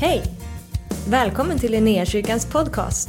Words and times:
Hej! 0.00 0.22
Välkommen 1.08 1.58
till 1.58 1.72
Linnéakyrkans 1.72 2.46
podcast. 2.46 3.08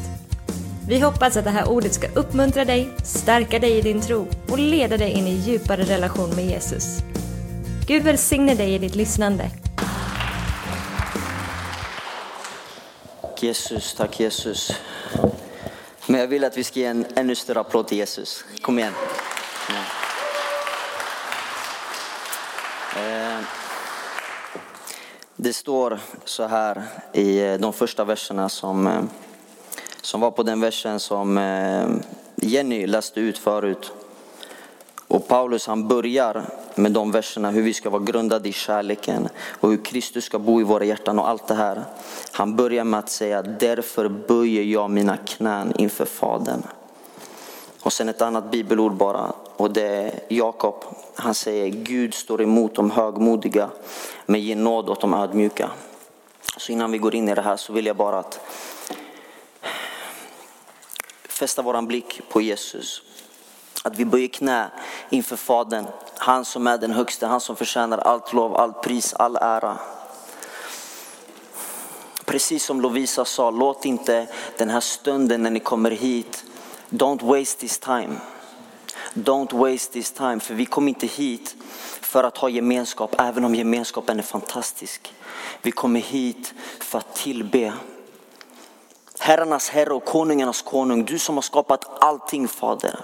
Vi 0.88 1.00
hoppas 1.00 1.38
att 1.38 1.44
det 1.44 1.50
här 1.50 1.70
ordet 1.70 1.94
ska 1.94 2.08
uppmuntra 2.08 2.66
dig, 2.66 2.90
stärka 3.04 3.60
dig 3.60 3.78
i 3.78 3.82
din 3.82 4.02
tro 4.02 4.28
och 4.48 4.60
leda 4.60 4.98
dig 4.98 5.12
in 5.12 5.28
i 5.28 5.32
djupare 5.32 5.84
relation 5.84 6.30
med 6.36 6.46
Jesus. 6.46 6.98
Gud 7.88 8.04
välsigne 8.04 8.56
dig 8.56 8.74
i 8.74 8.78
ditt 8.78 8.96
lyssnande. 8.96 9.52
Tack 13.22 13.44
Jesus, 13.44 13.94
tack 13.94 14.20
Jesus. 14.20 14.72
Men 16.08 16.20
jag 16.20 16.28
vill 16.28 16.44
att 16.44 16.58
vi 16.58 16.64
ska 16.64 16.80
ge 16.80 16.86
en 16.86 17.06
ännu 17.16 17.36
större 17.36 17.60
applåd 17.60 17.88
till 17.88 17.98
Jesus. 17.98 18.46
Kom 18.62 18.80
igen. 18.80 18.94
Ja. 19.70 19.99
Det 25.42 25.54
står 25.54 26.00
så 26.26 26.48
här 26.48 26.84
i 27.14 27.40
eh, 27.40 27.54
de 27.54 27.74
första 27.74 28.04
verserna 28.04 28.50
som, 28.50 28.88
eh, 28.88 29.02
som 30.02 30.22
var 30.22 30.32
på 30.32 30.44
den 30.44 30.60
versen 30.60 31.00
som 31.00 31.38
eh, 31.38 31.88
Jenny 32.36 32.88
läste 32.88 33.20
ut 33.20 33.38
förut. 33.38 33.92
Och 35.08 35.28
Paulus 35.28 35.68
han 35.68 35.88
börjar 35.88 36.46
med 36.76 36.92
de 36.92 37.12
verserna 37.12 37.52
hur 37.52 37.62
vi 37.62 37.74
ska 37.74 37.90
vara 37.90 38.04
grundade 38.04 38.50
i 38.50 38.52
kärleken 38.52 39.28
och 39.60 39.70
hur 39.70 39.86
Kristus 39.86 40.24
ska 40.26 40.40
bo 40.40 40.62
i 40.62 40.64
våra 40.64 40.86
hjärtan 40.86 41.20
och 41.20 41.30
allt 41.30 41.48
det 41.48 41.56
här. 41.56 41.84
Han 42.32 42.56
börjar 42.56 42.84
med 42.84 43.00
att 43.00 43.10
säga 43.10 43.42
därför 43.42 44.10
böjer 44.10 44.64
jag 44.64 44.90
mina 44.90 45.18
knän 45.18 45.74
inför 45.78 46.06
Fadern. 46.06 46.64
Och 47.90 47.94
sen 47.94 48.10
ett 48.10 48.22
annat 48.22 48.52
bibelord 48.52 48.94
bara 48.94 49.34
och 49.58 49.72
det 49.72 49.88
är 49.88 50.20
Jakob. 50.28 50.84
Han 51.16 51.34
säger 51.34 51.70
Gud 51.70 52.14
står 52.14 52.42
emot 52.42 52.76
de 52.76 52.92
högmodiga 52.92 53.70
men 54.26 54.42
ger 54.42 54.56
nåd 54.56 54.90
åt 54.90 55.02
de 55.02 55.14
ödmjuka. 55.14 55.70
Så 56.58 56.72
innan 56.72 56.92
vi 56.92 56.98
går 56.98 57.16
in 57.16 57.30
i 57.30 57.36
det 57.36 57.42
här 57.42 57.58
så 57.58 57.74
vill 57.74 57.86
jag 57.86 57.96
bara 57.96 58.20
att 58.20 58.40
fästa 61.30 61.62
våran 61.62 61.88
blick 61.88 62.22
på 62.30 62.42
Jesus. 62.42 63.02
Att 63.84 63.96
vi 63.96 64.06
böjer 64.06 64.28
knä 64.28 64.72
inför 65.10 65.36
Fadern, 65.36 65.86
han 66.18 66.46
som 66.46 66.68
är 66.68 66.78
den 66.78 66.92
högste, 66.92 67.28
han 67.28 67.42
som 67.42 67.56
förtjänar 67.56 67.98
allt 67.98 68.34
lov, 68.34 68.56
allt 68.56 68.82
pris, 68.82 69.14
all 69.14 69.36
ära. 69.36 69.78
Precis 72.26 72.66
som 72.66 72.82
Lovisa 72.82 73.26
sa, 73.26 73.52
låt 73.52 73.86
inte 73.86 74.28
den 74.58 74.70
här 74.70 74.80
stunden 74.80 75.44
när 75.44 75.52
ni 75.52 75.60
kommer 75.60 75.92
hit, 75.92 76.46
don't 76.90 77.24
waste 77.24 77.60
this 77.60 77.80
time. 77.80 78.16
Don't 79.14 79.54
waste 79.54 79.94
this 79.94 80.12
time, 80.12 80.40
för 80.40 80.54
vi 80.54 80.66
kom 80.66 80.88
inte 80.88 81.08
hit 81.08 81.56
för 82.02 82.24
att 82.24 82.38
ha 82.38 82.50
gemenskap, 82.50 83.16
även 83.18 83.46
om 83.46 83.56
gemenskapen 83.56 84.20
är 84.20 84.24
fantastisk. 84.24 85.14
Vi 85.62 85.72
kommer 85.72 86.00
hit 86.00 86.54
för 86.80 86.98
att 86.98 87.16
tillbe. 87.16 87.74
Herrarnas 89.20 89.70
herre 89.70 89.94
och 89.94 90.06
konungarnas 90.06 90.62
konung, 90.62 91.06
du 91.06 91.20
som 91.20 91.36
har 91.36 91.42
skapat 91.42 92.04
allting 92.04 92.48
Fader. 92.48 93.00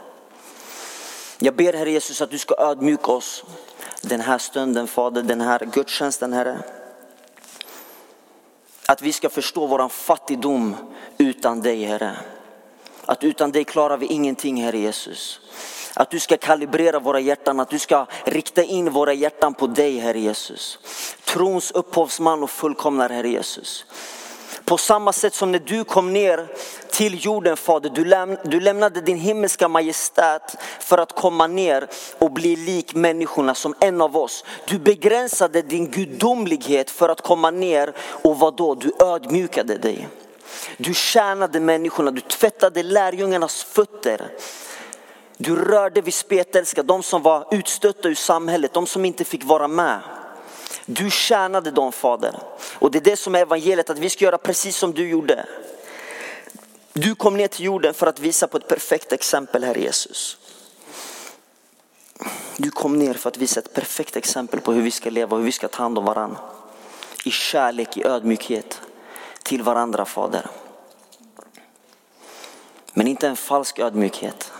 Jag 1.39 1.55
ber 1.55 1.73
Herre 1.73 1.91
Jesus 1.91 2.21
att 2.21 2.31
du 2.31 2.37
ska 2.37 2.55
ödmjuka 2.57 3.11
oss 3.11 3.43
den 4.01 4.21
här 4.21 4.37
stunden 4.37 4.87
Fader, 4.87 5.23
den 5.23 5.41
här 5.41 5.59
gudstjänsten 5.73 6.33
Herre. 6.33 6.59
Att 8.87 9.01
vi 9.01 9.13
ska 9.13 9.29
förstå 9.29 9.67
våran 9.67 9.89
fattigdom 9.89 10.75
utan 11.17 11.61
dig 11.61 11.83
Herre. 11.83 12.17
Att 13.05 13.23
utan 13.23 13.51
dig 13.51 13.63
klarar 13.63 13.97
vi 13.97 14.05
ingenting 14.05 14.63
Herre 14.63 14.77
Jesus. 14.77 15.39
Att 15.93 16.09
du 16.09 16.19
ska 16.19 16.37
kalibrera 16.37 16.99
våra 16.99 17.19
hjärtan, 17.19 17.59
att 17.59 17.69
du 17.69 17.79
ska 17.79 18.05
rikta 18.23 18.63
in 18.63 18.89
våra 18.91 19.13
hjärtan 19.13 19.53
på 19.53 19.67
dig 19.67 19.99
Herre 19.99 20.19
Jesus. 20.19 20.79
Trons 21.25 21.71
upphovsman 21.71 22.43
och 22.43 22.49
fullkomnare 22.49 23.13
Herre 23.13 23.29
Jesus. 23.29 23.85
På 24.65 24.77
samma 24.77 25.13
sätt 25.13 25.33
som 25.33 25.51
när 25.51 25.59
du 25.59 25.83
kom 25.83 26.13
ner 26.13 26.47
till 26.91 27.25
jorden 27.25 27.57
Fader, 27.57 27.89
du, 27.89 28.05
läm 28.05 28.37
du 28.43 28.59
lämnade 28.59 29.01
din 29.01 29.17
himmelska 29.17 29.67
majestät 29.67 30.55
för 30.79 30.97
att 30.97 31.15
komma 31.15 31.47
ner 31.47 31.87
och 32.19 32.31
bli 32.31 32.55
lik 32.55 32.95
människorna 32.95 33.55
som 33.55 33.75
en 33.79 34.01
av 34.01 34.17
oss. 34.17 34.43
Du 34.67 34.79
begränsade 34.79 35.61
din 35.61 35.91
gudomlighet 35.91 36.91
för 36.91 37.09
att 37.09 37.21
komma 37.21 37.51
ner 37.51 37.93
och 37.97 38.39
vadå? 38.39 38.75
Du 38.75 38.91
ödmjukade 38.99 39.77
dig. 39.77 40.07
Du 40.77 40.93
tjänade 40.93 41.59
människorna, 41.59 42.11
du 42.11 42.21
tvättade 42.21 42.83
lärjungarnas 42.83 43.63
fötter. 43.63 44.31
Du 45.37 45.55
rörde 45.55 46.01
vid 46.01 46.13
spetälska, 46.13 46.83
de 46.83 47.03
som 47.03 47.21
var 47.21 47.47
utstötta 47.51 48.09
ur 48.09 48.15
samhället, 48.15 48.73
de 48.73 48.87
som 48.87 49.05
inte 49.05 49.23
fick 49.23 49.43
vara 49.43 49.67
med. 49.67 49.99
Du 50.85 51.11
tjänade 51.11 51.71
dem 51.71 51.91
Fader. 51.91 52.39
Och 52.79 52.91
det 52.91 52.97
är 52.97 53.03
det 53.03 53.17
som 53.17 53.35
är 53.35 53.39
evangeliet, 53.39 53.89
att 53.89 53.99
vi 53.99 54.09
ska 54.09 54.25
göra 54.25 54.37
precis 54.37 54.77
som 54.77 54.93
du 54.93 55.09
gjorde. 55.09 55.45
Du 56.93 57.15
kom 57.15 57.37
ner 57.37 57.47
till 57.47 57.65
jorden 57.65 57.93
för 57.93 58.07
att 58.07 58.19
visa 58.19 58.47
på 58.47 58.57
ett 58.57 58.67
perfekt 58.67 59.11
exempel, 59.11 59.63
Herre 59.63 59.81
Jesus. 59.81 60.37
Du 62.57 62.71
kom 62.71 62.99
ner 62.99 63.13
för 63.13 63.29
att 63.29 63.37
visa 63.37 63.59
ett 63.59 63.73
perfekt 63.73 64.15
exempel 64.15 64.61
på 64.61 64.73
hur 64.73 64.81
vi 64.81 64.91
ska 64.91 65.09
leva 65.09 65.31
och 65.31 65.37
hur 65.37 65.45
vi 65.45 65.51
ska 65.51 65.67
ta 65.67 65.83
hand 65.83 65.97
om 65.97 66.05
varandra. 66.05 66.37
I 67.25 67.31
kärlek, 67.31 67.97
i 67.97 68.03
ödmjukhet 68.03 68.81
till 69.45 69.63
varandra 69.63 70.05
Fader. 70.05 70.45
Men 72.93 73.07
inte 73.07 73.27
en 73.27 73.35
falsk 73.35 73.79
ödmjukhet. 73.79 74.51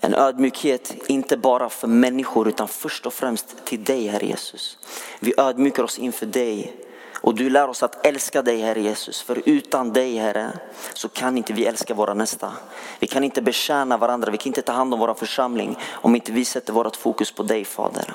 En 0.00 0.14
ödmjukhet 0.14 0.94
inte 1.06 1.36
bara 1.36 1.68
för 1.68 1.88
människor 1.88 2.48
utan 2.48 2.68
först 2.68 3.06
och 3.06 3.12
främst 3.12 3.64
till 3.64 3.84
dig 3.84 4.06
Herre 4.06 4.26
Jesus. 4.26 4.78
Vi 5.20 5.34
ödmjukar 5.36 5.82
oss 5.82 5.98
inför 5.98 6.26
dig 6.26 6.76
och 7.14 7.34
du 7.34 7.50
lär 7.50 7.68
oss 7.68 7.82
att 7.82 8.06
älska 8.06 8.42
dig 8.42 8.60
Herre 8.60 8.80
Jesus. 8.80 9.22
För 9.22 9.42
utan 9.44 9.92
dig 9.92 10.16
Herre 10.16 10.52
så 10.94 11.08
kan 11.08 11.38
inte 11.38 11.52
vi 11.52 11.66
älska 11.66 11.94
våra 11.94 12.14
nästa. 12.14 12.52
Vi 12.98 13.06
kan 13.06 13.24
inte 13.24 13.42
betjäna 13.42 13.96
varandra, 13.96 14.30
vi 14.30 14.38
kan 14.38 14.46
inte 14.46 14.62
ta 14.62 14.72
hand 14.72 14.94
om 14.94 15.00
vår 15.00 15.14
församling 15.14 15.78
om 15.90 16.14
inte 16.14 16.32
vi 16.32 16.44
sätter 16.44 16.72
vårt 16.72 16.96
fokus 16.96 17.32
på 17.32 17.42
dig 17.42 17.64
Fader. 17.64 18.14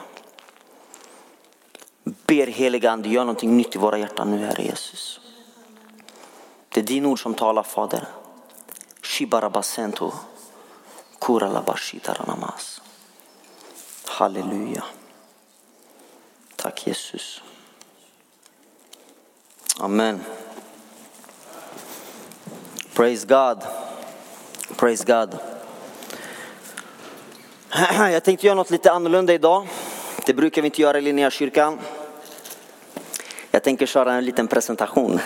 Ber 2.33 2.47
heliga 2.47 2.91
Ande, 2.91 3.09
gör 3.09 3.21
någonting 3.21 3.57
nytt 3.57 3.75
i 3.75 3.77
våra 3.77 3.97
hjärtan 3.97 4.31
nu 4.31 4.45
Herre 4.45 4.63
Jesus. 4.63 5.19
Det 6.69 6.79
är 6.79 6.83
din 6.83 7.05
ord 7.05 7.21
som 7.21 7.33
talar 7.33 7.63
Fader. 7.63 8.07
Shibarabasento. 9.01 10.13
Kuralabashitaramas. 11.21 12.81
Halleluja. 14.05 14.83
Tack 16.55 16.87
Jesus. 16.87 17.41
Amen. 19.79 20.21
Praise 22.93 23.27
God. 23.27 23.63
Praise 24.77 25.05
God. 25.05 25.37
Jag 28.11 28.23
tänkte 28.23 28.47
göra 28.47 28.55
något 28.55 28.71
lite 28.71 28.91
annorlunda 28.91 29.33
idag. 29.33 29.67
Det 30.25 30.33
brukar 30.33 30.61
vi 30.61 30.65
inte 30.65 30.81
göra 30.81 30.97
i 30.97 31.01
Linnéakyrkan. 31.01 31.79
Jag 33.55 33.63
tänker 33.63 33.85
köra 33.85 34.13
en 34.13 34.25
liten 34.25 34.47
presentation. 34.47 35.19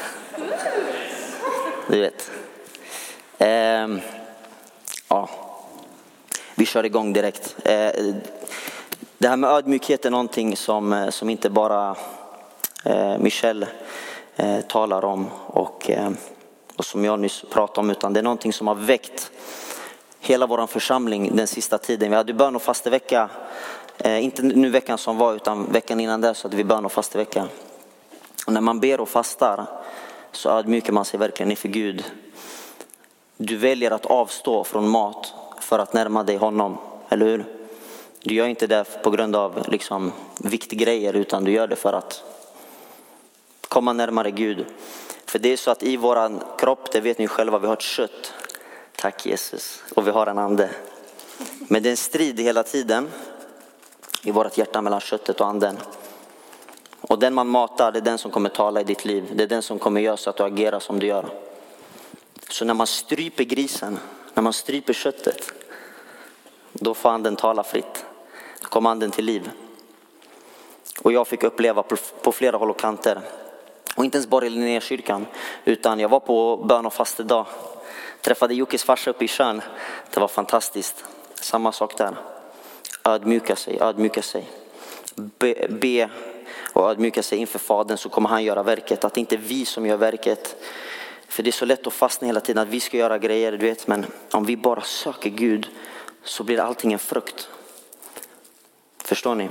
Du 1.87 1.99
vet. 1.99 2.31
Eh, 3.37 3.87
ja. 5.07 5.29
Vi 6.55 6.65
kör 6.65 6.85
igång 6.85 7.13
direkt. 7.13 7.55
Eh, 7.63 7.91
det 9.17 9.27
här 9.27 9.37
med 9.37 9.49
ödmjukhet 9.49 10.05
är 10.05 10.09
någonting 10.09 10.57
som, 10.57 10.93
eh, 10.93 11.09
som 11.09 11.29
inte 11.29 11.49
bara 11.49 11.95
eh, 12.83 13.17
Michelle 13.17 13.67
eh, 14.35 14.61
talar 14.61 15.05
om 15.05 15.27
och, 15.45 15.89
eh, 15.89 16.11
och 16.75 16.85
som 16.85 17.05
jag 17.05 17.19
nyss 17.19 17.45
pratade 17.51 17.79
om 17.79 17.89
utan 17.89 18.13
det 18.13 18.19
är 18.19 18.23
någonting 18.23 18.53
som 18.53 18.67
har 18.67 18.75
väckt 18.75 19.31
hela 20.19 20.45
vår 20.47 20.67
församling 20.67 21.35
den 21.35 21.47
sista 21.47 21.77
tiden. 21.77 22.09
Vi 22.09 22.15
hade 22.15 22.33
bön 22.33 22.55
och 22.55 22.61
fastevecka, 22.61 23.29
inte 24.03 24.41
nu 24.41 24.69
veckan 24.69 24.97
som 24.97 25.17
var 25.17 25.33
utan 25.33 25.71
veckan 25.71 25.99
innan 25.99 26.21
det 26.21 26.33
så 26.33 26.47
hade 26.47 26.57
vi 26.57 26.63
bön 26.63 26.85
och 26.85 26.91
fastevecka. 26.91 27.47
Och 28.47 28.53
när 28.53 28.61
man 28.61 28.79
ber 28.79 28.99
och 28.99 29.09
fastar 29.09 29.65
så 30.31 30.49
ödmjukar 30.49 30.93
man 30.93 31.05
sig 31.05 31.19
verkligen 31.19 31.51
inför 31.51 31.67
Gud. 31.67 32.03
Du 33.37 33.57
väljer 33.57 33.91
att 33.91 34.05
avstå 34.05 34.63
från 34.63 34.89
mat 34.89 35.33
för 35.59 35.79
att 35.79 35.93
närma 35.93 36.23
dig 36.23 36.37
honom, 36.37 36.77
eller 37.09 37.25
hur? 37.25 37.45
Du 38.19 38.35
gör 38.35 38.47
inte 38.47 38.67
det 38.67 39.03
på 39.03 39.09
grund 39.09 39.35
av 39.35 39.69
liksom 39.69 40.11
viktgrejer 40.37 41.13
utan 41.13 41.43
du 41.43 41.51
gör 41.51 41.67
det 41.67 41.75
för 41.75 41.93
att 41.93 42.23
komma 43.67 43.93
närmare 43.93 44.31
Gud. 44.31 44.65
För 45.25 45.39
det 45.39 45.53
är 45.53 45.57
så 45.57 45.71
att 45.71 45.83
i 45.83 45.97
våran 45.97 46.43
kropp, 46.57 46.91
det 46.91 47.01
vet 47.01 47.17
ni 47.17 47.27
själva, 47.27 47.59
vi 47.59 47.67
har 47.67 47.73
ett 47.73 47.81
kött. 47.81 48.33
Tack 48.95 49.25
Jesus. 49.25 49.83
Och 49.95 50.07
vi 50.07 50.11
har 50.11 50.27
en 50.27 50.37
ande. 50.37 50.69
Men 51.59 51.83
det 51.83 51.89
är 51.89 51.91
en 51.91 51.97
strid 51.97 52.39
hela 52.39 52.63
tiden 52.63 53.09
i 54.23 54.31
vårt 54.31 54.57
hjärta 54.57 54.81
mellan 54.81 54.99
köttet 54.99 55.41
och 55.41 55.47
anden. 55.47 55.77
Och 57.07 57.19
den 57.19 57.33
man 57.33 57.47
matar, 57.47 57.91
det 57.91 57.99
är 57.99 58.01
den 58.01 58.17
som 58.17 58.31
kommer 58.31 58.49
tala 58.49 58.81
i 58.81 58.83
ditt 58.83 59.05
liv. 59.05 59.31
Det 59.33 59.43
är 59.43 59.47
den 59.47 59.61
som 59.61 59.79
kommer 59.79 60.01
göra 60.01 60.17
så 60.17 60.29
att 60.29 60.37
du 60.37 60.43
agerar 60.43 60.79
som 60.79 60.99
du 60.99 61.07
gör. 61.07 61.25
Så 62.49 62.65
när 62.65 62.73
man 62.73 62.87
stryper 62.87 63.43
grisen, 63.43 63.99
när 64.33 64.43
man 64.43 64.53
stryper 64.53 64.93
köttet, 64.93 65.51
då 66.73 66.93
får 66.93 67.09
anden 67.09 67.35
tala 67.35 67.63
fritt. 67.63 68.05
Då 68.61 68.67
kommer 68.67 68.89
anden 68.89 69.11
till 69.11 69.25
liv. 69.25 69.51
Och 71.01 71.11
jag 71.11 71.27
fick 71.27 71.43
uppleva 71.43 71.83
på, 72.21 72.31
flera 72.31 72.57
håll 72.57 72.69
och 72.69 72.79
kanter 72.79 73.21
Och 73.95 74.05
inte 74.05 74.17
ens 74.17 74.27
bara 74.27 74.45
i 74.45 74.49
Linnékyrkan, 74.49 75.25
utan 75.65 75.99
jag 75.99 76.09
var 76.09 76.19
på 76.19 76.57
bön 76.57 76.85
och 76.85 76.93
fastedag. 76.93 77.45
Träffade 78.21 78.53
Jockes 78.53 78.83
farsa 78.83 79.09
uppe 79.09 79.25
i 79.25 79.27
Tjörn. 79.27 79.61
Det 80.13 80.19
var 80.19 80.27
fantastiskt. 80.27 81.03
Samma 81.35 81.71
sak 81.71 81.97
där. 81.97 82.15
Ödmjuka 83.03 83.55
sig, 83.55 83.77
ödmjuka 83.81 84.21
sig. 84.21 84.49
Be, 85.15 85.67
be 85.69 86.09
och 86.73 86.89
ödmjuka 86.89 87.23
sig 87.23 87.37
inför 87.37 87.59
Fadern 87.59 87.97
så 87.97 88.09
kommer 88.09 88.29
han 88.29 88.43
göra 88.43 88.63
verket. 88.63 89.05
Att 89.05 89.13
det 89.13 89.19
inte 89.19 89.35
är 89.35 89.39
vi 89.39 89.65
som 89.65 89.85
gör 89.85 89.97
verket. 89.97 90.55
För 91.27 91.43
det 91.43 91.49
är 91.49 91.51
så 91.51 91.65
lätt 91.65 91.87
att 91.87 91.93
fastna 91.93 92.27
hela 92.27 92.39
tiden 92.39 92.63
att 92.63 92.69
vi 92.69 92.79
ska 92.79 92.97
göra 92.97 93.17
grejer, 93.17 93.51
du 93.51 93.57
vet. 93.57 93.87
Men 93.87 94.05
om 94.31 94.45
vi 94.45 94.57
bara 94.57 94.81
söker 94.81 95.29
Gud 95.29 95.67
så 96.23 96.43
blir 96.43 96.59
allting 96.59 96.93
en 96.93 96.99
frukt. 96.99 97.49
Förstår 99.03 99.35
ni? 99.35 99.49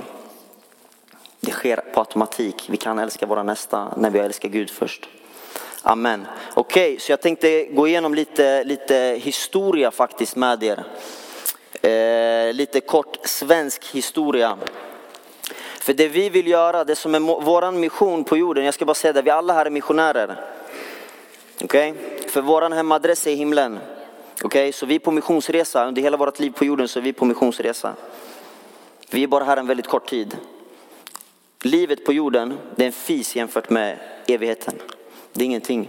Det 1.39 1.51
sker 1.51 1.77
på 1.77 1.99
automatik. 1.99 2.65
Vi 2.69 2.77
kan 2.77 2.99
älska 2.99 3.25
våra 3.25 3.43
nästa 3.43 3.93
när 3.97 4.09
vi 4.09 4.19
älskar 4.19 4.49
Gud 4.49 4.69
först. 4.69 5.09
Amen. 5.81 6.27
Okej, 6.53 6.89
okay, 6.93 6.99
så 6.99 7.11
jag 7.11 7.21
tänkte 7.21 7.65
gå 7.65 7.87
igenom 7.87 8.13
lite, 8.13 8.63
lite 8.63 9.19
historia 9.23 9.91
faktiskt 9.91 10.35
med 10.35 10.63
er. 10.63 10.83
Eh, 11.81 12.53
lite 12.53 12.79
kort 12.79 13.17
svensk 13.23 13.85
historia. 13.85 14.57
För 15.87 15.93
det 15.93 16.07
vi 16.07 16.29
vill 16.29 16.47
göra, 16.47 16.83
det 16.83 16.95
som 16.95 17.15
är 17.15 17.19
våran 17.19 17.79
mission 17.79 18.23
på 18.23 18.37
jorden, 18.37 18.65
jag 18.65 18.73
ska 18.73 18.85
bara 18.85 18.93
säga 18.93 19.13
det, 19.13 19.21
vi 19.21 19.29
alla 19.29 19.53
här 19.53 19.65
är 19.65 19.69
missionärer. 19.69 20.39
Okej? 21.63 21.91
Okay? 21.91 22.29
För 22.29 22.41
våran 22.41 22.73
hemadress 22.73 23.27
är 23.27 23.35
himlen. 23.35 23.79
Okej, 24.33 24.45
okay? 24.45 24.71
så 24.71 24.85
vi 24.85 24.95
är 24.95 24.99
på 24.99 25.11
missionsresa, 25.11 25.87
under 25.87 26.01
hela 26.01 26.17
vårt 26.17 26.39
liv 26.39 26.51
på 26.51 26.65
jorden 26.65 26.87
så 26.87 26.99
är 26.99 27.03
vi 27.03 27.13
på 27.13 27.25
missionsresa. 27.25 27.93
Vi 29.09 29.23
är 29.23 29.27
bara 29.27 29.43
här 29.43 29.57
en 29.57 29.67
väldigt 29.67 29.87
kort 29.87 30.09
tid. 30.09 30.37
Livet 31.61 32.05
på 32.05 32.13
jorden, 32.13 32.57
det 32.75 32.83
är 32.83 32.87
en 32.87 32.91
fis 32.91 33.35
jämfört 33.35 33.69
med 33.69 33.97
evigheten. 34.27 34.73
Det 35.33 35.43
är 35.43 35.45
ingenting. 35.45 35.87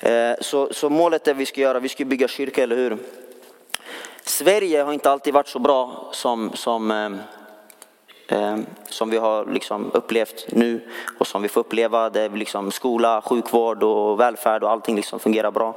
Eh, 0.00 0.32
så, 0.40 0.68
så 0.72 0.90
målet 0.90 1.28
är 1.28 1.34
vi 1.34 1.46
ska 1.46 1.60
göra, 1.60 1.80
vi 1.80 1.88
ska 1.88 2.04
bygga 2.04 2.28
kyrka, 2.28 2.62
eller 2.62 2.76
hur? 2.76 2.98
Sverige 4.24 4.82
har 4.82 4.92
inte 4.92 5.10
alltid 5.10 5.34
varit 5.34 5.48
så 5.48 5.58
bra 5.58 6.08
som, 6.12 6.50
som, 6.54 6.90
eh, 6.90 7.10
Ehm, 8.28 8.66
som 8.88 9.10
vi 9.10 9.16
har 9.16 9.46
liksom 9.46 9.90
upplevt 9.94 10.46
nu 10.48 10.80
och 11.18 11.26
som 11.26 11.42
vi 11.42 11.48
får 11.48 11.60
uppleva. 11.60 12.10
där 12.10 12.28
liksom 12.28 12.70
skola, 12.70 13.22
sjukvård 13.22 13.82
och 13.82 14.20
välfärd 14.20 14.62
och 14.62 14.70
allting 14.70 14.96
liksom 14.96 15.18
fungerar 15.18 15.50
bra. 15.50 15.74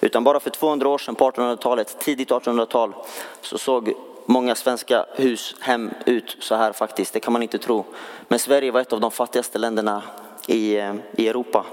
Utan 0.00 0.24
bara 0.24 0.40
för 0.40 0.50
200 0.50 0.88
år 0.88 0.98
sedan 0.98 1.14
på 1.14 1.30
1800-talet, 1.30 1.98
tidigt 1.98 2.30
1800-tal, 2.30 2.94
så 3.40 3.58
såg 3.58 3.92
många 4.26 4.54
svenska 4.54 5.06
hus, 5.14 5.54
hem 5.60 5.90
ut 6.06 6.36
så 6.40 6.54
här 6.54 6.72
faktiskt. 6.72 7.12
Det 7.12 7.20
kan 7.20 7.32
man 7.32 7.42
inte 7.42 7.58
tro. 7.58 7.84
Men 8.28 8.38
Sverige 8.38 8.70
var 8.70 8.80
ett 8.80 8.92
av 8.92 9.00
de 9.00 9.10
fattigaste 9.10 9.58
länderna 9.58 10.02
i, 10.46 10.76
eh, 10.76 10.94
i 11.16 11.28
Europa. 11.28 11.64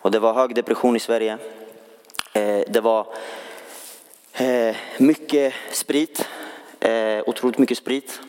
Och 0.00 0.10
det 0.10 0.18
var 0.18 0.34
hög 0.34 0.54
depression 0.54 0.96
i 0.96 1.00
Sverige. 1.00 1.38
Eh, 2.32 2.60
det 2.68 2.80
var 2.80 3.06
eh, 4.32 4.76
mycket 4.98 5.54
sprit, 5.72 6.28
eh, 6.80 7.22
otroligt 7.26 7.58
mycket 7.58 7.78
sprit. 7.78 8.20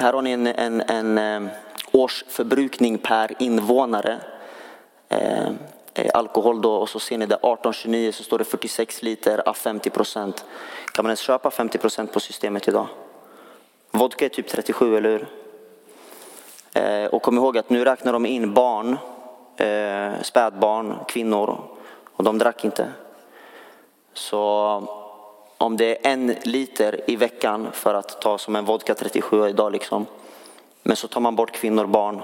Här 0.00 0.12
har 0.12 0.22
ni 0.22 0.30
en, 0.30 0.46
en, 0.46 0.80
en 0.80 1.18
eh, 1.18 1.50
årsförbrukning 1.92 2.98
per 2.98 3.34
invånare. 3.38 4.20
Eh, 5.08 5.48
eh, 5.94 6.10
alkohol 6.14 6.62
då 6.62 6.74
och 6.74 6.88
så 6.88 7.00
ser 7.00 7.18
ni 7.18 7.26
det 7.26 7.34
1829 7.34 8.12
så 8.12 8.22
står 8.22 8.38
det 8.38 8.44
46 8.44 9.02
liter 9.02 9.48
av 9.48 9.54
50 9.54 9.90
procent. 9.90 10.44
Kan 10.92 11.04
man 11.04 11.10
ens 11.10 11.20
köpa 11.20 11.50
50 11.50 11.78
procent 11.78 12.12
på 12.12 12.20
systemet 12.20 12.68
idag? 12.68 12.86
Vodka 13.90 14.24
är 14.24 14.28
typ 14.28 14.48
37, 14.48 14.96
eller 14.96 15.10
hur? 15.10 15.28
Eh, 16.72 17.04
och 17.04 17.22
kom 17.22 17.36
ihåg 17.36 17.58
att 17.58 17.70
nu 17.70 17.84
räknar 17.84 18.12
de 18.12 18.26
in 18.26 18.54
barn, 18.54 18.98
eh, 19.56 20.22
spädbarn, 20.22 20.96
kvinnor 21.08 21.60
och 22.16 22.24
de 22.24 22.38
drack 22.38 22.64
inte. 22.64 22.88
Så 24.12 24.99
om 25.60 25.76
det 25.76 26.06
är 26.06 26.12
en 26.12 26.26
liter 26.42 27.00
i 27.06 27.16
veckan 27.16 27.68
för 27.72 27.94
att 27.94 28.20
ta 28.20 28.38
som 28.38 28.56
en 28.56 28.64
vodka 28.64 28.94
37 28.94 29.48
idag 29.48 29.72
liksom. 29.72 30.06
Men 30.82 30.96
så 30.96 31.08
tar 31.08 31.20
man 31.20 31.36
bort 31.36 31.52
kvinnor, 31.52 31.86
barn 31.86 32.22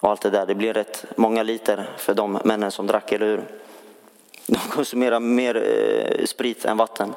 och 0.00 0.10
allt 0.10 0.20
det 0.20 0.30
där. 0.30 0.46
Det 0.46 0.54
blir 0.54 0.72
rätt 0.72 1.04
många 1.16 1.42
liter 1.42 1.90
för 1.96 2.14
de 2.14 2.38
männen 2.44 2.70
som 2.70 2.86
drack, 2.86 3.12
eller 3.12 3.26
hur? 3.26 3.44
De 4.46 4.58
konsumerar 4.58 5.20
mer 5.20 5.56
eh, 5.56 6.24
sprit 6.26 6.64
än 6.64 6.76
vatten. 6.76 7.14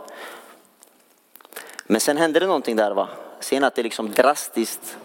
Men 1.83 2.01
sen 2.01 2.17
hände 2.17 2.39
det 2.39 2.47
någonting 2.47 2.75
där 2.75 2.91
va. 2.91 3.07
Sen 3.39 3.63
att 3.63 3.75
det 3.75 3.83
liksom 3.83 4.11
drastiskt 4.11 4.97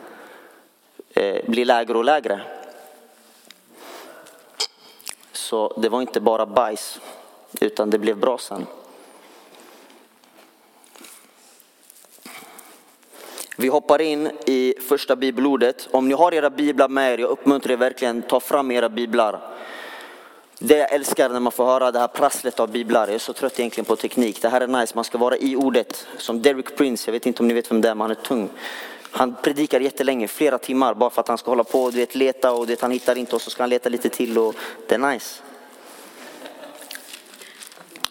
eh, 1.10 1.44
blir 1.46 1.64
lägre 1.64 1.98
och 1.98 2.04
lägre. 2.04 2.40
Så 5.32 5.80
det 5.80 5.88
var 5.88 6.00
inte 6.00 6.20
bara 6.20 6.46
bajs 6.46 7.00
utan 7.60 7.90
det 7.90 7.98
blev 7.98 8.16
bra 8.16 8.38
sen. 8.38 8.66
Vi 13.62 13.68
hoppar 13.68 14.02
in 14.02 14.30
i 14.46 14.74
första 14.88 15.16
bibelordet. 15.16 15.88
Om 15.90 16.08
ni 16.08 16.14
har 16.14 16.34
era 16.34 16.50
biblar 16.50 16.88
med 16.88 17.12
er, 17.12 17.18
jag 17.18 17.30
uppmuntrar 17.30 17.72
er 17.72 17.76
verkligen, 17.76 18.22
ta 18.22 18.40
fram 18.40 18.70
era 18.70 18.88
biblar. 18.88 19.40
Det 20.58 20.76
jag 20.76 20.92
älskar 20.92 21.28
när 21.28 21.40
man 21.40 21.52
får 21.52 21.64
höra 21.64 21.90
det 21.90 21.98
här 21.98 22.08
prasslet 22.08 22.60
av 22.60 22.70
biblar, 22.70 23.06
jag 23.06 23.14
är 23.14 23.18
så 23.18 23.32
trött 23.32 23.60
egentligen 23.60 23.84
på 23.84 23.96
teknik. 23.96 24.42
Det 24.42 24.48
här 24.48 24.60
är 24.60 24.66
nice, 24.66 24.92
man 24.94 25.04
ska 25.04 25.18
vara 25.18 25.36
i 25.36 25.56
ordet. 25.56 26.06
Som 26.16 26.42
Derek 26.42 26.76
Prince, 26.76 27.08
jag 27.08 27.12
vet 27.12 27.26
inte 27.26 27.42
om 27.42 27.48
ni 27.48 27.54
vet 27.54 27.70
vem 27.70 27.80
det 27.80 27.88
är, 27.88 27.94
men 27.94 28.00
han 28.00 28.10
är 28.10 28.14
tung. 28.14 28.48
Han 29.10 29.34
predikar 29.42 29.80
jättelänge, 29.80 30.28
flera 30.28 30.58
timmar, 30.58 30.94
bara 30.94 31.10
för 31.10 31.20
att 31.20 31.28
han 31.28 31.38
ska 31.38 31.50
hålla 31.50 31.64
på 31.64 31.82
och 31.82 31.92
du 31.92 31.98
vet, 31.98 32.14
leta 32.14 32.52
och 32.52 32.66
du 32.66 32.72
vet, 32.72 32.80
han 32.80 32.90
hittar 32.90 33.18
inte 33.18 33.36
och 33.36 33.42
så 33.42 33.50
ska 33.50 33.62
han 33.62 33.70
leta 33.70 33.88
lite 33.88 34.08
till 34.08 34.38
och 34.38 34.54
det 34.88 34.94
är 34.94 34.98
nice. 34.98 35.42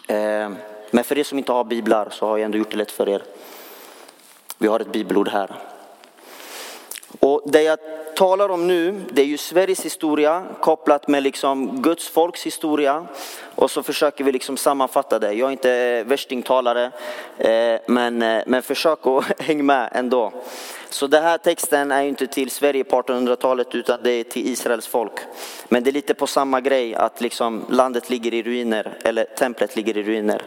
Eh, 0.06 0.50
men 0.90 1.04
för 1.04 1.18
er 1.18 1.24
som 1.24 1.38
inte 1.38 1.52
har 1.52 1.64
biblar 1.64 2.08
så 2.10 2.26
har 2.26 2.38
jag 2.38 2.44
ändå 2.44 2.58
gjort 2.58 2.70
det 2.70 2.76
lätt 2.76 2.90
för 2.90 3.08
er. 3.08 3.22
Vi 4.62 4.68
har 4.68 4.80
ett 4.80 4.92
bibelord 4.92 5.28
här. 5.28 5.50
Och 7.20 7.42
det 7.46 7.62
jag 7.62 7.78
talar 8.16 8.48
om 8.48 8.66
nu, 8.66 9.00
det 9.10 9.22
är 9.22 9.26
ju 9.26 9.38
Sveriges 9.38 9.84
historia 9.84 10.44
kopplat 10.60 11.08
med 11.08 11.22
liksom 11.22 11.82
Guds 11.82 12.08
folks 12.08 12.46
historia. 12.46 13.06
Och 13.54 13.70
så 13.70 13.82
försöker 13.82 14.24
vi 14.24 14.32
liksom 14.32 14.56
sammanfatta 14.56 15.18
det. 15.18 15.32
Jag 15.32 15.48
är 15.48 15.52
inte 15.52 16.04
värstingtalare, 16.04 16.90
eh, 17.38 17.80
men, 17.86 18.22
eh, 18.22 18.42
men 18.46 18.62
försök 18.62 19.06
att 19.06 19.24
hänga 19.40 19.62
med 19.62 19.88
ändå. 19.92 20.32
Så 20.90 21.06
den 21.06 21.22
här 21.22 21.38
texten 21.38 21.92
är 21.92 22.02
inte 22.02 22.26
till 22.26 22.50
Sverige 22.50 22.84
på 22.84 23.02
1800-talet 23.02 23.74
utan 23.74 23.98
det 24.02 24.10
är 24.10 24.24
till 24.24 24.46
Israels 24.46 24.86
folk. 24.86 25.20
Men 25.68 25.84
det 25.84 25.90
är 25.90 25.92
lite 25.92 26.14
på 26.14 26.26
samma 26.26 26.60
grej 26.60 26.94
att 26.94 27.20
liksom 27.20 27.64
landet 27.70 28.10
ligger 28.10 28.34
i 28.34 28.42
ruiner, 28.42 28.98
eller 29.04 29.24
templet 29.24 29.76
ligger 29.76 29.96
i 29.96 30.02
ruiner. 30.02 30.42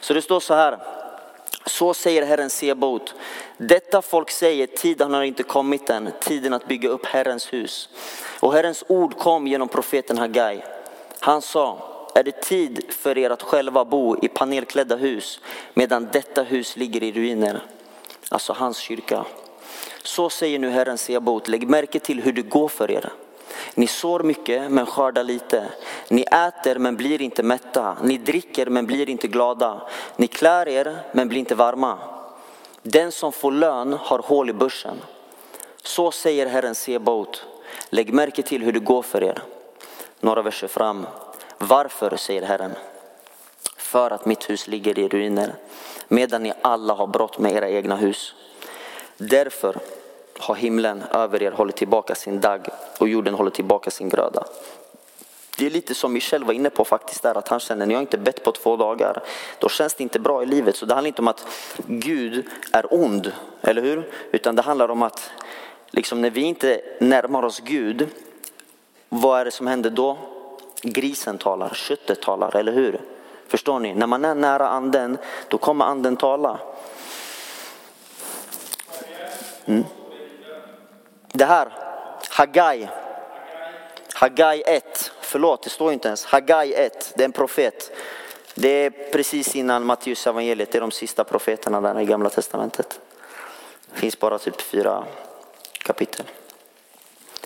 Så 0.00 0.14
det 0.14 0.22
står 0.22 0.40
så 0.40 0.54
här. 0.54 0.78
Så 1.66 1.94
säger 1.94 2.26
Herren 2.26 2.50
Sebot. 2.50 3.14
Detta 3.56 4.02
folk 4.02 4.30
säger, 4.30 4.66
tiden 4.66 5.14
har 5.14 5.22
inte 5.22 5.42
kommit 5.42 5.90
än, 5.90 6.10
tiden 6.20 6.52
att 6.52 6.68
bygga 6.68 6.88
upp 6.88 7.06
Herrens 7.06 7.52
hus. 7.52 7.88
Och 8.40 8.52
Herrens 8.52 8.84
ord 8.88 9.18
kom 9.18 9.46
genom 9.46 9.68
profeten 9.68 10.18
Hagai. 10.18 10.62
Han 11.20 11.42
sa, 11.42 11.78
är 12.14 12.22
det 12.22 12.42
tid 12.42 12.84
för 12.88 13.18
er 13.18 13.30
att 13.30 13.42
själva 13.42 13.84
bo 13.84 14.16
i 14.24 14.28
panelklädda 14.28 14.96
hus 14.96 15.40
medan 15.74 16.08
detta 16.12 16.42
hus 16.42 16.76
ligger 16.76 17.02
i 17.02 17.12
ruiner? 17.12 17.62
Alltså 18.28 18.52
hans 18.52 18.78
kyrka. 18.78 19.24
Så 20.02 20.30
säger 20.30 20.58
nu 20.58 20.70
Herren 20.70 20.98
Sebot, 20.98 21.48
lägg 21.48 21.68
märke 21.68 21.98
till 21.98 22.22
hur 22.22 22.32
det 22.32 22.42
går 22.42 22.68
för 22.68 22.90
er. 22.90 23.12
Ni 23.74 23.86
sår 23.86 24.20
mycket 24.20 24.70
men 24.70 24.86
skördar 24.86 25.24
lite. 25.24 25.68
Ni 26.08 26.22
äter 26.22 26.78
men 26.78 26.96
blir 26.96 27.22
inte 27.22 27.42
mätta. 27.42 27.96
Ni 28.02 28.18
dricker 28.18 28.66
men 28.66 28.86
blir 28.86 29.08
inte 29.08 29.28
glada. 29.28 29.82
Ni 30.16 30.26
klär 30.26 30.68
er 30.68 30.98
men 31.12 31.28
blir 31.28 31.38
inte 31.38 31.54
varma. 31.54 31.98
Den 32.82 33.12
som 33.12 33.32
får 33.32 33.52
lön 33.52 33.92
har 33.92 34.18
hål 34.18 34.50
i 34.50 34.52
börsen. 34.52 34.96
Så 35.82 36.10
säger 36.10 36.46
Herren 36.46 36.74
Sebaot. 36.74 37.44
Lägg 37.90 38.12
märke 38.12 38.42
till 38.42 38.62
hur 38.62 38.72
det 38.72 38.80
går 38.80 39.02
för 39.02 39.22
er. 39.22 39.42
Några 40.20 40.42
verser 40.42 40.68
fram. 40.68 41.06
Varför, 41.58 42.16
säger 42.16 42.42
Herren? 42.42 42.72
För 43.76 44.10
att 44.10 44.26
mitt 44.26 44.50
hus 44.50 44.66
ligger 44.66 44.98
i 44.98 45.08
ruiner, 45.08 45.54
medan 46.08 46.42
ni 46.42 46.52
alla 46.62 46.94
har 46.94 47.06
brott 47.06 47.38
med 47.38 47.52
era 47.52 47.68
egna 47.68 47.96
hus. 47.96 48.34
Därför 49.16 49.76
har 50.38 50.54
himlen 50.54 51.02
över 51.02 51.42
er 51.42 51.50
hållit 51.50 51.76
tillbaka 51.76 52.14
sin 52.14 52.40
dag 52.40 52.68
och 52.98 53.08
jorden 53.08 53.34
håller 53.34 53.50
tillbaka 53.50 53.90
sin 53.90 54.08
gröda. 54.08 54.44
Det 55.58 55.66
är 55.66 55.70
lite 55.70 55.94
som 55.94 56.12
Michel 56.12 56.44
var 56.44 56.52
inne 56.52 56.70
på 56.70 56.84
faktiskt 56.84 57.22
där 57.22 57.38
att 57.38 57.48
han 57.48 57.60
känner, 57.60 57.86
när 57.86 57.94
jag 57.94 58.02
inte 58.02 58.18
bett 58.18 58.44
på 58.44 58.52
två 58.52 58.76
dagar, 58.76 59.22
då 59.58 59.68
känns 59.68 59.94
det 59.94 60.02
inte 60.02 60.18
bra 60.18 60.42
i 60.42 60.46
livet. 60.46 60.76
Så 60.76 60.86
det 60.86 60.94
handlar 60.94 61.08
inte 61.08 61.22
om 61.22 61.28
att 61.28 61.46
Gud 61.86 62.46
är 62.72 62.94
ond, 62.94 63.32
eller 63.62 63.82
hur? 63.82 64.12
Utan 64.32 64.56
det 64.56 64.62
handlar 64.62 64.90
om 64.90 65.02
att 65.02 65.30
liksom 65.90 66.20
när 66.20 66.30
vi 66.30 66.40
inte 66.40 66.80
närmar 67.00 67.42
oss 67.42 67.60
Gud, 67.60 68.08
vad 69.08 69.40
är 69.40 69.44
det 69.44 69.50
som 69.50 69.66
händer 69.66 69.90
då? 69.90 70.18
Grisen 70.82 71.38
talar, 71.38 71.74
köttet 71.74 72.22
talar, 72.22 72.56
eller 72.56 72.72
hur? 72.72 73.00
Förstår 73.48 73.80
ni? 73.80 73.94
När 73.94 74.06
man 74.06 74.24
är 74.24 74.34
nära 74.34 74.68
anden, 74.68 75.18
då 75.48 75.58
kommer 75.58 75.84
anden 75.84 76.16
tala. 76.16 76.58
Mm. 79.64 79.84
Det 81.36 81.44
här, 81.44 81.68
Hagai, 82.30 82.88
Hagai 84.14 84.62
1, 84.66 85.12
förlåt 85.20 85.62
det 85.62 85.70
står 85.70 85.92
inte 85.92 86.08
ens, 86.08 86.24
Hagai 86.24 86.74
1, 86.74 87.12
det 87.16 87.22
är 87.22 87.24
en 87.24 87.32
profet. 87.32 87.90
Det 88.54 88.68
är 88.68 88.90
precis 88.90 89.56
innan 89.56 89.86
Matteus 89.86 90.26
evangeliet, 90.26 90.72
det 90.72 90.78
är 90.78 90.80
de 90.80 90.90
sista 90.90 91.24
profeterna 91.24 91.80
där 91.80 92.00
i 92.00 92.04
gamla 92.04 92.30
testamentet. 92.30 93.00
Det 93.92 94.00
finns 94.00 94.18
bara 94.18 94.38
typ 94.38 94.60
fyra 94.60 95.04
kapitel. 95.72 96.26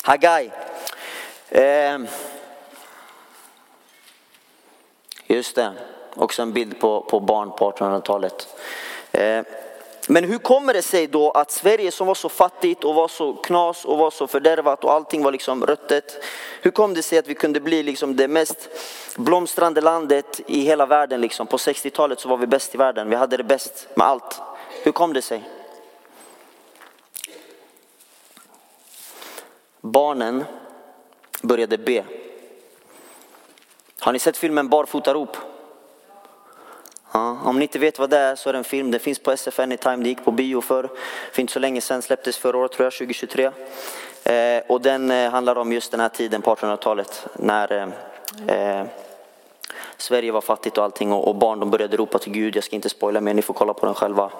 Hagai. 0.02 0.50
Eh, 1.48 1.98
just 5.26 5.56
det, 5.56 5.72
också 6.14 6.42
en 6.42 6.52
bild 6.52 6.80
på, 6.80 7.00
på 7.00 7.20
barn 7.20 7.50
på 7.50 7.70
1800-talet. 7.70 8.48
Eh, 9.12 9.42
men 10.08 10.24
hur 10.24 10.38
kommer 10.38 10.74
det 10.74 10.82
sig 10.82 11.06
då 11.06 11.30
att 11.30 11.50
Sverige 11.50 11.90
som 11.90 12.06
var 12.06 12.14
så 12.14 12.28
fattigt 12.28 12.84
och 12.84 12.94
var 12.94 13.08
så 13.08 13.34
knas 13.34 13.84
och 13.84 13.98
var 13.98 14.10
så 14.10 14.26
fördärvat 14.26 14.84
och 14.84 14.92
allting 14.92 15.22
var 15.22 15.32
liksom 15.32 15.66
röttet. 15.66 16.24
Hur 16.62 16.70
kom 16.70 16.94
det 16.94 17.02
sig 17.02 17.18
att 17.18 17.26
vi 17.26 17.34
kunde 17.34 17.60
bli 17.60 17.82
liksom 17.82 18.16
det 18.16 18.28
mest 18.28 18.68
blomstrande 19.16 19.80
landet 19.80 20.40
i 20.46 20.60
hela 20.60 20.86
världen 20.86 21.20
liksom? 21.20 21.46
På 21.46 21.56
60-talet 21.56 22.20
så 22.20 22.28
var 22.28 22.36
vi 22.36 22.46
bäst 22.46 22.74
i 22.74 22.78
världen, 22.78 23.10
vi 23.10 23.16
hade 23.16 23.36
det 23.36 23.44
bäst 23.44 23.88
med 23.94 24.06
allt. 24.06 24.40
Hur 24.82 24.92
kom 24.92 25.12
det 25.12 25.22
sig? 25.22 25.48
Barnen 29.80 30.44
började 31.42 31.78
be. 31.78 32.04
Har 33.98 34.12
ni 34.12 34.18
sett 34.18 34.36
filmen 34.36 34.68
Barfotarop? 34.68 35.36
Ja, 37.12 37.38
om 37.44 37.58
ni 37.58 37.62
inte 37.62 37.78
vet 37.78 37.98
vad 37.98 38.10
det 38.10 38.18
är 38.18 38.36
så 38.36 38.48
är 38.48 38.52
det 38.52 38.58
en 38.58 38.64
film, 38.64 38.90
den 38.90 39.00
finns 39.00 39.18
på 39.18 39.30
SF 39.30 39.60
Anytime, 39.60 39.96
det 39.96 40.08
gick 40.08 40.24
på 40.24 40.30
bio 40.30 40.60
för, 40.60 40.90
för 41.32 41.40
inte 41.40 41.52
så 41.52 41.58
länge 41.58 41.80
sedan, 41.80 42.02
släpptes 42.02 42.36
förra 42.36 42.58
året 42.58 42.72
tror 42.72 42.86
jag, 42.86 42.92
2023. 42.92 43.50
Eh, 44.24 44.62
och 44.68 44.80
den 44.80 45.10
eh, 45.10 45.30
handlar 45.30 45.58
om 45.58 45.72
just 45.72 45.90
den 45.90 46.00
här 46.00 46.08
tiden 46.08 46.42
på 46.42 46.54
1800-talet 46.54 47.26
när 47.34 47.72
eh, 47.72 48.80
eh, 48.80 48.86
Sverige 49.96 50.32
var 50.32 50.40
fattigt 50.40 50.78
och 50.78 50.84
allting 50.84 51.12
och, 51.12 51.28
och, 51.28 51.36
barn 51.36 51.60
de 51.60 51.70
började 51.70 51.96
ropa 51.96 52.18
till 52.18 52.32
Gud, 52.32 52.56
jag 52.56 52.64
ska 52.64 52.76
inte 52.76 52.88
spoila 52.88 53.20
mer, 53.20 53.34
ni 53.34 53.42
får 53.42 53.54
kolla 53.54 53.74
på 53.74 53.86
den 53.86 53.94
själva. 53.94 54.30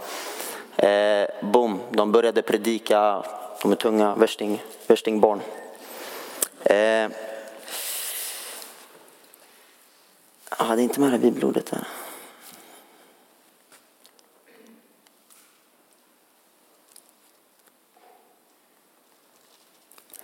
Eh, 0.77 1.29
boom, 1.41 1.81
de 1.91 2.13
började 2.13 2.43
predika, 2.43 3.25
de 3.63 3.73
är 3.73 3.77
tunga, 3.77 4.15
värsting, 4.15 4.63
värstingbarn. 4.87 5.41
Eh, 6.65 6.77
jag 10.59 10.65
hade 10.67 10.83
inte 10.83 11.01
med 11.01 11.13
det 11.13 11.19
bibelordet 11.19 11.67
där. 11.67 12.00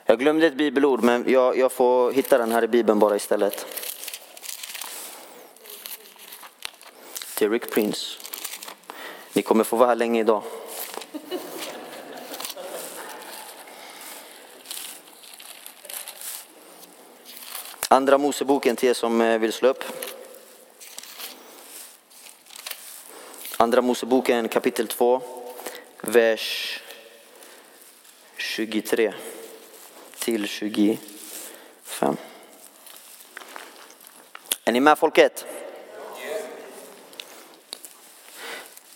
Jag 0.09 0.19
glömde 0.19 0.47
ett 0.47 0.55
bibelord 0.55 1.03
men 1.03 1.25
jag, 1.29 1.59
jag 1.59 1.73
får 1.73 2.13
hitta 2.13 2.39
den 2.39 2.53
här 2.53 2.65
i 2.65 2.69
bibeln 2.69 2.99
bara 2.99 3.17
istället. 3.17 3.67
Till 7.35 7.51
Rick 7.51 7.71
Prince. 7.71 8.19
Ni 9.33 9.43
kommer 9.43 9.65
få 9.65 9.77
vara 9.77 9.89
här 9.89 9.95
länge 9.97 10.21
idag. 10.21 10.43
Andra 17.89 18.19
Moseboken 18.19 18.77
till 18.77 18.89
er 18.89 18.95
som 18.95 19.21
eh, 19.21 19.39
vill 19.39 19.53
slå 19.53 19.69
upp. 19.69 19.85
Andra 23.57 23.83
Moseboken 23.83 24.49
kapitel 24.49 24.87
2, 24.87 25.23
vers 26.01 26.83
23 28.37 29.15
till 30.27 30.47
25. 30.47 32.17
Är 34.65 34.73
ni 34.73 34.81
med 34.81 34.99
folket? 34.99 35.47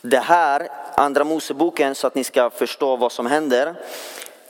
Det 0.01 0.19
här, 0.19 0.69
andra 0.97 1.25
Moseboken, 1.25 1.95
så 1.95 2.07
att 2.07 2.15
ni 2.15 2.25
ska 2.25 2.51
förstå 2.51 2.97
vad 2.97 3.13
som 3.13 3.27
händer. 3.27 3.75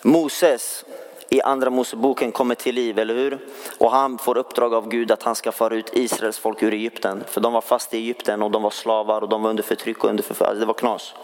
Moses 0.03 0.85
i 1.29 1.43
andra 1.43 1.71
Moseboken 1.71 2.33
kommer 2.33 2.55
till 2.55 2.75
liv, 2.75 2.99
eller 2.99 3.15
hur? 3.15 3.39
Och 3.79 3.91
han 3.91 4.19
får 4.19 4.39
uppdrag 4.39 4.75
av 4.75 4.89
Gud 4.89 5.11
att 5.11 5.23
han 5.23 5.35
ska 5.35 5.53
föra 5.53 5.75
ut 5.75 5.91
Israels 5.93 6.39
folk 6.39 6.63
ur 6.63 6.75
Egypten. 6.75 7.25
För 7.27 7.41
de 7.41 7.53
var 7.53 7.61
fast 7.61 7.95
i 7.95 7.97
Egypten 7.97 8.43
och 8.43 8.51
de 8.51 8.63
var 8.63 8.71
slavar 8.71 9.23
och 9.23 9.29
de 9.29 9.43
var 9.43 9.51
under 9.51 9.63
förtryck 9.63 10.05
och 10.05 10.11
under 10.11 10.23
förföljelse. 10.23 10.61
Det 10.61 10.67
var 10.67 10.75
knas. 10.75 11.15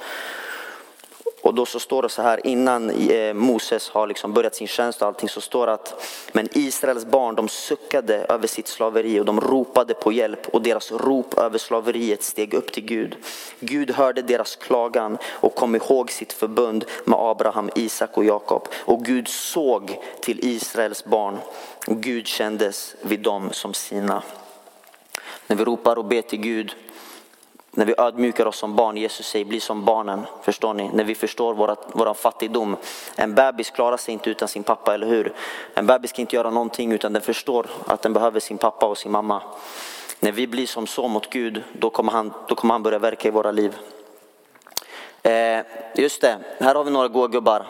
Och 1.46 1.54
då 1.54 1.66
så 1.66 1.80
står 1.80 2.02
det 2.02 2.08
så 2.08 2.22
här 2.22 2.46
innan 2.46 2.90
eh, 2.90 3.34
Moses 3.34 3.88
har 3.88 4.06
liksom 4.06 4.32
börjat 4.32 4.54
sin 4.54 4.66
tjänst 4.66 5.02
och 5.02 5.08
allting 5.08 5.28
så 5.28 5.40
står 5.40 5.66
det 5.66 5.72
att 5.72 6.04
men 6.32 6.48
Israels 6.52 7.04
barn 7.04 7.34
de 7.34 7.48
suckade 7.48 8.26
över 8.28 8.46
sitt 8.46 8.68
slaveri 8.68 9.20
och 9.20 9.24
de 9.24 9.40
ropade 9.40 9.94
på 9.94 10.12
hjälp 10.12 10.48
och 10.48 10.62
deras 10.62 10.92
rop 10.92 11.38
över 11.38 11.58
slaveriet 11.58 12.22
steg 12.22 12.54
upp 12.54 12.72
till 12.72 12.84
Gud. 12.84 13.16
Gud 13.60 13.90
hörde 13.90 14.22
deras 14.22 14.56
klagan 14.56 15.18
och 15.24 15.54
kom 15.54 15.74
ihåg 15.74 16.10
sitt 16.10 16.32
förbund 16.32 16.84
med 17.04 17.18
Abraham, 17.18 17.70
Isak 17.74 18.16
och 18.16 18.24
Jakob 18.24 18.68
och 18.74 19.04
Gud 19.04 19.28
såg 19.28 19.98
till 20.20 20.38
Israels 20.42 21.04
barn 21.04 21.38
och 21.86 22.02
Gud 22.02 22.26
kändes 22.26 22.96
vid 23.02 23.20
dem 23.20 23.48
som 23.52 23.74
sina. 23.74 24.22
När 25.46 25.56
vi 25.56 25.64
ropar 25.64 25.96
och 25.96 26.04
ber 26.04 26.22
till 26.22 26.40
Gud 26.40 26.76
när 27.76 27.86
vi 27.86 27.94
ödmjukar 27.98 28.46
oss 28.46 28.56
som 28.58 28.76
barn, 28.76 28.96
Jesus 28.96 29.26
säger 29.26 29.44
bli 29.44 29.60
som 29.60 29.84
barnen, 29.84 30.26
förstår 30.42 30.74
ni? 30.74 30.90
När 30.92 31.04
vi 31.04 31.14
förstår 31.14 31.54
våra, 31.94 32.14
fattigdom. 32.14 32.76
En 33.16 33.34
bebis 33.34 33.70
klarar 33.70 33.96
sig 33.96 34.14
inte 34.14 34.30
utan 34.30 34.48
sin 34.48 34.62
pappa, 34.62 34.94
eller 34.94 35.06
hur? 35.06 35.32
En 35.74 35.86
bebis 35.86 36.12
kan 36.12 36.20
inte 36.20 36.36
göra 36.36 36.50
någonting 36.50 36.92
utan 36.92 37.12
den 37.12 37.22
förstår 37.22 37.66
att 37.86 38.02
den 38.02 38.12
behöver 38.12 38.40
sin 38.40 38.58
pappa 38.58 38.86
och 38.86 38.98
sin 38.98 39.12
mamma. 39.12 39.42
När 40.20 40.32
vi 40.32 40.46
blir 40.46 40.66
som 40.66 40.86
så 40.86 41.08
mot 41.08 41.30
Gud, 41.30 41.62
då 41.72 41.90
kommer 41.90 42.12
han, 42.12 42.32
då 42.48 42.54
kommer 42.54 42.74
han 42.74 42.82
börja 42.82 42.98
verka 42.98 43.28
i 43.28 43.30
våra 43.30 43.52
liv. 43.52 43.76
Eh, 45.22 45.60
just 45.94 46.20
det, 46.20 46.38
här 46.60 46.74
har 46.74 46.84
vi 46.84 46.90
några 46.90 47.08
goa 47.08 47.28
gubbar. 47.28 47.66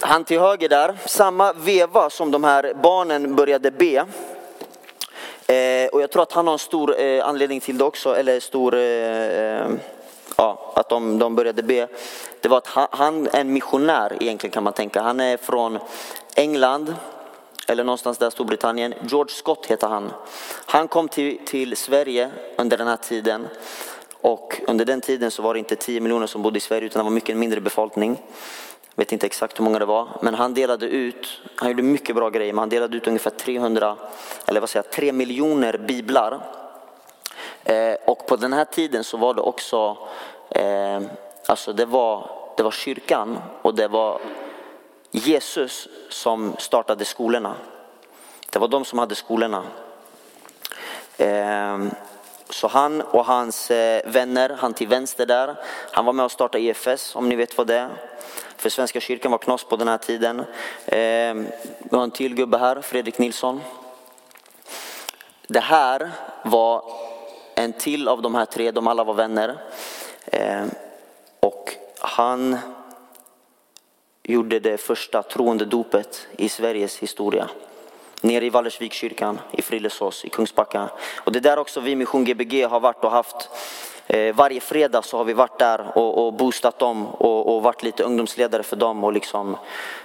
Han 0.00 0.24
till 0.24 0.40
höger 0.40 0.68
där, 0.68 0.98
samma 1.06 1.52
veva 1.52 2.10
som 2.10 2.30
de 2.30 2.44
här 2.44 2.74
barnen 2.82 3.36
började 3.36 3.70
be 3.70 4.06
Eh, 5.50 5.88
och 5.88 6.02
jag 6.02 6.10
tror 6.10 6.22
att 6.22 6.32
han 6.32 6.46
har 6.46 6.52
en 6.52 6.58
stor 6.58 7.00
eh, 7.00 7.26
anledning 7.26 7.60
till 7.60 7.78
det 7.78 7.84
också, 7.84 8.16
eller 8.16 8.40
stor, 8.40 8.74
eh, 8.74 8.80
eh, 8.80 9.70
ja, 10.36 10.72
att 10.76 10.88
de, 10.88 11.18
de 11.18 11.34
började 11.34 11.62
be. 11.62 11.88
Det 12.40 12.48
var 12.48 12.58
att 12.58 12.66
han, 12.66 12.88
han 12.90 13.26
är 13.26 13.40
en 13.40 13.52
missionär 13.52 14.16
egentligen 14.20 14.52
kan 14.52 14.64
man 14.64 14.72
tänka. 14.72 15.02
Han 15.02 15.20
är 15.20 15.36
från 15.36 15.78
England, 16.34 16.94
eller 17.68 17.84
någonstans 17.84 18.18
där 18.18 18.30
Storbritannien. 18.30 18.94
George 19.08 19.34
Scott 19.34 19.66
heter 19.66 19.88
han. 19.88 20.12
Han 20.66 20.88
kom 20.88 21.08
till, 21.08 21.38
till 21.46 21.76
Sverige 21.76 22.30
under 22.56 22.78
den 22.78 22.86
här 22.86 22.96
tiden. 22.96 23.46
Och 24.20 24.60
under 24.66 24.84
den 24.84 25.00
tiden 25.00 25.30
så 25.30 25.42
var 25.42 25.54
det 25.54 25.58
inte 25.58 25.76
10 25.76 26.00
miljoner 26.00 26.26
som 26.26 26.42
bodde 26.42 26.56
i 26.56 26.60
Sverige 26.60 26.86
utan 26.86 27.00
det 27.00 27.04
var 27.04 27.10
mycket 27.10 27.36
mindre 27.36 27.60
befolkning 27.60 28.22
vet 29.00 29.12
inte 29.12 29.26
exakt 29.26 29.58
hur 29.58 29.64
många 29.64 29.78
det 29.78 29.84
var, 29.84 30.08
men 30.20 30.34
han 30.34 30.54
delade 30.54 30.86
ut, 30.86 31.40
han 31.56 31.68
gjorde 31.70 31.82
mycket 31.82 32.16
bra 32.16 32.30
grejer, 32.30 32.52
men 32.52 32.58
han 32.58 32.68
delade 32.68 32.96
ut 32.96 33.06
ungefär 33.06 33.30
300, 33.30 33.96
eller 34.46 34.60
vad 34.60 34.70
säger 34.70 34.84
jag, 34.84 34.92
3 34.92 35.12
miljoner 35.12 35.78
biblar. 35.78 36.40
Eh, 37.64 37.94
och 38.06 38.26
på 38.26 38.36
den 38.36 38.52
här 38.52 38.64
tiden 38.64 39.04
så 39.04 39.16
var 39.16 39.34
det 39.34 39.40
också, 39.40 39.96
eh, 40.50 41.00
alltså 41.46 41.72
det 41.72 41.84
var, 41.84 42.30
det 42.56 42.62
var 42.62 42.70
kyrkan 42.70 43.38
och 43.62 43.74
det 43.74 43.88
var 43.88 44.20
Jesus 45.10 45.88
som 46.08 46.54
startade 46.58 47.04
skolorna. 47.04 47.54
Det 48.50 48.58
var 48.58 48.68
de 48.68 48.84
som 48.84 48.98
hade 48.98 49.14
skolorna. 49.14 49.62
Eh, 51.16 51.78
så 52.52 52.68
han 52.68 53.00
och 53.00 53.24
hans 53.24 53.70
eh, 53.70 54.10
vänner, 54.10 54.56
han 54.58 54.74
till 54.74 54.88
vänster 54.88 55.26
där, 55.26 55.56
han 55.92 56.04
var 56.04 56.12
med 56.12 56.24
och 56.24 56.32
startade 56.32 56.64
EFS 56.64 57.16
om 57.16 57.28
ni 57.28 57.36
vet 57.36 57.58
vad 57.58 57.66
det 57.66 57.76
är. 57.76 57.90
För 58.56 58.70
Svenska 58.70 59.00
kyrkan 59.00 59.30
var 59.30 59.38
knas 59.38 59.64
på 59.64 59.76
den 59.76 59.88
här 59.88 59.98
tiden. 59.98 60.44
Ehm, 60.86 61.46
vi 61.78 61.96
har 61.96 62.02
en 62.02 62.10
till 62.10 62.34
gubbe 62.34 62.58
här, 62.58 62.80
Fredrik 62.80 63.18
Nilsson. 63.18 63.60
Det 65.46 65.60
här 65.60 66.10
var 66.42 66.84
en 67.54 67.72
till 67.72 68.08
av 68.08 68.22
de 68.22 68.34
här 68.34 68.44
tre, 68.44 68.70
de 68.70 68.86
alla 68.86 69.04
var 69.04 69.14
vänner. 69.14 69.56
Ehm, 70.26 70.70
och 71.40 71.74
han 71.98 72.58
gjorde 74.22 74.60
det 74.60 74.78
första 74.78 75.22
troende 75.22 75.64
dopet 75.64 76.26
i 76.36 76.48
Sveriges 76.48 76.98
historia. 76.98 77.48
Nere 78.20 78.46
i 78.46 78.50
Vallersvikskyrkan 78.50 79.40
i 79.52 79.62
Frillesås 79.62 80.24
i 80.24 80.28
Kungsbacka. 80.28 80.90
Och 81.16 81.32
det 81.32 81.38
är 81.38 81.40
där 81.40 81.58
också 81.58 81.80
vi 81.80 81.96
Mission 81.96 82.24
Gbg 82.24 82.64
har 82.64 82.80
varit 82.80 83.04
och 83.04 83.10
haft 83.10 83.48
eh, 84.06 84.34
varje 84.34 84.60
fredag 84.60 85.02
så 85.02 85.16
har 85.16 85.24
vi 85.24 85.32
varit 85.32 85.58
där 85.58 85.98
och, 85.98 86.26
och 86.26 86.32
boostat 86.32 86.78
dem 86.78 87.06
och, 87.06 87.54
och, 87.54 87.62
varit 87.62 87.82
lite 87.82 88.02
ungdomsledare 88.02 88.62
för 88.62 88.76
dem. 88.76 89.04
Och 89.04 89.12
liksom, 89.12 89.56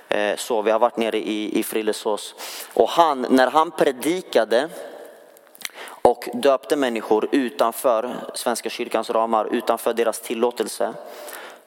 eh, 0.10 0.36
så 0.36 0.62
vi 0.62 0.72
har 0.72 0.80
varit 0.80 0.98
nere 0.98 1.18
i, 1.18 1.60
i 1.60 1.64
Frillesås. 1.64 2.36
Och 2.74 2.90
han, 2.90 3.26
när 3.30 3.48
han 3.48 3.72
predikade 3.72 4.70
och 6.02 6.30
döpte 6.34 6.76
människor 6.76 7.28
utanför 7.32 8.16
Svenska 8.34 8.70
kyrkans 8.70 9.10
ramar, 9.10 9.48
utanför 9.52 9.94
deras 9.94 10.20
tillåtelse, 10.20 10.94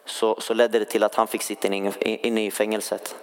så, 0.04 0.40
så 0.40 0.54
ledde 0.54 0.78
det 0.78 0.84
till 0.84 1.02
att 1.02 1.14
han 1.14 1.26
fick 1.26 1.42
sitta 1.42 1.68
inne, 1.68 1.92
inne 2.00 2.46
i 2.46 2.50
fängelset. 2.50 3.16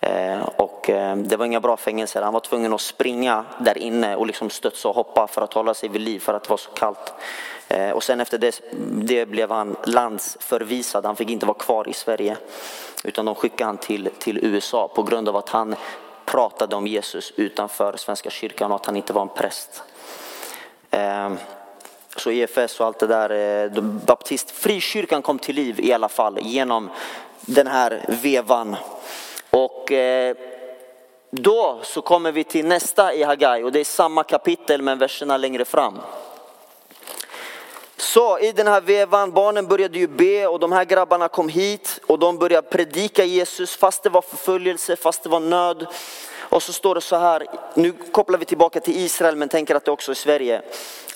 Eh, 0.00 0.42
och 0.56 0.90
eh, 0.90 1.16
det 1.16 1.36
var 1.36 1.46
inga 1.46 1.60
bra 1.60 1.76
fängelser. 1.76 2.22
Han 2.22 2.32
var 2.32 2.40
tvungen 2.40 2.72
att 2.72 2.80
springa 2.80 3.44
där 3.58 3.78
inne 3.78 4.16
och 4.16 4.26
liksom 4.26 4.50
studsa 4.50 4.88
och 4.88 4.94
hoppa 4.94 5.26
för 5.26 5.42
att 5.42 5.52
hålla 5.52 5.74
sig 5.74 5.88
vid 5.88 6.00
liv 6.00 6.20
för 6.20 6.34
att 6.34 6.42
det 6.42 6.50
var 6.50 6.56
så 6.56 6.70
kallt. 6.70 7.12
Eh, 7.68 7.90
och 7.90 8.02
sen 8.02 8.20
efter 8.20 8.38
det, 8.38 8.60
det 8.90 9.26
blev 9.26 9.50
han 9.50 9.76
landsförvisad. 9.84 11.04
Han 11.04 11.16
fick 11.16 11.30
inte 11.30 11.46
vara 11.46 11.58
kvar 11.58 11.88
i 11.88 11.92
Sverige 11.92 12.36
utan 13.04 13.24
de 13.24 13.34
skickade 13.34 13.68
han 13.68 13.76
till, 13.76 14.10
till 14.18 14.44
USA 14.44 14.88
på 14.88 15.02
grund 15.02 15.28
av 15.28 15.36
att 15.36 15.48
han 15.48 15.74
pratade 16.24 16.76
om 16.76 16.86
Jesus 16.86 17.32
utanför 17.36 17.96
Svenska 17.96 18.30
kyrkan 18.30 18.70
och 18.70 18.76
att 18.76 18.86
han 18.86 18.96
inte 18.96 19.12
var 19.12 19.22
en 19.22 19.28
präst. 19.28 19.82
Så 22.16 22.30
EFS 22.30 22.80
och 22.80 22.86
allt 22.86 22.98
det 22.98 23.06
där, 23.06 23.68
baptist, 24.06 24.50
frikyrkan 24.50 25.22
kom 25.22 25.38
till 25.38 25.54
liv 25.54 25.80
i 25.80 25.92
alla 25.92 26.08
fall 26.08 26.38
genom 26.42 26.90
den 27.40 27.66
här 27.66 28.04
vevan 28.22 28.76
och 29.50 29.92
eh, 29.92 30.36
då 31.30 31.80
så 31.82 32.02
kommer 32.02 32.32
vi 32.32 32.44
till 32.44 32.66
nästa 32.66 33.14
i 33.14 33.22
Hagai 33.22 33.62
och 33.62 33.72
det 33.72 33.80
är 33.80 33.84
samma 33.84 34.24
kapitel 34.24 34.82
men 34.82 34.98
verserna 34.98 35.36
längre 35.36 35.64
fram. 35.64 35.98
Så 37.96 38.38
i 38.38 38.52
den 38.52 38.66
här 38.66 38.80
vevan, 38.80 39.32
barnen 39.32 39.66
började 39.66 39.98
ju 39.98 40.06
be 40.06 40.46
och 40.46 40.60
de 40.60 40.72
här 40.72 40.84
grabbarna 40.84 41.28
kom 41.28 41.48
hit 41.48 42.00
och 42.06 42.18
de 42.18 42.38
började 42.38 42.68
predika 42.68 43.24
Jesus 43.24 43.76
fast 43.76 44.02
det 44.02 44.10
var 44.10 44.22
förföljelse, 44.22 44.96
fast 44.96 45.22
det 45.22 45.28
var 45.28 45.40
nöd. 45.40 45.86
Och 46.48 46.62
så 46.62 46.72
står 46.72 46.94
det 46.94 47.00
så 47.00 47.16
här, 47.16 47.46
nu 47.74 47.92
kopplar 47.92 48.38
vi 48.38 48.44
tillbaka 48.44 48.80
till 48.80 48.96
Israel 48.96 49.36
men 49.36 49.48
tänker 49.48 49.74
att 49.74 49.84
det 49.84 49.90
också 49.90 50.10
är 50.10 50.14
Sverige. 50.14 50.62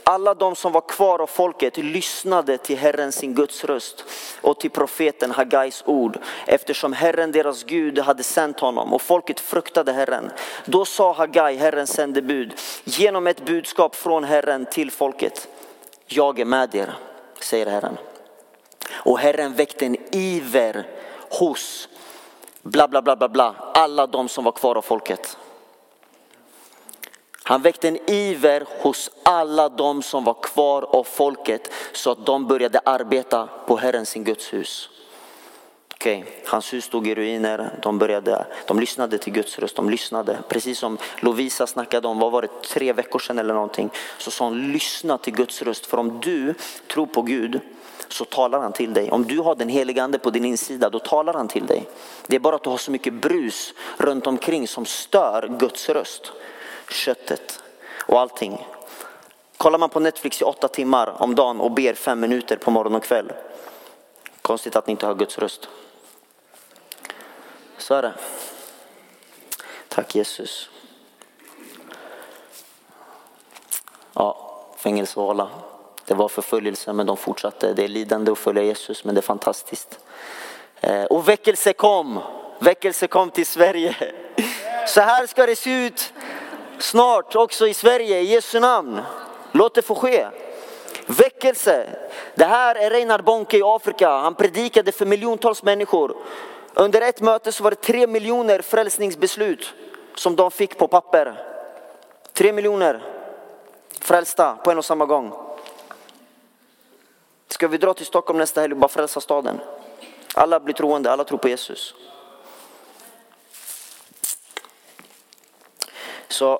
Alla 0.04 0.34
de 0.34 0.56
som 0.56 0.72
var 0.72 0.80
kvar 0.80 1.18
av 1.18 1.26
folket 1.26 1.76
lyssnade 1.76 2.58
till 2.58 2.78
Herren 2.78 3.12
sin 3.12 3.34
Guds 3.34 3.64
röst 3.64 4.04
och 4.40 4.60
till 4.60 4.70
profeten 4.70 5.30
Hagais 5.30 5.82
ord 5.86 6.18
eftersom 6.46 6.92
Herren 6.92 7.32
deras 7.32 7.64
Gud 7.64 7.98
hade 7.98 8.22
sänt 8.22 8.60
honom 8.60 8.92
och 8.92 9.02
folket 9.02 9.40
fruktade 9.40 9.92
Herren. 9.92 10.30
Då 10.64 10.84
sa 10.84 11.12
Hagai, 11.12 11.56
Herrens 11.56 11.92
sändebud, 11.92 12.54
genom 12.84 13.26
ett 13.26 13.44
budskap 13.44 13.94
från 13.94 14.24
Herren 14.24 14.66
till 14.66 14.90
folket. 14.90 15.48
Jag 16.06 16.40
är 16.40 16.44
med 16.44 16.74
er, 16.74 16.94
säger 17.40 17.66
Herren. 17.66 17.98
Och 18.92 19.18
Herren 19.18 19.54
väckte 19.54 19.86
en 19.86 19.96
iver 20.10 20.86
hos 21.30 21.88
bla 22.62 22.88
bla 22.88 23.02
bla 23.02 23.16
bla 23.16 23.28
bla, 23.28 23.54
alla 23.74 24.06
de 24.06 24.28
som 24.28 24.44
var 24.44 24.52
kvar 24.52 24.76
av 24.76 24.82
folket. 24.82 25.36
Han 27.44 27.62
väckte 27.62 27.88
en 27.88 28.10
iver 28.10 28.64
hos 28.82 29.10
alla 29.22 29.68
de 29.68 30.02
som 30.02 30.24
var 30.24 30.36
kvar 30.42 30.82
av 30.82 31.04
folket 31.04 31.72
så 31.92 32.10
att 32.10 32.26
de 32.26 32.46
började 32.46 32.78
arbeta 32.78 33.48
på 33.66 33.76
Herren 33.76 34.06
sin 34.06 34.24
Guds 34.24 34.52
hus. 34.52 34.88
Okay. 35.94 36.24
Hans 36.46 36.72
hus 36.72 36.84
stod 36.84 37.06
i 37.06 37.14
ruiner, 37.14 37.78
de, 37.82 37.98
började, 37.98 38.46
de 38.66 38.80
lyssnade 38.80 39.18
till 39.18 39.32
Guds 39.32 39.58
röst, 39.58 39.76
de 39.76 39.90
lyssnade. 39.90 40.38
Precis 40.48 40.78
som 40.78 40.98
Lovisa 41.20 41.66
snackade 41.66 42.08
om, 42.08 42.18
vad 42.18 42.32
var 42.32 42.42
det, 42.42 42.62
tre 42.62 42.92
veckor 42.92 43.18
sedan 43.18 43.38
eller 43.38 43.54
någonting. 43.54 43.90
Så 44.18 44.30
sa 44.30 44.44
hon, 44.44 44.72
lyssna 44.72 45.18
till 45.18 45.32
Guds 45.34 45.62
röst. 45.62 45.86
För 45.86 45.96
om 45.98 46.20
du 46.20 46.54
tror 46.88 47.06
på 47.06 47.22
Gud 47.22 47.60
så 48.12 48.24
talar 48.24 48.60
han 48.60 48.72
till 48.72 48.94
dig. 48.94 49.10
Om 49.10 49.26
du 49.26 49.38
har 49.38 49.54
den 49.54 49.68
heliga 49.68 50.02
ande 50.02 50.18
på 50.18 50.30
din 50.30 50.44
insida, 50.44 50.90
då 50.90 50.98
talar 50.98 51.34
han 51.34 51.48
till 51.48 51.66
dig. 51.66 51.88
Det 52.26 52.36
är 52.36 52.40
bara 52.40 52.56
att 52.56 52.64
du 52.64 52.70
har 52.70 52.76
så 52.76 52.90
mycket 52.90 53.14
brus 53.14 53.74
runt 53.96 54.26
omkring 54.26 54.68
som 54.68 54.86
stör 54.86 55.56
Guds 55.58 55.88
röst 55.88 56.32
köttet 56.88 57.62
och 58.06 58.20
allting. 58.20 58.66
Kollar 59.56 59.78
man 59.78 59.88
på 59.88 60.00
Netflix 60.00 60.40
i 60.40 60.44
åtta 60.44 60.68
timmar 60.68 61.22
om 61.22 61.34
dagen 61.34 61.60
och 61.60 61.70
ber 61.70 61.94
fem 61.94 62.20
minuter 62.20 62.56
på 62.56 62.70
morgon 62.70 62.94
och 62.94 63.02
kväll. 63.02 63.32
Konstigt 64.42 64.76
att 64.76 64.86
ni 64.86 64.90
inte 64.90 65.06
har 65.06 65.14
Guds 65.14 65.38
röst. 65.38 65.68
Så 67.78 67.94
är 67.94 68.02
det. 68.02 68.14
Tack 69.88 70.14
Jesus. 70.14 70.70
Ja, 74.12 74.58
fängelsehåla. 74.76 75.50
Det 76.06 76.14
var 76.14 76.28
förföljelse 76.28 76.92
men 76.92 77.06
de 77.06 77.16
fortsatte. 77.16 77.72
Det 77.72 77.84
är 77.84 77.88
lidande 77.88 78.32
att 78.32 78.38
följa 78.38 78.62
Jesus 78.62 79.04
men 79.04 79.14
det 79.14 79.18
är 79.18 79.22
fantastiskt. 79.22 79.98
Eh, 80.80 81.04
och 81.04 81.28
väckelse 81.28 81.72
kom. 81.72 82.20
Väckelse 82.58 83.06
kom 83.06 83.30
till 83.30 83.46
Sverige. 83.46 83.96
Så 84.88 85.00
här 85.00 85.26
ska 85.26 85.46
det 85.46 85.56
se 85.56 85.86
ut 85.86 86.12
snart 86.78 87.36
också 87.36 87.68
i 87.68 87.74
Sverige 87.74 88.20
i 88.20 88.24
Jesu 88.24 88.60
namn. 88.60 89.00
Låt 89.52 89.74
det 89.74 89.82
få 89.82 89.94
ske. 89.94 90.26
Väckelse. 91.06 91.86
Det 92.34 92.44
här 92.44 92.74
är 92.74 92.90
Reinhard 92.90 93.24
Bonke 93.24 93.58
i 93.58 93.62
Afrika. 93.64 94.10
Han 94.10 94.34
predikade 94.34 94.92
för 94.92 95.06
miljontals 95.06 95.62
människor. 95.62 96.16
Under 96.74 97.00
ett 97.00 97.20
möte 97.20 97.52
så 97.52 97.64
var 97.64 97.70
det 97.70 97.76
tre 97.76 98.06
miljoner 98.06 98.62
frälsningsbeslut 98.62 99.74
som 100.14 100.36
de 100.36 100.50
fick 100.50 100.78
på 100.78 100.88
papper. 100.88 101.44
Tre 102.32 102.52
miljoner 102.52 103.02
frälsta 104.00 104.56
på 104.64 104.70
en 104.70 104.78
och 104.78 104.84
samma 104.84 105.06
gång. 105.06 105.32
Ska 107.52 107.68
vi 107.68 107.78
dra 107.78 107.94
till 107.94 108.06
Stockholm 108.06 108.38
nästa 108.38 108.60
helg 108.60 108.72
och 108.72 108.78
bara 108.78 108.88
frälsa 108.88 109.20
staden? 109.20 109.60
Alla 110.34 110.60
blir 110.60 110.74
troende, 110.74 111.12
alla 111.12 111.24
tror 111.24 111.38
på 111.38 111.48
Jesus. 111.48 111.94
Så 116.28 116.52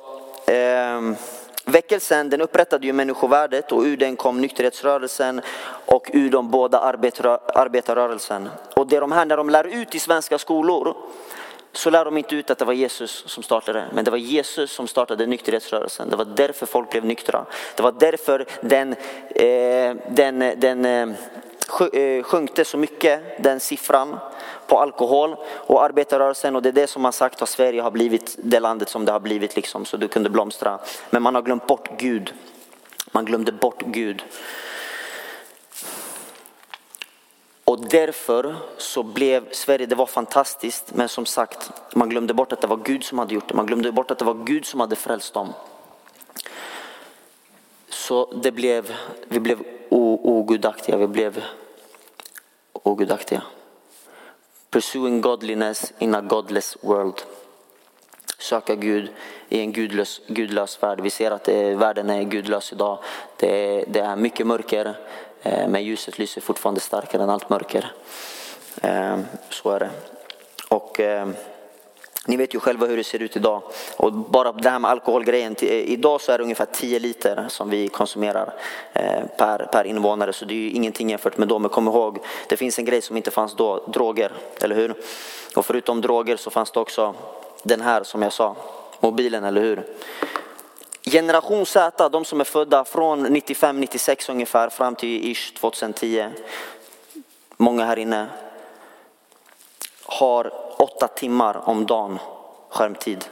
eh, 0.47 1.01
väckelsen 1.65 2.31
den 2.31 2.41
upprättade 2.41 2.87
ju 2.87 2.93
människovärdet 2.93 3.73
och 3.73 3.83
ur 3.83 3.97
den 3.97 4.17
kom 4.17 4.41
nykterhetsrörelsen 4.41 5.41
och 5.87 6.11
ur 6.13 6.31
de 6.31 6.51
båda 6.51 6.79
arbetarrörelsen. 6.79 8.49
Och 8.77 8.87
det 8.87 9.01
de 9.01 9.13
här, 9.13 9.25
när 9.25 9.37
de 9.37 9.51
lär 9.51 9.65
ut 9.65 9.95
i 9.95 9.99
svenska 9.99 10.39
skolor 10.39 10.97
så 11.73 11.91
lär 11.91 12.05
de 12.05 12.19
inte 12.19 12.35
ut 12.35 12.51
att 12.51 12.59
det 12.59 12.65
var 12.65 12.73
Jesus 12.73 13.25
som 13.27 13.43
startade 13.43 13.85
men 13.93 14.05
det 14.05 14.11
var 14.11 14.19
Jesus 14.19 14.73
som 14.73 14.87
startade 14.87 15.27
nykterhetsrörelsen. 15.27 16.11
Det 16.11 16.17
var 16.17 16.25
därför 16.25 16.67
folk 16.67 16.91
blev 16.91 17.05
nyktra. 17.05 17.47
Det 17.77 17.83
var 17.83 17.93
därför 17.93 18.47
den, 18.61 18.93
eh, 19.31 19.97
den, 20.11 20.39
den 20.39 20.85
eh, 20.85 21.09
eh 21.93 22.23
sjunkte 22.23 22.65
så 22.65 22.79
mycket, 22.79 23.43
den 23.43 23.61
siffran, 23.61 24.19
på 24.67 24.79
alkohol 24.79 25.37
och 25.47 25.85
arbetarrörelsen 25.85 26.57
och 26.57 26.63
det 26.63 26.69
är 26.69 26.73
det 26.73 26.87
som 26.87 27.03
man 27.03 27.13
sagt 27.13 27.43
att 27.43 27.49
Sverige 27.49 27.83
har 27.83 27.91
blivit 27.91 28.37
det 28.39 28.61
landet 28.61 28.89
som 28.89 29.05
det 29.05 29.13
har 29.13 29.21
blivit 29.21 29.57
liksom 29.57 29.85
så 29.85 29.97
du 29.97 30.09
kunde 30.09 30.31
blomstra. 30.31 30.79
Men 31.11 31.23
man 31.23 31.35
har 31.35 31.43
glömt 31.43 31.67
bort 31.67 31.89
Gud. 31.99 32.35
Man 33.11 33.25
glömde 33.25 33.53
bort 33.53 33.83
Gud. 33.87 34.25
Och 37.73 37.81
därför 37.81 38.57
så 38.77 39.03
blev 39.03 39.53
Sverige, 39.53 39.87
det 39.87 39.95
var 39.95 40.07
fantastiskt, 40.07 40.95
men 40.95 41.09
som 41.09 41.27
sagt, 41.27 41.71
man 41.95 42.09
glömde 42.09 42.35
bort 42.35 42.53
att 42.53 42.61
det 42.61 42.67
var 42.67 42.77
Gud 42.77 43.05
som 43.05 43.19
hade 43.19 43.35
gjort 43.35 43.49
det. 43.49 43.55
Man 43.55 43.67
glömde 43.67 43.93
bort 43.93 44.11
att 44.11 44.19
det 44.19 44.25
var 44.25 44.45
Gud 44.45 44.67
som 44.67 44.81
hade 44.81 44.97
frälst 44.97 45.35
dem. 45.35 45.53
Så 47.89 48.33
det 48.33 48.53
blev, 48.53 48.95
vi 49.29 49.41
blev 49.41 49.63
ogudaktiga, 49.89 50.97
vi 50.97 51.07
blev 51.07 51.45
ogudaktiga. 52.73 53.43
Pursuing 54.71 55.21
godliness 55.21 55.93
in 55.99 56.15
a 56.15 56.21
godless 56.21 56.77
world. 56.81 57.23
Söka 58.39 58.75
Gud 58.75 59.11
i 59.49 59.61
en 59.61 59.73
gudlös, 59.73 60.21
gudlös 60.27 60.83
värld. 60.83 61.01
Vi 61.01 61.11
ser 61.11 61.31
att 61.31 61.45
det, 61.45 61.75
världen 61.75 62.11
är 62.11 62.23
gudlös 62.23 62.73
idag. 62.73 62.99
Det 63.37 63.49
är, 63.49 63.85
det 63.89 64.01
är 64.01 64.17
mycket 64.17 64.47
mörker 64.47 64.97
Eh, 65.43 65.69
men 65.69 65.85
ljuset 65.85 66.19
lyser 66.19 66.41
fortfarande 66.41 66.81
starkare 66.81 67.23
än 67.23 67.31
allt 67.31 67.49
mörker. 67.49 67.93
Eh, 68.83 69.19
så 69.51 69.71
är 69.71 69.81
det. 69.81 69.91
Och 70.69 71.01
eh, 71.01 71.29
ni 72.27 72.37
vet 72.37 72.55
ju 72.55 72.61
själva 72.61 72.87
hur 72.87 72.97
det 72.97 73.05
ser 73.05 73.23
ut 73.23 73.37
idag. 73.37 73.63
Och 73.97 74.13
bara 74.13 74.53
det 74.53 74.71
här 74.71 74.79
med 74.79 74.91
alkoholgrejen. 74.91 75.57
Idag 75.65 76.21
så 76.21 76.33
är 76.33 76.39
det 76.39 76.45
ungefär 76.45 76.67
10 76.73 76.99
liter 76.99 77.47
som 77.49 77.71
vi 77.71 77.89
konsumerar 77.89 78.55
per, 79.37 79.69
per 79.73 79.85
invånare. 79.85 80.33
Så 80.33 80.45
det 80.45 80.55
är 80.55 80.59
ju 80.59 80.71
ingenting 80.71 81.11
jämfört 81.11 81.39
med 81.39 81.49
då. 81.49 81.59
Men 81.59 81.71
kom 81.71 81.89
ihåg, 81.89 82.19
det 82.49 82.57
finns 82.57 82.79
en 82.79 82.85
grej 82.85 83.03
som 83.03 83.17
inte 83.17 83.31
fanns 83.31 83.57
då. 83.57 83.87
Droger, 83.87 84.33
eller 84.61 84.77
hur? 84.77 84.95
Och 85.57 85.67
förutom 85.67 86.01
droger 86.01 86.37
så 86.37 86.51
fanns 86.51 86.71
det 86.71 86.81
också 86.81 87.15
den 87.63 87.81
här 87.81 88.03
som 88.03 88.23
jag 88.23 88.33
sa. 88.33 88.57
Mobilen, 89.01 89.45
eller 89.45 89.61
hur? 89.61 89.87
Generation 91.13 91.67
Z, 91.67 92.09
de 92.09 92.25
som 92.25 92.41
är 92.41 92.45
födda 92.45 92.85
från 92.85 93.27
95-96 93.27 94.31
ungefär 94.31 94.69
fram 94.69 94.95
till 94.95 95.31
ish 95.31 95.55
2010. 95.55 96.29
Många 97.57 97.85
här 97.85 97.99
inne 97.99 98.27
har 100.05 100.53
åtta 100.83 101.09
timmar 101.09 101.69
om 101.69 101.87
dagen 101.87 102.19
skärmtid. 102.69 103.25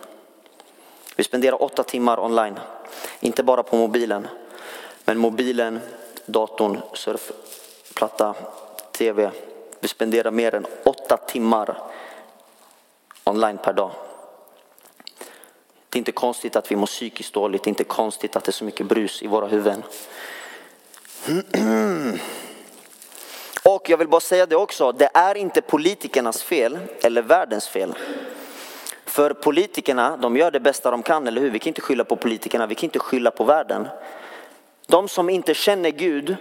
Vi 1.17 1.25
spenderar 1.25 1.63
åtta 1.63 1.83
timmar 1.83 2.21
online, 2.21 2.59
inte 3.21 3.43
bara 3.43 3.63
på 3.63 3.77
mobilen, 3.77 4.29
men 5.05 5.19
mobilen, 5.19 5.81
datorn, 6.27 6.81
surfplatta, 6.95 8.35
tv. 8.93 9.31
Vi 9.81 9.89
spenderar 9.89 10.31
mer 10.31 10.55
än 10.55 10.67
åtta 10.85 11.17
timmar 11.17 11.77
online 13.25 13.59
per 13.59 13.73
dag. 13.73 13.91
Det 15.91 15.97
är 15.97 15.99
inte 15.99 16.13
konstigt 16.13 16.57
att 16.57 16.71
vi 16.71 16.77
mår 16.77 16.87
psykiskt 16.87 17.35
dåligt, 17.35 17.65
det 17.65 17.69
är 17.69 17.71
inte 17.71 17.85
konstigt 17.85 18.37
att 18.37 18.45
det 18.45 18.51
är 18.51 18.53
så 18.53 18.65
mycket 18.65 18.87
brus 18.87 19.23
i 19.23 19.27
våra 19.27 19.47
huvuden. 19.47 19.83
Och 23.63 23.91
jag 23.91 23.99
vill 23.99 24.09
bara 24.09 24.21
säga 24.21 24.47
det 24.47 24.57
också, 24.57 24.93
det 24.93 25.11
är 25.15 25.37
inte 25.37 25.61
politikernas 25.61 26.43
fel 26.43 26.79
eller 27.03 27.23
världens 27.23 27.69
fel. 27.69 27.95
För 29.05 29.33
politikerna, 29.33 30.17
de 30.17 30.37
gör 30.37 30.51
det 30.51 30.61
bästa 30.61 30.91
de 30.91 31.03
kan, 31.03 31.27
eller 31.27 31.41
hur? 31.41 31.51
Vi 31.51 31.59
kan 31.59 31.69
inte 31.69 31.81
skylla 31.81 32.05
på 32.05 32.17
politikerna, 32.17 32.67
vi 32.67 32.75
kan 32.75 32.85
inte 32.85 32.99
skylla 32.99 33.31
på 33.31 33.45
världen. 33.45 33.89
De 34.87 35.09
som 35.09 35.31
inte 35.31 35.55
känner 35.55 35.91
Gud, 35.91 36.37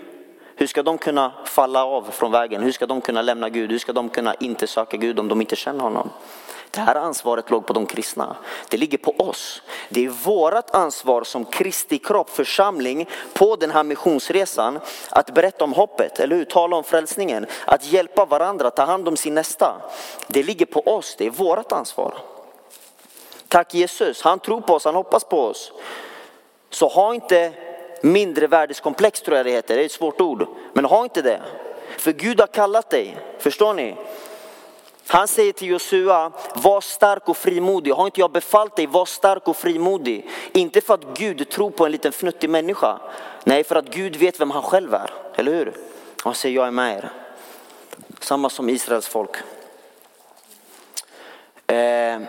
hur 0.55 0.67
ska 0.67 0.83
de 0.83 0.97
kunna 0.97 1.33
falla 1.45 1.85
av 1.85 2.07
från 2.11 2.31
vägen? 2.31 2.63
Hur 2.63 2.71
ska 2.71 2.85
de 2.85 3.01
kunna 3.01 3.21
lämna 3.21 3.49
Gud? 3.49 3.71
Hur 3.71 3.79
ska 3.79 3.93
de 3.93 4.09
kunna 4.09 4.33
inte 4.33 4.67
söka 4.67 4.97
Gud 4.97 5.19
om 5.19 5.27
de 5.27 5.41
inte 5.41 5.55
känner 5.55 5.83
honom? 5.83 6.09
Det 6.71 6.79
här 6.79 6.95
ansvaret 6.95 7.49
låg 7.49 7.65
på 7.65 7.73
de 7.73 7.85
kristna. 7.85 8.35
Det 8.69 8.77
ligger 8.77 8.97
på 8.97 9.11
oss. 9.11 9.61
Det 9.89 10.05
är 10.05 10.09
vårt 10.09 10.69
ansvar 10.69 11.23
som 11.23 11.45
Kristi 11.45 11.97
kropp, 11.97 12.29
församling, 12.29 13.09
på 13.33 13.55
den 13.55 13.71
här 13.71 13.83
missionsresan 13.83 14.79
att 15.09 15.33
berätta 15.33 15.63
om 15.63 15.73
hoppet, 15.73 16.19
eller 16.19 16.35
hur? 16.35 16.45
Tala 16.45 16.75
om 16.75 16.83
frälsningen, 16.83 17.45
att 17.65 17.85
hjälpa 17.85 18.25
varandra, 18.25 18.71
ta 18.71 18.85
hand 18.85 19.07
om 19.07 19.17
sin 19.17 19.33
nästa. 19.33 19.81
Det 20.27 20.43
ligger 20.43 20.65
på 20.65 20.79
oss, 20.79 21.15
det 21.17 21.25
är 21.25 21.29
vårt 21.29 21.71
ansvar. 21.71 22.17
Tack 23.47 23.73
Jesus, 23.73 24.21
han 24.21 24.39
tror 24.39 24.61
på 24.61 24.73
oss, 24.73 24.85
han 24.85 24.95
hoppas 24.95 25.23
på 25.23 25.41
oss. 25.41 25.71
Så 26.69 26.87
ha 26.87 27.13
inte 27.13 27.51
mindre 28.01 28.47
världskomplex 28.47 29.21
tror 29.21 29.37
jag 29.37 29.45
det 29.45 29.51
heter, 29.51 29.75
det 29.75 29.81
är 29.81 29.85
ett 29.85 29.91
svårt 29.91 30.21
ord. 30.21 30.47
Men 30.73 30.85
ha 30.85 31.03
inte 31.03 31.21
det. 31.21 31.41
För 31.97 32.11
Gud 32.11 32.39
har 32.39 32.47
kallat 32.47 32.89
dig, 32.89 33.17
förstår 33.39 33.73
ni? 33.73 33.95
Han 35.11 35.27
säger 35.27 35.53
till 35.53 35.67
Josua, 35.67 36.31
var 36.55 36.81
stark 36.81 37.29
och 37.29 37.37
frimodig. 37.37 37.91
Har 37.91 38.05
inte 38.05 38.19
jag 38.19 38.31
befallt 38.31 38.75
dig, 38.75 38.87
var 38.87 39.05
stark 39.05 39.47
och 39.47 39.57
frimodig. 39.57 40.29
Inte 40.53 40.81
för 40.81 40.93
att 40.93 41.17
Gud 41.17 41.49
tror 41.49 41.71
på 41.71 41.85
en 41.85 41.91
liten 41.91 42.11
fnuttig 42.11 42.49
människa. 42.49 42.99
Nej, 43.43 43.63
för 43.63 43.75
att 43.75 43.85
Gud 43.85 44.15
vet 44.15 44.39
vem 44.39 44.51
han 44.51 44.63
själv 44.63 44.93
är, 44.93 45.09
eller 45.35 45.53
hur? 45.53 45.73
Han 46.23 46.35
säger, 46.35 46.55
jag 46.55 46.67
är 46.67 46.71
med 46.71 46.97
er. 46.97 47.11
Samma 48.19 48.49
som 48.49 48.69
Israels 48.69 49.07
folk. 49.07 49.35
Eh, 51.67 52.19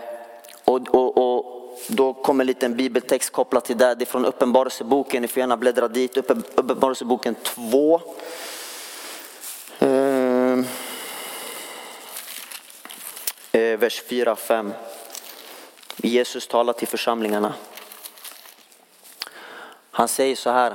och, 0.65 0.95
och, 0.95 1.19
och 1.19 1.79
då 1.89 2.13
kommer 2.13 2.45
en 2.45 2.47
liten 2.47 2.77
bibeltext 2.77 3.33
kopplat 3.33 3.65
till 3.65 3.79
det. 3.79 3.95
Det 3.95 4.05
är 4.05 4.07
från 4.07 4.25
Uppenbarelseboken, 4.25 5.23
ni 5.23 5.29
får 5.29 5.41
gärna 5.41 5.57
bläddra 5.57 5.89
dit. 5.89 6.17
Uppenbarelseboken 6.17 7.35
2. 7.35 8.01
Eh, 13.53 13.79
vers 13.79 14.03
4-5. 14.09 14.73
Jesus 15.97 16.47
talar 16.47 16.73
till 16.73 16.89
församlingarna. 16.89 17.55
Han 19.91 20.09
säger 20.09 20.37
så 20.37 20.51
här. 20.51 20.75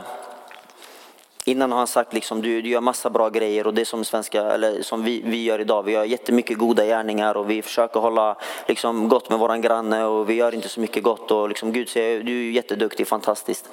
Innan 1.46 1.72
har 1.72 1.78
han 1.78 1.88
sagt 1.88 2.14
liksom 2.14 2.42
du, 2.42 2.62
du 2.62 2.70
gör 2.70 2.82
massa 2.82 3.10
bra 3.10 3.30
grejer 3.30 3.68
och 3.68 3.74
det 3.74 3.86
som 3.86 4.06
svenska, 4.06 4.42
eller 4.42 4.82
som 4.82 5.04
vi, 5.04 5.22
vi 5.22 5.44
gör 5.44 5.60
idag. 5.60 5.84
Vi 5.84 5.92
gör 5.92 6.04
jättemycket 6.04 6.58
goda 6.58 6.86
gärningar 6.86 7.38
och 7.38 7.50
vi 7.50 7.62
försöker 7.62 8.00
hålla 8.00 8.38
liksom, 8.68 9.10
gott 9.10 9.30
med 9.30 9.40
våran 9.40 9.62
granne 9.62 10.06
och 10.06 10.30
vi 10.30 10.34
gör 10.34 10.56
inte 10.56 10.70
så 10.70 10.80
mycket 10.80 11.04
gott 11.04 11.32
och 11.32 11.50
liksom, 11.50 11.72
Gud 11.72 11.90
säger 11.90 12.24
du 12.24 12.48
är 12.48 12.52
jätteduktig, 12.52 13.08
fantastiskt. 13.08 13.70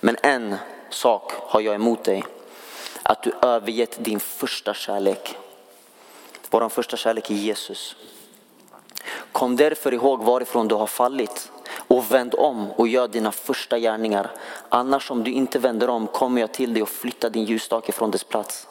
Men 0.00 0.16
en 0.22 0.56
sak 0.90 1.32
har 1.36 1.60
jag 1.60 1.74
emot 1.74 2.04
dig. 2.04 2.24
Att 3.02 3.22
du 3.22 3.32
övergett 3.42 4.04
din 4.04 4.20
första 4.20 4.74
kärlek. 4.74 5.36
Vår 6.50 6.68
första 6.68 6.96
kärlek 6.96 7.30
är 7.30 7.34
Jesus. 7.34 7.96
Kom 9.32 9.56
därför 9.56 9.94
ihåg 9.94 10.22
varifrån 10.22 10.68
du 10.68 10.74
har 10.74 10.86
fallit 10.86 11.52
och 11.88 12.12
vänd 12.12 12.34
om 12.34 12.70
och 12.70 12.88
gör 12.88 13.08
dina 13.08 13.32
första 13.32 13.78
gärningar. 13.78 14.30
Annars 14.68 15.10
om 15.10 15.24
du 15.24 15.30
inte 15.30 15.58
vänder 15.58 15.90
om 15.90 16.06
kommer 16.06 16.40
jag 16.40 16.52
till 16.52 16.74
dig 16.74 16.82
och 16.82 16.88
flyttar 16.88 17.30
din 17.30 17.44
ljusstake 17.44 17.92
från 17.92 18.10
dess 18.10 18.24
plats. 18.24 18.68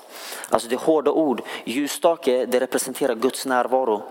Alltså 0.49 0.69
det 0.69 0.75
är 0.75 0.79
hårda 0.79 1.11
ord. 1.11 1.41
Ljusstake 1.63 2.45
det 2.45 2.59
representerar 2.59 3.15
Guds 3.15 3.45
närvaro 3.45 4.03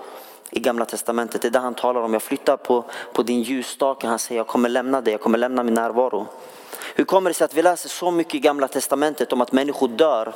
i 0.51 0.61
gamla 0.61 0.85
testamentet. 0.85 1.43
Det 1.43 1.49
är 1.49 1.53
det 1.53 1.59
han 1.59 1.75
talar 1.75 2.01
om. 2.01 2.13
Jag 2.13 2.23
flyttar 2.23 2.57
på, 2.57 2.85
på 3.13 3.23
din 3.23 3.43
ljusstake. 3.43 4.07
Han 4.07 4.19
säger 4.19 4.39
jag 4.39 4.47
kommer 4.47 4.69
lämna 4.69 5.01
dig, 5.01 5.13
jag 5.13 5.21
kommer 5.21 5.39
lämna 5.39 5.63
min 5.63 5.75
närvaro. 5.75 6.27
Hur 6.95 7.05
kommer 7.05 7.31
det 7.31 7.35
sig 7.35 7.45
att 7.45 7.55
vi 7.55 7.63
läser 7.63 7.89
så 7.89 8.11
mycket 8.11 8.35
i 8.35 8.39
gamla 8.39 8.69
testamentet 8.69 9.33
om 9.33 9.41
att 9.41 9.53
människor 9.53 9.89
dör 9.89 10.35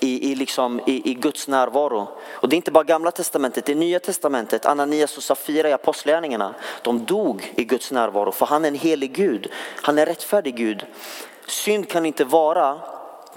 i, 0.00 0.32
i, 0.32 0.34
liksom, 0.34 0.80
i, 0.86 1.10
i 1.10 1.14
Guds 1.14 1.48
närvaro? 1.48 2.08
Och 2.28 2.48
det 2.48 2.54
är 2.54 2.56
inte 2.56 2.70
bara 2.70 2.84
gamla 2.84 3.10
testamentet, 3.10 3.64
det 3.64 3.72
är 3.72 3.76
nya 3.76 4.00
testamentet. 4.00 4.66
Ananias 4.66 5.16
och 5.16 5.22
Safira 5.22 5.68
i 5.68 5.72
apostlagärningarna. 5.72 6.54
De 6.82 7.04
dog 7.04 7.52
i 7.56 7.64
Guds 7.64 7.92
närvaro 7.92 8.32
för 8.32 8.46
han 8.46 8.64
är 8.64 8.68
en 8.68 8.74
helig 8.74 9.12
Gud. 9.12 9.50
Han 9.82 9.98
är 9.98 10.02
en 10.02 10.06
rättfärdig 10.06 10.56
Gud. 10.56 10.86
Synd 11.46 11.88
kan 11.88 12.06
inte 12.06 12.24
vara 12.24 12.78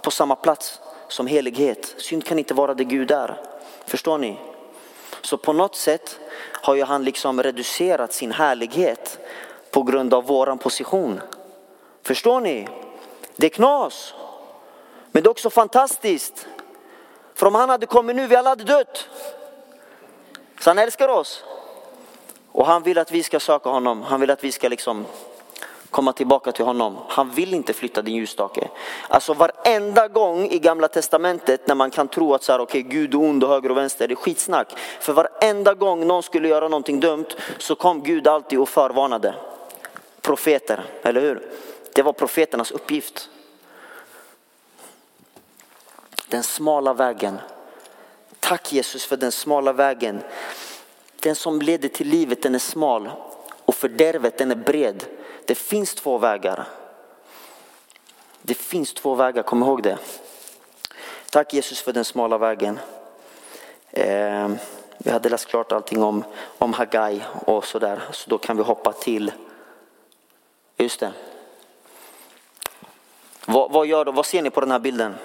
på 0.02 0.12
samma 0.12 0.36
plats 0.36 0.80
som 1.08 1.28
helighet. 1.28 1.96
Synd 1.98 2.26
kan 2.26 2.40
inte 2.40 2.54
vara 2.54 2.74
det 2.74 2.84
Gud 2.84 3.12
är. 3.12 3.42
Förstår 3.86 4.18
ni? 4.18 4.40
Så 5.22 5.38
på 5.38 5.54
något 5.54 5.76
sätt 5.76 6.20
har 6.62 6.76
ju 6.76 6.84
han 6.84 7.04
liksom 7.04 7.44
reducerat 7.44 8.14
sin 8.14 8.32
härlighet 8.32 9.20
på 9.72 9.84
grund 9.84 10.14
av 10.14 10.26
våran 10.26 10.58
position. 10.58 11.22
Förstår 12.10 12.42
ni? 12.42 12.68
Det 13.36 13.46
är 13.46 13.50
knas. 13.50 14.14
Men 15.12 15.24
det 15.24 15.28
är 15.28 15.32
också 15.32 15.50
fantastiskt. 15.50 16.48
För 17.36 17.46
om 17.46 17.56
han 17.56 17.70
hade 17.70 17.86
kommit 17.86 18.16
nu, 18.16 18.28
vi 18.28 18.36
alla 18.36 18.50
hade 18.50 18.64
dött. 18.64 19.10
Så 20.60 20.70
han 20.70 20.78
älskar 20.78 21.08
oss. 21.08 21.44
Och 22.52 22.66
han 22.66 22.84
vill 22.84 22.98
att 22.98 23.12
vi 23.12 23.24
ska 23.24 23.40
söka 23.40 23.70
honom. 23.70 24.02
Han 24.02 24.20
vill 24.20 24.30
att 24.32 24.44
vi 24.44 24.52
ska 24.52 24.68
liksom 24.68 25.06
komma 25.90 26.14
tillbaka 26.14 26.52
till 26.52 26.66
honom. 26.66 26.98
Han 27.08 27.30
vill 27.30 27.54
inte 27.54 27.74
flytta 27.74 28.02
din 28.02 28.16
ljusstake. 28.16 28.70
Alltså 29.08 29.34
varenda 29.34 30.08
gång 30.08 30.46
i 30.46 30.60
gamla 30.60 30.88
testamentet 30.88 31.68
när 31.68 31.76
man 31.76 31.92
kan 31.92 32.08
tro 32.08 32.34
att 32.34 32.44
så 32.44 32.52
här, 32.52 32.62
okay, 32.62 32.82
Gud 32.82 33.14
är 33.14 33.18
ond 33.18 33.44
och 33.44 33.50
höger 33.50 33.72
och 33.72 33.78
vänster, 33.78 34.08
det 34.08 34.14
är 34.14 34.16
skitsnack. 34.16 34.74
För 35.00 35.14
varenda 35.14 35.74
gång 35.74 36.08
någon 36.08 36.24
skulle 36.24 36.48
göra 36.48 36.68
någonting 36.68 37.00
dumt 37.00 37.30
så 37.58 37.76
kom 37.76 38.04
Gud 38.04 38.28
alltid 38.28 38.60
och 38.60 38.70
förvarnade. 38.70 39.36
Profeter, 40.22 40.86
eller 41.04 41.22
hur? 41.22 41.50
Det 41.94 42.02
var 42.02 42.14
profeternas 42.14 42.72
uppgift. 42.72 43.30
Den 46.28 46.44
smala 46.44 46.94
vägen. 46.94 47.40
Tack 48.40 48.74
Jesus 48.74 49.06
för 49.06 49.18
den 49.18 49.32
smala 49.32 49.74
vägen. 49.74 50.22
Den 51.20 51.36
som 51.36 51.62
leder 51.62 51.90
till 51.90 52.08
livet 52.08 52.42
den 52.42 52.56
är 52.56 52.60
smal 52.60 53.12
och 53.66 53.76
fördärvet 53.76 54.38
den 54.38 54.52
är 54.52 54.56
bred. 54.56 55.06
Det 55.46 55.56
finns 55.56 55.96
två 55.96 56.18
vägar. 56.18 56.68
Det 58.42 58.54
finns 58.54 58.94
två 58.94 59.16
vägar, 59.16 59.44
kom 59.44 59.64
ihåg 59.64 59.84
det. 59.84 59.98
Tack 61.30 61.54
Jesus 61.54 61.82
för 61.82 61.94
den 61.94 62.06
smala 62.06 62.38
vägen. 62.38 62.80
Eh, 63.92 64.50
vi 64.98 65.12
hade 65.12 65.30
läst 65.30 65.48
klart 65.48 65.72
allting 65.72 66.04
om, 66.04 66.24
om 66.58 66.74
Hagai 66.74 67.24
och 67.46 67.66
sådär, 67.66 68.02
så 68.12 68.30
då 68.30 68.38
kan 68.38 68.58
vi 68.58 68.64
hoppa 68.64 68.94
till, 68.94 69.32
just 70.78 71.00
det, 71.00 71.12
vad, 73.50 73.72
vad, 73.72 73.88
gör, 73.88 74.06
vad 74.06 74.26
ser 74.26 74.42
ni 74.42 74.50
på 74.50 74.60
den 74.60 74.72
här 74.72 74.80
bilden? 74.80 75.16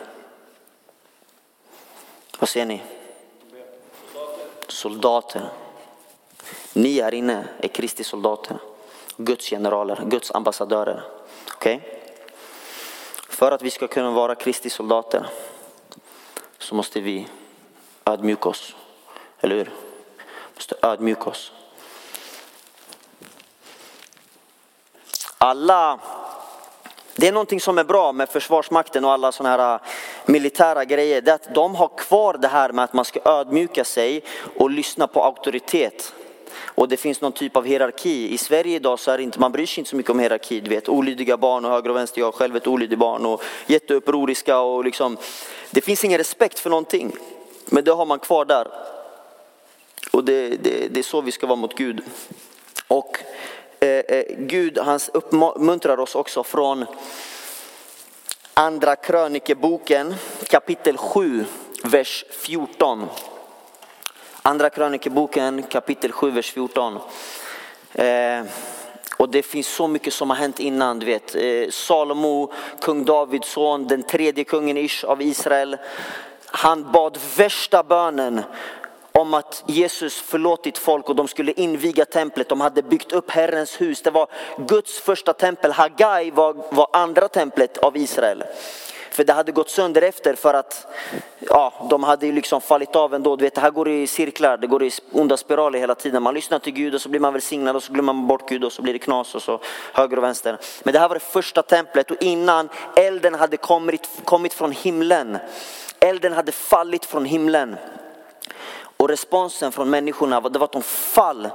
Vad 2.38 2.48
ser 2.48 2.64
ni? 2.64 2.82
Soldater. 4.68 5.48
Ni 6.72 7.00
här 7.00 7.14
inne 7.14 7.48
är 7.58 7.68
Kristi 7.68 8.04
soldater. 8.04 8.58
Guds 9.16 9.50
generaler, 9.50 10.04
Guds 10.04 10.30
ambassadörer. 10.30 11.02
Okay? 11.56 11.80
För 13.28 13.52
att 13.52 13.62
vi 13.62 13.70
ska 13.70 13.88
kunna 13.88 14.10
vara 14.10 14.34
Kristi 14.34 14.70
soldater 14.70 15.26
så 16.58 16.74
måste 16.74 17.00
vi 17.00 17.28
ödmjuka 18.04 18.48
oss. 18.48 18.74
Eller 19.40 19.56
hur? 19.56 19.72
Måste 20.54 20.76
ödmjuka 20.82 21.30
oss. 21.30 21.52
Alla 25.38 26.00
det 27.16 27.28
är 27.28 27.32
någonting 27.32 27.60
som 27.60 27.78
är 27.78 27.84
bra 27.84 28.12
med 28.12 28.28
Försvarsmakten 28.28 29.04
och 29.04 29.12
alla 29.12 29.32
sådana 29.32 29.56
här 29.56 29.74
äh, 29.74 29.80
militära 30.26 30.84
grejer. 30.84 31.20
Det 31.20 31.30
är 31.30 31.34
att 31.34 31.54
de 31.54 31.74
har 31.74 31.90
kvar 31.98 32.38
det 32.38 32.48
här 32.48 32.72
med 32.72 32.84
att 32.84 32.92
man 32.92 33.04
ska 33.04 33.20
ödmjuka 33.24 33.84
sig 33.84 34.22
och 34.56 34.70
lyssna 34.70 35.06
på 35.06 35.22
auktoritet. 35.22 36.14
Och 36.56 36.88
det 36.88 36.96
finns 36.96 37.20
någon 37.20 37.32
typ 37.32 37.56
av 37.56 37.64
hierarki. 37.64 38.34
I 38.34 38.38
Sverige 38.38 38.76
idag 38.76 38.98
så 38.98 39.10
är 39.10 39.16
det 39.16 39.22
inte, 39.22 39.40
man 39.40 39.52
bryr 39.52 39.66
sig 39.66 39.80
inte 39.80 39.90
så 39.90 39.96
mycket 39.96 40.10
om 40.10 40.18
hierarki. 40.18 40.60
Du 40.60 40.70
vet, 40.70 40.88
olydiga 40.88 41.36
barn 41.36 41.64
och 41.64 41.70
höger 41.70 41.90
och 41.90 41.96
vänster. 41.96 42.20
Jag 42.20 42.28
är 42.28 42.32
själv 42.32 42.56
ett 42.56 42.66
olydigt 42.66 42.98
barn 42.98 43.26
och 43.26 43.42
jätteupproriska 43.66 44.58
och 44.58 44.84
liksom. 44.84 45.16
Det 45.70 45.80
finns 45.80 46.04
ingen 46.04 46.18
respekt 46.18 46.58
för 46.58 46.70
någonting. 46.70 47.12
Men 47.66 47.84
det 47.84 47.92
har 47.92 48.06
man 48.06 48.18
kvar 48.18 48.44
där. 48.44 48.68
Och 50.12 50.24
det, 50.24 50.48
det, 50.48 50.88
det 50.94 51.00
är 51.00 51.02
så 51.02 51.20
vi 51.20 51.32
ska 51.32 51.46
vara 51.46 51.56
mot 51.56 51.74
Gud. 51.74 52.02
Och 52.88 53.18
Eh, 53.84 53.90
eh, 53.90 54.24
Gud 54.38 54.78
han 54.78 55.00
uppmuntrar 55.12 56.00
oss 56.00 56.14
också 56.14 56.44
från 56.44 56.86
andra 58.54 58.96
krönikeboken 58.96 60.14
kapitel 60.48 60.96
7, 60.96 61.44
vers 61.84 62.24
14. 62.30 63.06
Andra 64.42 64.70
krönikeboken 64.70 65.62
kapitel 65.62 66.12
7, 66.12 66.30
vers 66.30 66.52
14. 66.52 66.98
Eh, 67.92 68.42
och 69.16 69.28
det 69.28 69.42
finns 69.42 69.66
så 69.66 69.88
mycket 69.88 70.12
som 70.12 70.30
har 70.30 70.36
hänt 70.36 70.60
innan, 70.60 70.98
du 70.98 71.06
vet. 71.06 71.34
Eh, 71.34 71.70
Salomo, 71.70 72.52
kung 72.80 73.04
Davids 73.04 73.48
son, 73.48 73.86
den 73.86 74.02
tredje 74.02 74.44
kungen 74.44 74.76
ish 74.76 75.04
av 75.04 75.22
Israel. 75.22 75.76
Han 76.46 76.92
bad 76.92 77.18
värsta 77.36 77.82
bönen 77.82 78.42
om 79.24 79.34
att 79.34 79.64
Jesus 79.66 80.20
förlåtit 80.20 80.78
folk 80.78 81.08
och 81.08 81.16
de 81.16 81.28
skulle 81.28 81.52
inviga 81.52 82.04
templet. 82.04 82.48
De 82.48 82.60
hade 82.60 82.82
byggt 82.82 83.12
upp 83.12 83.30
Herrens 83.30 83.80
hus. 83.80 84.02
Det 84.02 84.10
var 84.10 84.26
Guds 84.58 85.00
första 85.00 85.32
tempel. 85.32 85.72
Hagai 85.72 86.30
var, 86.30 86.56
var 86.70 86.88
andra 86.92 87.28
templet 87.28 87.78
av 87.78 87.96
Israel. 87.96 88.44
För 89.10 89.24
det 89.24 89.32
hade 89.32 89.52
gått 89.52 89.70
sönder 89.70 90.02
efter 90.02 90.34
för 90.34 90.54
att 90.54 90.86
ja, 91.38 91.86
de 91.90 92.04
hade 92.04 92.32
liksom 92.32 92.60
fallit 92.60 92.96
av 92.96 93.14
ändå. 93.14 93.36
Du 93.36 93.44
vet, 93.44 93.54
det 93.54 93.60
här 93.60 93.70
går 93.70 93.88
i 93.88 94.06
cirklar, 94.06 94.56
det 94.56 94.66
går 94.66 94.82
i 94.82 94.90
onda 95.12 95.36
spiraler 95.36 95.78
hela 95.78 95.94
tiden. 95.94 96.22
Man 96.22 96.34
lyssnar 96.34 96.58
till 96.58 96.72
Gud 96.72 96.94
och 96.94 97.00
så 97.00 97.08
blir 97.08 97.20
man 97.20 97.32
välsignad 97.32 97.76
och 97.76 97.82
så 97.82 97.92
glömmer 97.92 98.12
man 98.12 98.26
bort 98.26 98.48
Gud 98.48 98.64
och 98.64 98.72
så 98.72 98.82
blir 98.82 98.92
det 98.92 98.98
knas 98.98 99.34
och 99.34 99.42
så 99.42 99.60
höger 99.92 100.16
och 100.16 100.22
vänster. 100.22 100.58
Men 100.82 100.92
det 100.92 100.98
här 100.98 101.08
var 101.08 101.14
det 101.14 101.20
första 101.20 101.62
templet 101.62 102.10
och 102.10 102.22
innan 102.22 102.68
elden 102.96 103.34
hade 103.34 103.56
kommit, 103.56 104.08
kommit 104.24 104.54
från 104.54 104.72
himlen. 104.72 105.38
Elden 106.00 106.32
hade 106.32 106.52
fallit 106.52 107.04
från 107.04 107.24
himlen. 107.24 107.76
Och 109.04 109.10
responsen 109.10 109.72
från 109.72 109.90
människorna 109.90 110.40
det 110.40 110.58
var 110.58 110.64
att 110.64 110.72
de 110.72 110.82
fall, 110.82 111.50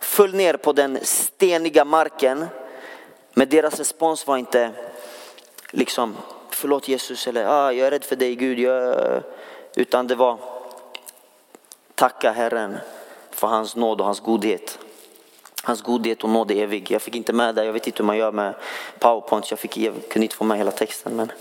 föll 0.00 0.34
ner 0.34 0.56
på 0.56 0.72
den 0.72 0.98
steniga 1.02 1.84
marken. 1.84 2.46
Men 3.34 3.48
deras 3.48 3.78
respons 3.78 4.26
var 4.26 4.36
inte 4.36 4.70
liksom 5.70 6.16
förlåt 6.50 6.88
Jesus 6.88 7.26
eller 7.26 7.46
ah, 7.46 7.72
jag 7.72 7.86
är 7.86 7.90
rädd 7.90 8.04
för 8.04 8.16
dig 8.16 8.34
Gud. 8.34 8.58
Jag... 8.58 9.22
Utan 9.76 10.06
det 10.06 10.14
var 10.14 10.38
tacka 11.94 12.32
Herren 12.32 12.76
för 13.30 13.46
hans 13.46 13.76
nåd 13.76 14.00
och 14.00 14.06
hans 14.06 14.20
godhet. 14.20 14.78
Hans 15.62 15.82
godhet 15.82 16.24
och 16.24 16.30
nåd 16.30 16.50
är 16.50 16.62
evig. 16.62 16.90
Jag 16.90 17.02
fick 17.02 17.14
inte 17.14 17.32
med 17.32 17.54
det, 17.54 17.64
jag 17.64 17.72
vet 17.72 17.86
inte 17.86 18.02
hur 18.02 18.06
man 18.06 18.16
gör 18.16 18.32
med 18.32 18.54
powerpoint, 18.98 19.50
jag, 19.50 19.58
fick, 19.58 19.76
jag 19.76 19.94
kunde 20.08 20.24
inte 20.24 20.36
få 20.36 20.44
med 20.44 20.58
hela 20.58 20.70
texten. 20.70 21.16
Men 21.16 21.32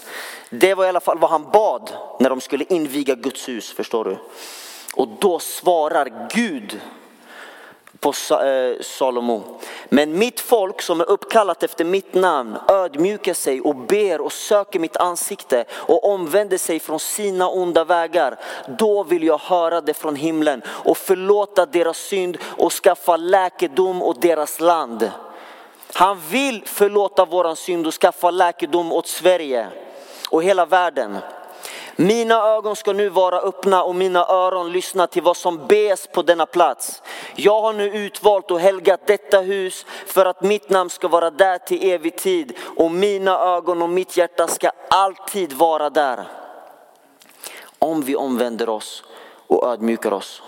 det 0.49 0.73
var 0.73 0.85
i 0.85 0.89
alla 0.89 0.99
fall 0.99 1.19
vad 1.19 1.29
han 1.29 1.51
bad 1.51 1.91
när 2.19 2.29
de 2.29 2.41
skulle 2.41 2.65
inviga 2.69 3.15
Guds 3.15 3.49
hus, 3.49 3.73
förstår 3.73 4.05
du. 4.05 4.17
Och 4.93 5.07
då 5.19 5.39
svarar 5.39 6.29
Gud 6.33 6.81
på 8.03 8.09
eh, 8.09 8.81
Salomo. 8.81 9.43
Men 9.89 10.17
mitt 10.17 10.39
folk 10.39 10.81
som 10.81 11.01
är 11.01 11.09
uppkallat 11.09 11.63
efter 11.63 11.85
mitt 11.85 12.13
namn 12.13 12.57
ödmjukar 12.67 13.33
sig 13.33 13.61
och 13.61 13.75
ber 13.75 14.21
och 14.21 14.33
söker 14.33 14.79
mitt 14.79 14.97
ansikte 14.97 15.65
och 15.71 16.13
omvänder 16.13 16.57
sig 16.57 16.79
från 16.79 16.99
sina 16.99 17.49
onda 17.49 17.83
vägar. 17.83 18.39
Då 18.67 19.03
vill 19.03 19.23
jag 19.23 19.37
höra 19.37 19.81
det 19.81 19.93
från 19.93 20.15
himlen 20.15 20.61
och 20.67 20.97
förlåta 20.97 21.65
deras 21.65 21.97
synd 21.97 22.37
och 22.57 22.73
skaffa 22.73 23.17
läkedom 23.17 24.01
åt 24.01 24.21
deras 24.21 24.59
land. 24.59 25.11
Han 25.93 26.19
vill 26.29 26.63
förlåta 26.65 27.25
våran 27.25 27.55
synd 27.55 27.87
och 27.87 27.93
skaffa 27.93 28.31
läkedom 28.31 28.91
åt 28.91 29.07
Sverige 29.07 29.67
och 30.29 30.43
hela 30.43 30.65
världen. 30.65 31.17
Mina 31.95 32.35
ögon 32.35 32.75
ska 32.75 32.93
nu 32.93 33.09
vara 33.09 33.39
öppna 33.39 33.83
och 33.83 33.95
mina 33.95 34.25
öron 34.25 34.71
lyssna 34.71 35.07
till 35.07 35.23
vad 35.23 35.37
som 35.37 35.67
bes 35.67 36.07
på 36.07 36.21
denna 36.21 36.45
plats. 36.45 37.01
Jag 37.35 37.61
har 37.61 37.73
nu 37.73 37.89
utvalt 37.89 38.51
och 38.51 38.59
helgat 38.59 39.07
detta 39.07 39.39
hus 39.39 39.85
för 40.05 40.25
att 40.25 40.41
mitt 40.41 40.69
namn 40.69 40.89
ska 40.89 41.07
vara 41.07 41.31
där 41.31 41.57
till 41.57 41.91
evig 41.91 42.17
tid 42.17 42.57
och 42.77 42.91
mina 42.91 43.39
ögon 43.39 43.81
och 43.81 43.89
mitt 43.89 44.17
hjärta 44.17 44.47
ska 44.47 44.71
alltid 44.89 45.53
vara 45.53 45.89
där. 45.89 46.27
Om 47.79 48.01
vi 48.01 48.15
omvänder 48.15 48.69
oss 48.69 49.03
och 49.47 49.67
ödmjukar 49.67 50.11
oss. 50.11 50.41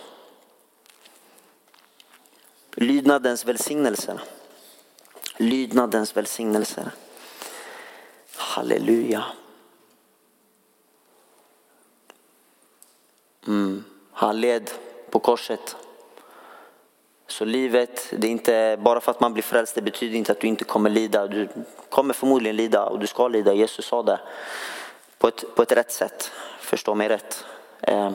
Lydnadens 2.75 3.45
välsignelser. 3.45 4.21
Lydnadens 5.37 6.17
välsignelser. 6.17 6.91
Halleluja. 8.35 9.25
Mm. 13.47 13.83
Han 14.11 14.41
led 14.41 14.71
på 15.09 15.19
korset. 15.19 15.75
Så 17.27 17.45
livet, 17.45 18.13
det 18.17 18.27
är 18.27 18.31
inte 18.31 18.77
bara 18.81 18.99
för 18.99 19.11
att 19.11 19.19
man 19.19 19.33
blir 19.33 19.43
frälst, 19.43 19.75
det 19.75 19.81
betyder 19.81 20.17
inte 20.17 20.31
att 20.31 20.39
du 20.39 20.47
inte 20.47 20.63
kommer 20.63 20.89
lida. 20.89 21.27
Du 21.27 21.49
kommer 21.89 22.13
förmodligen 22.13 22.55
lida 22.55 22.85
och 22.85 22.99
du 22.99 23.07
ska 23.07 23.27
lida. 23.27 23.53
Jesus 23.53 23.85
sa 23.85 24.03
det 24.03 24.19
på 25.17 25.27
ett, 25.27 25.55
på 25.55 25.61
ett 25.61 25.71
rätt 25.71 25.91
sätt. 25.91 26.31
Förstå 26.59 26.95
mig 26.95 27.09
rätt. 27.09 27.45
Eh, 27.81 28.11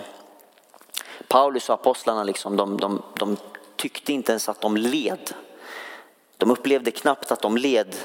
Paulus 1.29 1.69
och 1.69 1.75
apostlarna 1.75 2.25
liksom, 2.25 2.57
de, 2.57 2.77
de, 2.77 3.03
de 3.15 3.37
tyckte 3.77 4.13
inte 4.13 4.33
ens 4.33 4.49
att 4.49 4.61
de 4.61 4.77
led. 4.77 5.35
De 6.37 6.51
upplevde 6.51 6.91
knappt 6.91 7.33
att 7.33 7.43
de 7.43 7.57
led 7.57 7.97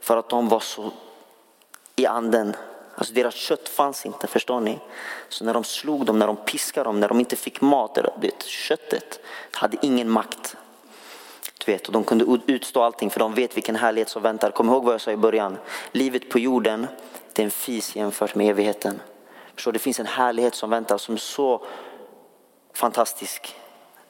för 0.00 0.16
att 0.16 0.28
de 0.28 0.48
var 0.48 0.60
så 0.60 0.90
i 1.96 2.06
anden 2.06 2.56
Alltså 2.96 3.14
deras 3.14 3.34
kött 3.34 3.68
fanns 3.68 4.06
inte, 4.06 4.26
förstår 4.26 4.60
ni? 4.60 4.78
Så 5.28 5.44
när 5.44 5.54
de 5.54 5.64
slog 5.64 6.06
dem, 6.06 6.18
när 6.18 6.26
de 6.26 6.36
piskade 6.36 6.84
dem, 6.84 7.00
när 7.00 7.08
de 7.08 7.20
inte 7.20 7.36
fick 7.36 7.60
mat, 7.60 7.98
det, 8.20 8.42
köttet 8.42 9.20
hade 9.50 9.76
ingen 9.82 10.10
makt. 10.10 10.56
Du 11.64 11.72
vet, 11.72 11.86
och 11.86 11.92
de 11.92 12.04
kunde 12.04 12.38
utstå 12.46 12.82
allting 12.82 13.10
för 13.10 13.20
de 13.20 13.34
vet 13.34 13.56
vilken 13.56 13.76
härlighet 13.76 14.08
som 14.08 14.22
väntar. 14.22 14.50
Kom 14.50 14.68
ihåg 14.68 14.84
vad 14.84 14.94
jag 14.94 15.00
sa 15.00 15.10
i 15.10 15.16
början, 15.16 15.58
livet 15.92 16.30
på 16.30 16.38
jorden 16.38 16.86
det 17.34 17.42
är 17.42 17.44
en 17.44 17.50
fis 17.50 17.96
jämfört 17.96 18.34
med 18.34 18.50
evigheten. 18.50 19.00
Förstår, 19.54 19.72
det 19.72 19.78
finns 19.78 20.00
en 20.00 20.06
härlighet 20.06 20.54
som 20.54 20.70
väntar 20.70 20.98
som 20.98 21.14
är 21.14 21.18
så 21.18 21.66
fantastisk. 22.74 23.56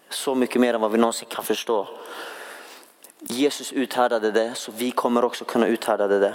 Så 0.09 0.35
mycket 0.35 0.61
mer 0.61 0.75
än 0.75 0.81
vad 0.81 0.93
vi 0.93 0.99
någonsin 0.99 1.29
kan 1.29 1.45
förstå. 1.45 1.89
Jesus 3.19 3.73
uthärdade 3.73 4.31
det 4.31 4.55
så 4.55 4.73
vi 4.73 4.91
kommer 4.91 5.25
också 5.25 5.45
kunna 5.45 5.67
uthärda 5.67 6.09
det. 6.09 6.35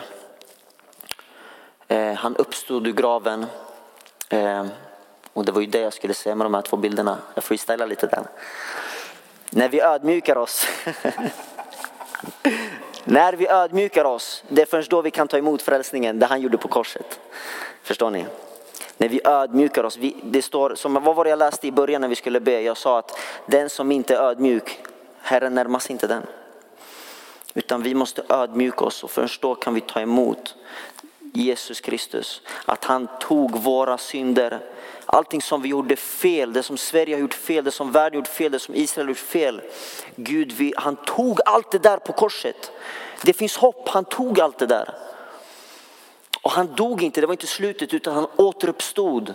Eh, 1.92 2.14
han 2.14 2.36
uppstod 2.36 2.88
ur 2.88 2.92
graven. 2.92 3.46
Eh, 4.30 4.66
och 5.34 5.46
det 5.46 5.52
var 5.52 5.62
ju 5.62 5.68
det 5.68 5.80
jag 5.80 5.94
skulle 5.94 6.14
säga 6.14 6.36
med 6.36 6.46
de 6.46 6.54
här 6.54 6.62
två 6.62 6.78
bilderna. 6.78 7.18
Jag 7.36 7.44
freestylar 7.44 7.88
lite 7.88 8.08
där. 8.08 8.24
När 9.50 9.70
vi 9.70 9.82
ödmjukar 9.82 10.36
oss. 10.36 10.68
När 13.04 13.34
vi 13.34 13.48
ödmjukar 13.48 14.06
oss, 14.06 14.44
det 14.48 14.62
är 14.62 14.66
först 14.66 14.92
då 14.92 15.02
vi 15.02 15.12
kan 15.12 15.28
ta 15.28 15.38
emot 15.38 15.62
frälsningen, 15.62 16.20
det 16.20 16.26
han 16.26 16.42
gjorde 16.42 16.58
på 16.58 16.68
korset. 16.68 17.20
Förstår 17.84 18.12
ni? 18.12 18.26
När 18.98 19.10
vi 19.10 19.22
ödmjukar 19.24 19.84
oss, 19.84 19.98
vi, 19.98 20.16
det 20.24 20.42
står, 20.42 20.76
som, 20.76 20.94
vad 20.94 21.16
var 21.16 21.24
det 21.24 21.30
jag 21.30 21.40
läste 21.40 21.68
i 21.68 21.72
början 21.72 22.02
när 22.02 22.08
vi 22.08 22.16
skulle 22.16 22.40
be? 22.40 22.62
Jag 22.62 22.78
sa 22.78 23.00
att 23.00 23.20
den 23.46 23.70
som 23.70 23.92
inte 23.92 24.16
är 24.16 24.20
ödmjuk, 24.20 24.80
Herren 25.22 25.56
närmas 25.56 25.90
inte 25.90 26.08
den. 26.08 26.24
Utan 27.54 27.84
vi 27.84 27.96
måste 27.96 28.24
ödmjuka 28.30 28.86
oss 28.86 29.04
och 29.04 29.12
först 29.12 29.42
då 29.42 29.56
kan 29.56 29.74
vi 29.74 29.82
ta 29.82 30.02
emot 30.02 30.56
Jesus 31.34 31.82
Kristus. 31.82 32.42
Att 32.66 32.86
han 32.86 33.08
tog 33.20 33.56
våra 33.56 33.98
synder. 33.98 34.60
Allting 35.06 35.42
som 35.42 35.62
vi 35.62 35.70
gjorde 35.70 35.96
fel, 35.96 36.54
det 36.54 36.64
som 36.64 36.78
Sverige 36.78 37.16
har 37.16 37.22
gjort 37.22 37.34
fel, 37.34 37.64
det 37.64 37.72
som 37.72 37.92
världen 37.92 38.20
gjort 38.20 38.28
fel, 38.28 38.52
det 38.52 38.60
som 38.60 38.76
Israel 38.76 39.08
har 39.08 39.12
gjort 39.12 39.18
fel. 39.18 39.62
Gud, 40.16 40.52
vi, 40.52 40.74
han 40.78 40.96
tog 40.96 41.40
allt 41.46 41.72
det 41.72 41.80
där 41.80 41.98
på 41.98 42.14
korset. 42.14 42.72
Det 43.24 43.34
finns 43.34 43.58
hopp, 43.58 43.90
han 43.90 44.06
tog 44.06 44.40
allt 44.40 44.58
det 44.58 44.66
där. 44.66 44.96
Och 46.42 46.52
han 46.52 46.76
dog 46.76 47.04
inte, 47.04 47.22
det 47.22 47.28
var 47.28 47.34
inte 47.34 47.48
slutet 47.48 47.94
utan 47.94 48.16
han 48.16 48.28
återuppstod. 48.36 49.34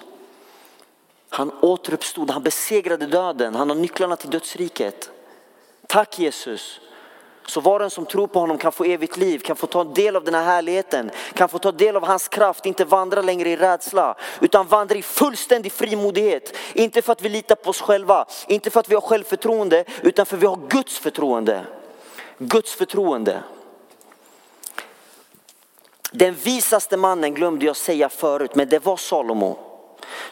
Han 1.28 1.52
återuppstod, 1.60 2.30
han 2.30 2.42
besegrade 2.42 3.06
döden, 3.06 3.54
han 3.54 3.68
har 3.68 3.76
nycklarna 3.76 4.16
till 4.16 4.30
dödsriket. 4.30 5.10
Tack 5.86 6.18
Jesus. 6.18 6.80
Så 7.46 7.60
var 7.60 7.80
och 7.80 7.84
en 7.84 7.90
som 7.90 8.06
tror 8.06 8.26
på 8.26 8.40
honom 8.40 8.58
kan 8.58 8.72
få 8.72 8.84
evigt 8.84 9.16
liv, 9.16 9.38
kan 9.38 9.56
få 9.56 9.66
ta 9.66 9.84
del 9.84 10.16
av 10.16 10.24
den 10.24 10.34
här 10.34 10.44
härligheten, 10.44 11.10
kan 11.34 11.48
få 11.48 11.58
ta 11.58 11.72
del 11.72 11.96
av 11.96 12.04
hans 12.04 12.28
kraft, 12.28 12.66
inte 12.66 12.84
vandra 12.84 13.22
längre 13.22 13.48
i 13.48 13.56
rädsla, 13.56 14.16
utan 14.40 14.66
vandra 14.66 14.96
i 14.96 15.02
fullständig 15.02 15.72
frimodighet. 15.72 16.56
Inte 16.72 17.02
för 17.02 17.12
att 17.12 17.22
vi 17.22 17.28
litar 17.28 17.54
på 17.54 17.70
oss 17.70 17.80
själva, 17.80 18.26
inte 18.48 18.70
för 18.70 18.80
att 18.80 18.88
vi 18.88 18.94
har 18.94 19.02
självförtroende, 19.02 19.84
utan 20.02 20.26
för 20.26 20.36
att 20.36 20.42
vi 20.42 20.46
har 20.46 20.58
Guds 20.68 20.98
förtroende. 20.98 21.66
Guds 22.38 22.74
förtroende. 22.74 23.42
Den 26.12 26.34
visaste 26.34 26.96
mannen 26.96 27.34
glömde 27.34 27.66
jag 27.66 27.76
säga 27.76 28.08
förut, 28.08 28.54
men 28.54 28.68
det 28.68 28.84
var 28.84 28.96
Salomo. 28.96 29.58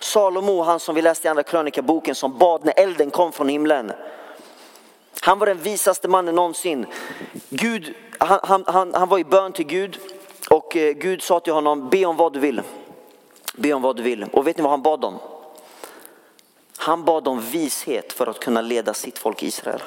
Salomo, 0.01 0.63
han 0.63 0.81
som 0.81 0.95
vi 0.95 1.03
läste 1.03 1.29
i 1.29 1.31
andra 1.31 1.43
krönikaboken, 1.43 2.15
som 2.15 2.39
bad 2.39 2.65
när 2.65 2.75
elden 2.77 3.11
kom 3.11 3.33
från 3.33 3.49
himlen. 3.49 3.93
Han 5.21 5.39
var 5.39 5.47
den 5.47 5.59
visaste 5.59 6.09
mannen 6.09 6.35
någonsin. 6.35 6.87
Gud, 7.49 7.95
han, 8.19 8.41
han, 8.43 8.65
han, 8.67 8.95
han 8.95 9.09
var 9.09 9.19
i 9.19 9.25
bön 9.25 9.53
till 9.53 9.67
Gud 9.67 9.99
och 10.51 10.77
eh, 10.77 10.93
Gud 10.93 11.23
sa 11.23 11.41
till 11.41 11.53
honom, 11.53 11.89
be 11.89 12.05
om 12.05 12.17
vad 12.17 12.33
du 12.33 12.41
vill. 12.41 12.63
Be 13.55 13.73
om 13.73 13.83
vad 13.83 13.97
du 13.97 14.03
vill. 14.03 14.25
Och 14.33 14.47
vet 14.47 14.57
ni 14.57 14.63
vad 14.63 14.71
han 14.71 14.83
bad 14.83 15.05
om? 15.05 15.19
Han 16.77 17.05
bad 17.05 17.29
om 17.29 17.41
vishet 17.41 18.13
för 18.13 18.27
att 18.27 18.41
kunna 18.41 18.61
leda 18.61 18.95
sitt 18.95 19.19
folk 19.19 19.43
Israel. 19.43 19.83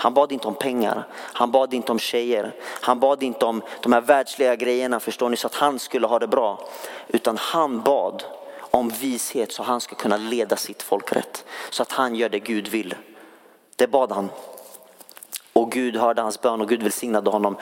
Han 0.00 0.14
bad 0.14 0.32
inte 0.32 0.48
om 0.48 0.54
pengar, 0.54 1.06
han 1.14 1.50
bad 1.50 1.74
inte 1.74 1.92
om 1.92 1.98
tjejer, 1.98 2.54
han 2.62 3.00
bad 3.00 3.22
inte 3.22 3.44
om 3.44 3.62
de 3.82 3.92
här 3.92 4.00
världsliga 4.00 4.56
grejerna 4.56 5.00
förstår 5.00 5.28
ni 5.28 5.36
så 5.36 5.46
att 5.46 5.54
han 5.54 5.78
skulle 5.78 6.06
ha 6.06 6.18
det 6.18 6.26
bra. 6.26 6.68
Utan 7.08 7.36
han 7.36 7.82
bad 7.82 8.24
om 8.70 8.88
vishet 8.88 9.52
så 9.52 9.62
han 9.62 9.80
ska 9.80 9.94
kunna 9.94 10.16
leda 10.16 10.56
sitt 10.56 10.82
folk 10.82 11.12
rätt. 11.12 11.44
Så 11.70 11.82
att 11.82 11.92
han 11.92 12.14
gör 12.14 12.28
det 12.28 12.38
Gud 12.38 12.68
vill. 12.68 12.94
Det 13.78 13.86
bad 13.86 14.12
han. 14.12 14.30
Och 15.52 15.72
Gud 15.72 15.96
hörde 15.96 16.22
hans 16.22 16.40
bön 16.40 16.60
och 16.60 16.68
Gud 16.68 16.82
välsignade 16.82 17.30
honom 17.30 17.56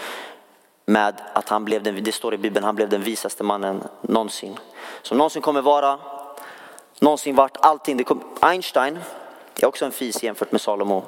med 0.86 1.14
att 1.32 1.48
han 1.48 1.64
blev 1.64 1.82
den, 1.82 2.04
det 2.04 2.12
står 2.12 2.34
i 2.34 2.38
Bibeln, 2.38 2.64
han 2.64 2.74
blev 2.74 2.88
den 2.88 3.02
visaste 3.02 3.44
mannen 3.44 3.82
någonsin. 4.00 4.58
Som 5.02 5.18
någonsin 5.18 5.42
kommer 5.42 5.62
vara, 5.62 5.98
någonsin 7.00 7.34
vart 7.34 7.56
allting. 7.60 7.96
Det 7.96 8.04
kom, 8.04 8.20
Einstein, 8.40 8.98
är 9.62 9.66
också 9.66 9.84
en 9.84 9.92
fis 9.92 10.22
jämfört 10.22 10.52
med 10.52 10.60
Salomo. 10.60 11.04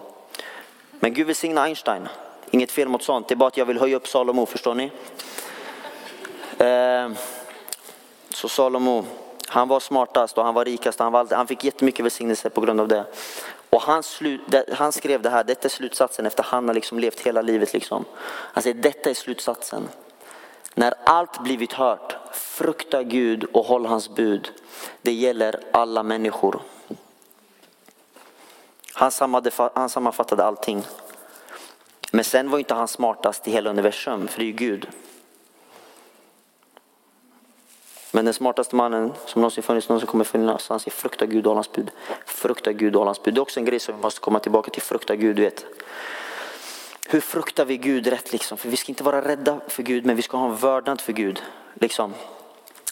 Men 0.90 1.14
Gud 1.14 1.26
välsigna 1.26 1.62
Einstein. 1.62 2.08
Inget 2.50 2.70
fel 2.70 2.88
mot 2.88 3.02
sånt, 3.02 3.28
det 3.28 3.34
är 3.34 3.36
bara 3.36 3.48
att 3.48 3.56
jag 3.56 3.66
vill 3.66 3.78
höja 3.78 3.96
upp 3.96 4.08
Salomo, 4.08 4.46
förstår 4.46 4.74
ni? 4.74 4.90
Eh, 6.58 7.10
så 8.30 8.48
Salomo, 8.48 9.04
han 9.46 9.68
var 9.68 9.80
smartast 9.80 10.38
och 10.38 10.44
han 10.44 10.54
var 10.54 10.64
rikast. 10.64 10.98
Han, 10.98 11.12
var, 11.12 11.26
han 11.30 11.46
fick 11.46 11.64
jättemycket 11.64 12.04
välsignelse 12.04 12.50
på 12.50 12.60
grund 12.60 12.80
av 12.80 12.88
det. 12.88 13.04
Och 13.70 13.82
han, 13.82 14.02
slu, 14.02 14.38
han 14.72 14.92
skrev 14.92 15.22
det 15.22 15.30
här, 15.30 15.44
detta 15.44 15.68
är 15.68 15.70
slutsatsen 15.70 16.26
efter 16.26 16.42
han 16.42 16.68
har 16.68 16.74
liksom 16.74 16.98
levt 16.98 17.20
hela 17.20 17.42
livet. 17.42 17.72
Liksom. 17.72 18.04
Han 18.26 18.62
säger 18.62 18.82
detta 18.82 19.10
är 19.10 19.14
slutsatsen. 19.14 19.88
När 20.74 20.94
allt 21.04 21.42
blivit 21.42 21.72
hört, 21.72 22.16
frukta 22.32 23.02
Gud 23.02 23.44
och 23.44 23.64
håll 23.64 23.86
hans 23.86 24.08
bud. 24.08 24.50
Det 25.02 25.12
gäller 25.12 25.60
alla 25.72 26.02
människor. 26.02 26.60
Han, 28.92 29.10
han 29.74 29.88
sammanfattade 29.88 30.44
allting. 30.44 30.82
Men 32.12 32.24
sen 32.24 32.50
var 32.50 32.58
inte 32.58 32.74
han 32.74 32.88
smartast 32.88 33.48
i 33.48 33.50
hela 33.50 33.70
universum, 33.70 34.28
för 34.28 34.38
det 34.38 34.44
är 34.44 34.46
ju 34.46 34.52
Gud. 34.52 34.88
Men 38.12 38.24
den 38.24 38.34
smartaste 38.34 38.76
mannen 38.76 39.12
som 39.26 39.42
någonsin 39.42 39.62
funnits, 39.62 39.88
någonsin 39.88 40.06
kommer 40.06 40.24
finnas, 40.24 40.68
han 40.68 40.80
säger 40.80 40.90
frukta 40.90 41.26
Gud 41.26 41.46
och 41.46 41.54
hans 41.54 41.72
bud. 41.72 41.90
Frukta 42.26 42.72
Gud 42.72 42.96
och 42.96 43.04
hans 43.04 43.22
bud. 43.22 43.34
Det 43.34 43.38
är 43.38 43.42
också 43.42 43.60
en 43.60 43.66
grej 43.66 43.80
som 43.80 43.96
vi 43.96 44.02
måste 44.02 44.20
komma 44.20 44.38
tillbaka 44.38 44.70
till, 44.70 44.82
frukta 44.82 45.16
Gud, 45.16 45.38
vet. 45.38 45.64
Hur 47.08 47.20
fruktar 47.20 47.64
vi 47.64 47.76
Gud 47.76 48.06
rätt 48.06 48.32
liksom? 48.32 48.58
För 48.58 48.68
vi 48.68 48.76
ska 48.76 48.92
inte 48.92 49.04
vara 49.04 49.28
rädda 49.28 49.60
för 49.68 49.82
Gud, 49.82 50.06
men 50.06 50.16
vi 50.16 50.22
ska 50.22 50.36
ha 50.36 50.46
en 50.46 50.56
vördnad 50.56 51.00
för 51.00 51.12
Gud. 51.12 51.42
Liksom. 51.74 52.14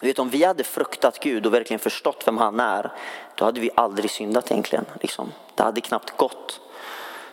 Vet, 0.03 0.19
om 0.19 0.31
vi 0.31 0.45
hade 0.45 0.65
fruktat 0.65 1.19
Gud 1.21 1.47
och 1.47 1.55
verkligen 1.55 1.81
förstått 1.81 2.23
vem 2.27 2.39
han 2.39 2.61
är, 2.61 2.93
då 3.35 3.45
hade 3.45 3.61
vi 3.61 3.71
aldrig 3.75 4.11
syndat 4.11 4.51
egentligen. 4.51 4.85
Liksom. 5.01 5.33
Det 5.55 5.63
hade 5.63 5.81
knappt 5.81 6.17
gått. 6.17 6.61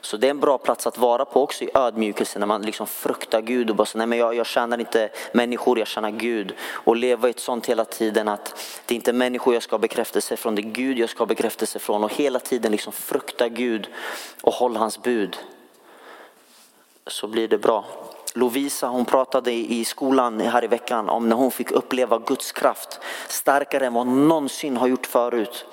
Så 0.04 0.18
det 0.18 0.28
är 0.28 0.32
en 0.32 0.40
bra 0.40 0.58
plats 0.58 0.88
att 0.88 0.98
vara 0.98 1.26
på 1.26 1.44
också 1.44 1.64
i 1.64 1.70
ödmjukelse 1.74 2.40
när 2.40 2.46
man 2.46 2.62
liksom 2.62 2.88
fruktar 2.88 3.42
Gud 3.42 3.70
och 3.70 3.76
bara 3.76 3.86
så, 3.86 3.98
nej 3.98 4.08
men 4.08 4.18
jag, 4.18 4.36
jag 4.36 4.46
tjänar 4.46 4.80
inte 4.80 5.10
människor, 5.32 5.80
jag 5.80 5.88
tjänar 5.88 6.12
Gud. 6.12 6.54
Och 6.62 6.96
leva 6.96 7.28
i 7.28 7.32
ett 7.32 7.40
sånt 7.40 7.66
hela 7.66 7.86
tiden 7.86 8.28
att 8.28 8.56
det 8.86 8.94
är 8.94 8.96
inte 8.96 9.14
människor 9.14 9.54
jag 9.54 9.64
ska 9.64 9.74
ha 9.74 9.80
bekräftelse 9.80 10.38
från, 10.38 10.56
det 10.56 10.62
är 10.62 10.64
Gud 10.64 11.00
jag 11.00 11.10
ska 11.10 11.20
ha 11.20 11.26
bekräftelse 11.26 11.80
från. 11.80 12.04
Och 12.04 12.14
hela 12.14 12.40
tiden 12.40 12.72
liksom 12.72 12.94
frukta 12.94 13.50
Gud 13.50 13.88
och 14.42 14.54
håll 14.54 14.76
hans 14.76 15.02
bud. 15.02 15.38
Så 17.08 17.28
blir 17.28 17.48
det 17.48 17.58
bra. 17.58 17.86
Lovisa 18.34 18.88
hon 18.88 19.06
pratade 19.06 19.52
i 19.52 19.86
skolan 19.86 20.40
här 20.40 20.64
i 20.64 20.68
veckan 20.68 21.10
om 21.10 21.30
när 21.30 21.36
hon 21.36 21.52
fick 21.52 21.72
uppleva 21.72 22.20
Guds 22.20 22.52
kraft 22.52 23.00
starkare 23.28 23.86
än 23.86 23.94
vad 23.94 24.08
hon 24.08 24.28
någonsin 24.28 24.78
har 24.78 24.88
gjort 24.88 25.06
förut. 25.06 25.66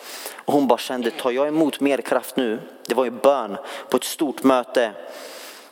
Och 0.44 0.52
hon 0.52 0.66
bara 0.66 0.78
kände, 0.78 1.10
tar 1.10 1.30
jag 1.30 1.48
emot 1.48 1.80
mer 1.80 1.98
kraft 1.98 2.36
nu? 2.36 2.60
Det 2.86 2.94
var 2.94 3.04
ju 3.04 3.10
bön 3.10 3.56
på 3.88 3.96
ett 3.96 4.04
stort 4.04 4.42
möte. 4.42 4.92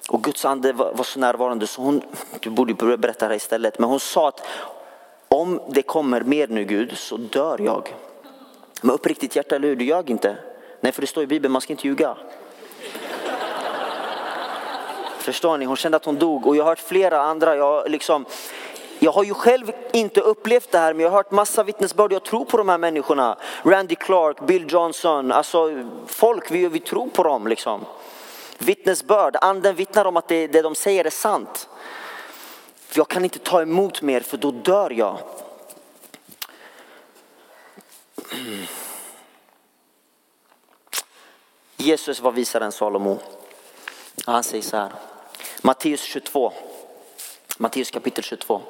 Och 0.08 0.24
Guds 0.24 0.44
ande 0.44 0.72
var 0.72 1.04
så 1.04 1.20
närvarande 1.20 1.66
så 1.66 1.82
hon, 1.82 2.02
du 2.40 2.50
borde 2.50 2.74
berätta 2.74 3.28
det 3.28 3.32
här 3.32 3.36
istället, 3.36 3.78
men 3.78 3.88
hon 3.88 4.00
sa 4.00 4.28
att 4.28 4.46
om 5.28 5.60
det 5.68 5.82
kommer 5.82 6.20
mer 6.20 6.48
nu 6.48 6.64
Gud 6.64 6.98
så 6.98 7.16
dör 7.16 7.60
jag. 7.60 7.94
Med 8.82 8.94
uppriktigt 8.94 9.36
hjärta, 9.36 9.56
eller 9.56 9.68
hur? 9.68 9.76
Du 9.76 9.84
ljög 9.84 10.10
inte. 10.10 10.36
Nej, 10.80 10.92
för 10.92 11.00
det 11.00 11.06
står 11.06 11.22
i 11.22 11.26
Bibeln, 11.26 11.52
man 11.52 11.60
ska 11.60 11.72
inte 11.72 11.86
ljuga. 11.86 12.16
Förstår 15.18 15.58
ni? 15.58 15.64
Hon 15.64 15.76
kände 15.76 15.96
att 15.96 16.04
hon 16.04 16.18
dog 16.18 16.46
och 16.46 16.56
jag 16.56 16.64
har 16.64 16.70
hört 16.70 16.78
flera 16.78 17.20
andra, 17.20 17.56
jag, 17.56 17.90
liksom, 17.90 18.24
jag 18.98 19.12
har 19.12 19.24
ju 19.24 19.34
själv 19.34 19.72
inte 19.92 20.20
upplevt 20.20 20.70
det 20.70 20.78
här 20.78 20.94
men 20.94 21.02
jag 21.02 21.10
har 21.10 21.16
hört 21.16 21.30
massa 21.30 21.62
vittnesbörd, 21.62 22.12
jag 22.12 22.24
tror 22.24 22.44
på 22.44 22.56
de 22.56 22.68
här 22.68 22.78
människorna. 22.78 23.38
Randy 23.62 23.94
Clark, 23.94 24.46
Bill 24.46 24.66
Johnson, 24.68 25.32
alltså 25.32 25.84
folk, 26.06 26.50
vi, 26.50 26.68
vi 26.68 26.80
tror 26.80 27.08
på 27.08 27.22
dem 27.22 27.46
liksom. 27.46 27.84
Vittnesbörd, 28.58 29.36
anden 29.40 29.74
vittnar 29.74 30.04
om 30.04 30.16
att 30.16 30.28
det, 30.28 30.46
det 30.46 30.62
de 30.62 30.74
säger 30.74 31.04
är 31.04 31.10
sant. 31.10 31.68
Jag 32.94 33.08
kan 33.08 33.24
inte 33.24 33.38
ta 33.38 33.62
emot 33.62 34.02
mer 34.02 34.20
för 34.20 34.36
då 34.36 34.50
dör 34.50 34.90
jag. 34.90 35.18
Jesus 41.76 42.20
var 42.20 42.32
visare 42.32 42.64
än 42.64 42.72
Salomo. 42.72 43.18
Han 44.26 44.44
säger 44.44 44.62
så 44.62 44.76
här. 44.76 44.92
Matteus 45.62 46.02
22. 46.02 46.52
Matteus 47.58 47.90
kapitel 47.90 48.24
22. 48.24 48.60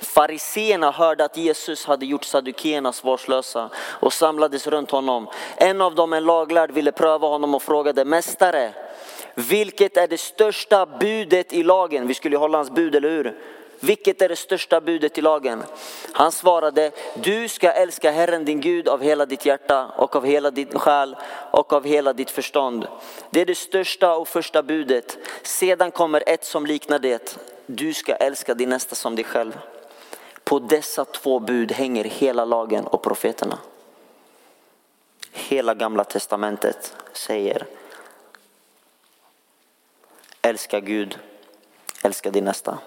Fariseerna 0.00 0.90
hörde 0.90 1.24
att 1.24 1.36
Jesus 1.36 1.84
hade 1.84 2.06
gjort 2.06 2.24
saddukeerna 2.24 2.92
svarslösa 2.92 3.70
och 3.76 4.12
samlades 4.12 4.66
runt 4.66 4.90
honom. 4.90 5.28
En 5.56 5.80
av 5.80 5.94
dem, 5.94 6.12
en 6.12 6.24
laglärd, 6.24 6.70
ville 6.70 6.92
pröva 6.92 7.28
honom 7.28 7.54
och 7.54 7.62
frågade 7.62 8.04
Mästare, 8.04 8.72
vilket 9.34 9.96
är 9.96 10.08
det 10.08 10.18
största 10.18 10.86
budet 10.86 11.52
i 11.52 11.62
lagen? 11.62 12.06
Vi 12.06 12.14
skulle 12.14 12.34
ju 12.34 12.40
hålla 12.40 12.58
hans 12.58 12.70
bud, 12.70 12.94
eller 12.94 13.10
hur? 13.10 13.38
Vilket 13.86 14.22
är 14.22 14.28
det 14.28 14.36
största 14.36 14.80
budet 14.80 15.18
i 15.18 15.20
lagen? 15.20 15.62
Han 16.12 16.32
svarade, 16.32 16.90
du 17.14 17.48
ska 17.48 17.72
älska 17.72 18.10
Herren 18.10 18.44
din 18.44 18.60
Gud 18.60 18.88
av 18.88 19.02
hela 19.02 19.26
ditt 19.26 19.46
hjärta 19.46 19.86
och 19.86 20.16
av 20.16 20.24
hela 20.24 20.50
din 20.50 20.78
själ 20.78 21.16
och 21.50 21.72
av 21.72 21.84
hela 21.84 22.12
ditt 22.12 22.30
förstånd. 22.30 22.88
Det 23.30 23.40
är 23.40 23.46
det 23.46 23.54
största 23.54 24.16
och 24.16 24.28
första 24.28 24.62
budet. 24.62 25.18
Sedan 25.42 25.90
kommer 25.90 26.22
ett 26.26 26.44
som 26.44 26.66
liknar 26.66 26.98
det. 26.98 27.38
Du 27.66 27.94
ska 27.94 28.14
älska 28.14 28.54
din 28.54 28.68
nästa 28.68 28.94
som 28.94 29.16
dig 29.16 29.24
själv. 29.24 29.58
På 30.44 30.58
dessa 30.58 31.04
två 31.04 31.38
bud 31.38 31.72
hänger 31.72 32.04
hela 32.04 32.44
lagen 32.44 32.86
och 32.86 33.02
profeterna. 33.02 33.58
Hela 35.32 35.74
gamla 35.74 36.04
testamentet 36.04 36.94
säger 37.12 37.66
älska 40.42 40.80
Gud, 40.80 41.18
älska 42.02 42.30
din 42.30 42.44
nästa. 42.44 42.78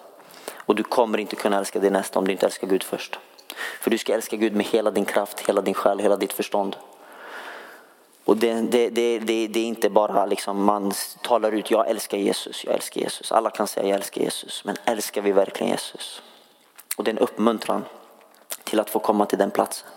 Och 0.70 0.76
du 0.76 0.84
kommer 0.84 1.18
inte 1.18 1.36
kunna 1.36 1.58
älska 1.58 1.80
din 1.80 1.94
nästa 1.94 2.20
om 2.20 2.26
du 2.26 2.32
inte 2.32 2.46
älskar 2.46 2.68
Gud 2.68 2.84
först. 2.84 3.20
För 3.82 3.92
du 3.92 3.98
ska 3.98 4.14
älska 4.14 4.36
Gud 4.36 4.56
med 4.56 4.66
hela 4.66 4.92
din 4.92 5.06
kraft, 5.06 5.40
hela 5.40 5.62
din 5.62 5.74
själ, 5.74 6.00
hela 6.00 6.16
ditt 6.16 6.34
förstånd. 6.34 6.76
Och 8.26 8.38
det, 8.38 8.54
det, 8.54 8.90
det, 8.90 9.20
det, 9.20 9.48
det 9.48 9.60
är 9.60 9.66
inte 9.66 9.90
bara 9.90 10.26
liksom 10.26 10.64
man 10.64 10.94
talar 11.22 11.52
ut, 11.52 11.72
jag 11.72 11.90
älskar 11.90 12.18
Jesus, 12.18 12.66
jag 12.66 12.74
älskar 12.74 13.02
Jesus. 13.02 13.32
Alla 13.32 13.50
kan 13.50 13.68
säga 13.68 13.88
jag 13.88 13.96
älskar 13.96 14.22
Jesus, 14.22 14.66
men 14.66 14.76
älskar 14.86 15.22
vi 15.22 15.32
verkligen 15.32 15.72
Jesus? 15.72 16.22
Och 16.96 17.04
det 17.04 17.12
är 17.12 17.16
en 17.16 17.20
uppmuntran 17.20 17.86
till 18.64 18.80
att 18.80 18.90
få 18.90 19.00
komma 19.00 19.26
till 19.26 19.38
den 19.38 19.52
platsen. 19.52 19.90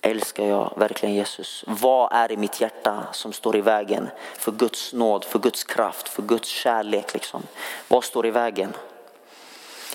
Älskar 0.00 0.44
jag 0.44 0.72
verkligen 0.76 1.14
Jesus? 1.14 1.64
Vad 1.66 2.12
är 2.12 2.32
i 2.32 2.36
mitt 2.36 2.60
hjärta 2.60 3.06
som 3.12 3.32
står 3.32 3.56
i 3.56 3.60
vägen 3.60 4.08
för 4.38 4.52
Guds 4.52 4.92
nåd, 4.92 5.24
för 5.24 5.38
Guds 5.38 5.64
kraft, 5.64 6.08
för 6.08 6.22
Guds 6.22 6.48
kärlek? 6.48 7.14
Liksom? 7.14 7.42
Vad 7.88 8.04
står 8.04 8.26
i 8.26 8.30
vägen? 8.30 8.72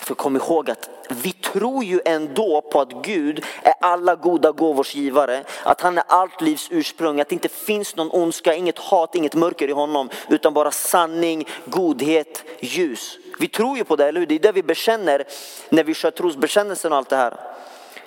För 0.06 0.15
kom 0.15 0.36
ihåg 0.36 0.70
att 0.70 0.89
vi 1.10 1.32
tror 1.32 1.84
ju 1.84 2.02
ändå 2.06 2.62
på 2.62 2.82
att 2.82 2.91
Gud 2.91 3.46
är 3.63 3.74
alla 3.82 4.15
goda 4.15 4.52
gåvors 4.52 4.96
givare, 4.96 5.44
att 5.63 5.82
han 5.82 5.98
är 5.98 6.04
allt 6.08 6.41
livs 6.41 6.68
ursprung, 6.72 7.22
att 7.22 7.30
det 7.30 7.36
inte 7.36 7.50
finns 7.50 7.96
någon 7.96 8.12
ondska, 8.12 8.54
inget 8.54 8.80
hat, 8.80 9.15
inget 9.15 9.34
mörker 9.34 9.68
i 9.68 9.72
honom, 9.72 10.10
utan 10.30 10.54
bara 10.54 10.72
sanning, 10.72 11.48
godhet, 11.65 12.44
ljus. 12.60 13.18
Vi 13.39 13.48
tror 13.48 13.78
ju 13.78 13.84
på 13.84 13.96
det, 13.96 14.08
eller 14.08 14.20
hur? 14.20 14.28
Det 14.28 14.36
är 14.36 14.39
det 14.39 14.52
vi 14.52 14.63
bekänner 14.63 15.24
när 15.70 15.84
vi 15.84 15.94
kör 15.94 16.12
trosbekännelsen 16.12 16.91
och 16.91 16.98
allt 16.98 17.10
det 17.10 17.15
här. 17.15 17.39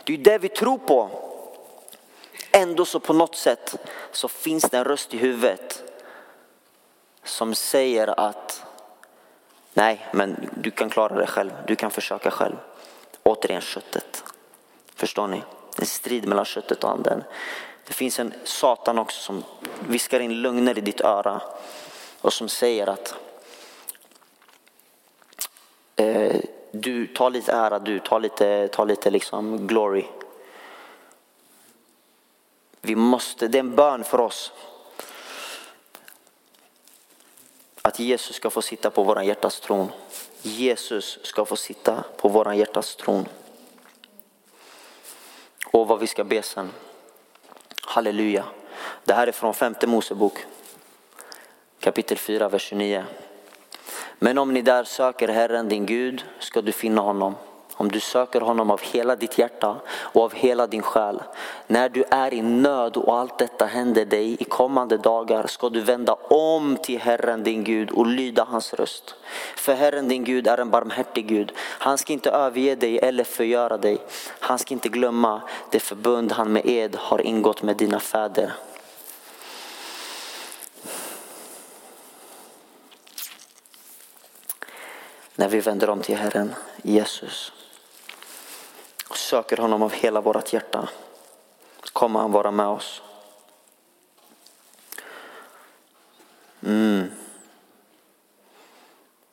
Det 0.05 0.13
är 0.13 0.19
det 0.19 0.39
vi 0.39 0.49
tror 0.49 0.79
på. 0.79 1.11
Ändå 2.51 2.85
så 2.85 3.01
på 3.01 3.13
något 3.13 3.37
sätt 3.37 3.75
så 4.13 4.29
finns 4.29 4.65
det 4.65 4.79
en 4.79 4.85
röst 4.85 5.15
i 5.15 5.17
huvudet 5.17 5.83
som 7.25 7.55
säger 7.55 8.21
att 8.21 8.68
Nej, 9.79 10.07
men 10.12 10.51
du 10.55 10.71
kan 10.71 10.91
klara 10.91 11.14
det 11.14 11.27
själv. 11.27 11.51
Du 11.67 11.77
kan 11.77 11.91
försöka 11.91 12.31
själv. 12.31 12.57
Återigen 13.23 13.61
köttet. 13.61 14.25
Förstår 14.95 15.27
ni? 15.27 15.43
En 15.79 15.87
strid 15.87 16.29
mellan 16.29 16.45
köttet 16.45 16.85
och 16.85 16.91
anden. 16.91 17.25
Det 17.87 17.93
finns 17.93 18.18
en 18.18 18.35
Satan 18.45 18.99
också 18.99 19.20
som 19.20 19.45
viskar 19.89 20.20
in 20.20 20.43
lögner 20.43 20.79
i 20.79 20.81
ditt 20.81 21.01
öra 21.01 21.41
och 22.20 22.33
som 22.33 22.49
säger 22.49 22.87
att 22.87 23.14
eh, 25.97 26.37
du 26.70 27.07
tar 27.07 27.31
lite 27.31 27.53
ära, 27.53 27.79
du 27.79 27.99
tar 27.99 28.20
lite, 28.20 28.68
tar 28.68 28.87
lite 28.87 29.11
liksom 29.11 29.66
glory. 29.66 30.05
Vi 32.81 32.95
måste, 32.95 33.49
det 33.49 33.59
är 33.59 33.61
en 33.61 33.76
bön 33.76 34.05
för 34.05 34.20
oss 34.20 34.53
att 37.83 37.99
Jesus 37.99 38.37
ska 38.37 38.51
få 38.51 38.62
sitta 38.62 38.91
på 38.91 39.03
våran 39.03 39.26
hjärtas 39.26 39.61
tron. 39.61 39.93
Jesus 40.43 41.18
ska 41.22 41.45
få 41.45 41.57
sitta 41.57 42.05
på 42.16 42.29
våran 42.29 42.59
hjärtas 42.59 42.97
tron. 42.97 43.29
Och 45.66 45.89
vad 45.89 46.01
vi 46.01 46.07
ska 46.07 46.24
be 46.24 46.43
sen. 46.43 46.70
Halleluja. 47.83 48.45
Det 49.05 49.14
här 49.14 49.26
är 49.26 49.33
från 49.33 49.55
femte 49.55 49.87
Mosebok. 49.87 50.45
Kapitel 51.81 52.18
4, 52.18 52.49
vers 52.49 52.62
29. 52.62 53.05
Men 54.18 54.39
om 54.39 54.55
ni 54.55 54.62
där 54.62 54.85
söker 54.85 55.29
Herren 55.29 55.68
din 55.68 55.87
Gud 55.87 56.24
ska 56.39 56.62
du 56.62 56.72
finna 56.72 57.01
honom 57.01 57.35
om 57.79 57.91
du 57.91 58.01
söker 58.01 58.41
honom 58.41 58.70
av 58.70 58.81
hela 58.81 59.16
ditt 59.16 59.39
hjärta 59.39 59.76
och 59.91 60.22
av 60.22 60.35
hela 60.35 60.66
din 60.66 60.83
själ. 60.83 61.22
När 61.66 61.89
du 61.89 62.05
är 62.11 62.35
i 62.35 62.43
nöd 62.43 62.97
och 62.97 63.16
allt 63.16 63.39
detta 63.39 63.66
händer 63.66 64.05
dig 64.05 64.37
i 64.41 64.45
kommande 64.45 64.97
dagar 64.97 65.47
ska 65.47 65.68
du 65.68 65.81
vända 65.81 66.14
om 66.14 66.76
till 66.83 66.99
Herren 66.99 67.45
din 67.45 67.64
Gud 67.64 67.91
och 67.91 68.07
lyda 68.07 68.45
hans 68.45 68.74
röst. 68.74 69.14
För 69.57 69.74
Herren 69.74 70.09
din 70.09 70.24
Gud 70.24 70.47
är 70.47 70.59
en 70.59 70.70
barmhärtig 70.70 71.26
Gud. 71.26 71.53
Han 71.59 71.99
ska 71.99 72.12
inte 72.12 72.31
överge 72.31 72.74
dig 72.74 72.99
eller 72.99 73.24
förgöra 73.24 73.76
dig. 73.79 73.99
Han 74.41 74.59
ska 74.59 74.74
inte 74.74 74.89
glömma 74.89 75.43
det 75.70 75.81
förbund 75.81 76.33
han 76.33 76.53
med 76.53 76.66
ed 76.66 76.97
har 76.97 77.20
ingått 77.20 77.62
med 77.62 77.76
dina 77.76 78.01
fäder. 78.01 78.53
När 85.35 85.49
vi 85.49 85.61
vänder 85.61 85.91
om 85.91 86.01
till 86.01 86.16
Herren 86.16 86.55
Jesus 86.83 87.53
och 89.09 89.17
söker 89.17 89.57
honom 89.57 89.83
av 89.83 89.93
hela 89.93 90.21
vårt 90.21 90.53
hjärta 90.53 90.89
kommer 91.93 92.21
han 92.21 92.33
vara 92.33 92.51
med 92.51 92.67
oss. 92.67 93.03
Mm. 96.67 97.11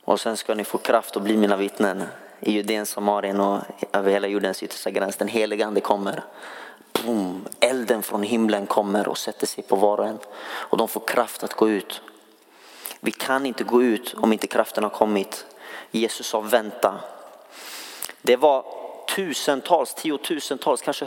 Och 0.03 0.19
sen 0.19 0.37
ska 0.37 0.55
ni 0.55 0.63
få 0.63 0.77
kraft 0.77 1.17
att 1.17 1.23
bli 1.23 1.37
mina 1.37 1.57
vittnen 1.57 2.03
i 2.39 2.51
Judeen, 2.51 2.85
Samarien 2.85 3.39
och 3.39 3.61
över 3.93 4.11
hela 4.11 4.27
jordens 4.27 4.63
yttersta 4.63 4.91
gräns. 4.91 5.15
Den 5.15 5.27
helige 5.27 5.65
ande 5.65 5.81
kommer. 5.81 6.23
Boom. 6.93 7.45
Elden 7.59 8.03
från 8.03 8.23
himlen 8.23 8.67
kommer 8.67 9.07
och 9.07 9.17
sätter 9.17 9.47
sig 9.47 9.63
på 9.63 9.75
var 9.75 9.97
och 9.97 10.07
en. 10.07 10.19
Och 10.45 10.77
de 10.77 10.87
får 10.87 11.01
kraft 11.07 11.43
att 11.43 11.53
gå 11.53 11.69
ut. 11.69 12.01
Vi 12.99 13.11
kan 13.11 13.45
inte 13.45 13.63
gå 13.63 13.83
ut 13.83 14.13
om 14.13 14.33
inte 14.33 14.47
kraften 14.47 14.83
har 14.83 14.91
kommit. 14.91 15.45
Jesus 15.91 16.27
sa 16.27 16.39
vänta. 16.39 16.99
Det 18.21 18.35
var 18.35 18.84
tusentals, 19.15 19.93
tiotusentals, 19.93 20.81
kanske 20.81 21.05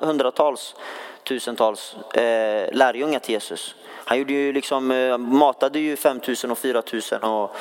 hundratals, 0.00 0.74
tusentals 1.22 1.96
eh, 2.14 2.72
lärjungar 2.72 3.18
till 3.18 3.32
Jesus. 3.32 3.74
Han 3.84 4.18
gjorde 4.18 4.32
ju 4.32 4.52
liksom, 4.52 4.90
eh, 4.90 5.18
matade 5.18 5.78
ju 5.78 5.96
5000 5.96 6.50
och 6.50 6.58
4000 6.58 7.22
och 7.22 7.56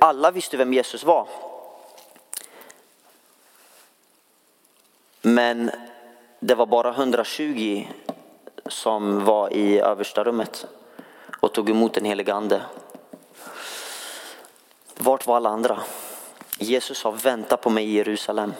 alla 0.00 0.30
visste 0.30 0.56
vem 0.56 0.72
Jesus 0.72 1.04
var. 1.04 1.28
Men 5.22 5.70
det 6.40 6.54
var 6.54 6.66
bara 6.66 6.90
120 6.90 7.86
som 8.66 9.24
var 9.24 9.52
i 9.52 9.80
översta 9.80 10.24
rummet 10.24 10.66
och 11.40 11.52
tog 11.52 11.70
emot 11.70 11.94
den 11.94 12.04
helige 12.04 12.34
ande. 12.34 12.62
Vart 14.94 15.26
var 15.26 15.36
alla 15.36 15.48
andra? 15.48 15.78
Jesus 16.58 16.98
sa 16.98 17.10
vänta 17.10 17.56
på 17.56 17.70
mig 17.70 17.84
i 17.84 17.92
Jerusalem. 17.92 18.54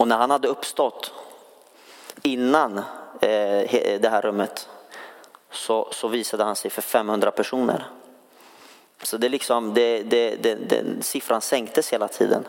Och 0.00 0.08
när 0.08 0.16
han 0.16 0.30
hade 0.30 0.48
uppstått 0.48 1.12
innan 2.22 2.78
eh, 2.78 3.98
det 4.00 4.08
här 4.10 4.22
rummet 4.22 4.68
så, 5.50 5.88
så 5.92 6.08
visade 6.08 6.44
han 6.44 6.56
sig 6.56 6.70
för 6.70 6.82
500 6.82 7.30
personer. 7.30 7.86
Så 9.02 9.16
det 9.16 9.28
liksom, 9.28 9.74
det, 9.74 10.02
det, 10.02 10.42
det, 10.42 10.54
den 10.54 11.02
siffran 11.02 11.40
sänktes 11.40 11.92
hela 11.92 12.08
tiden. 12.08 12.48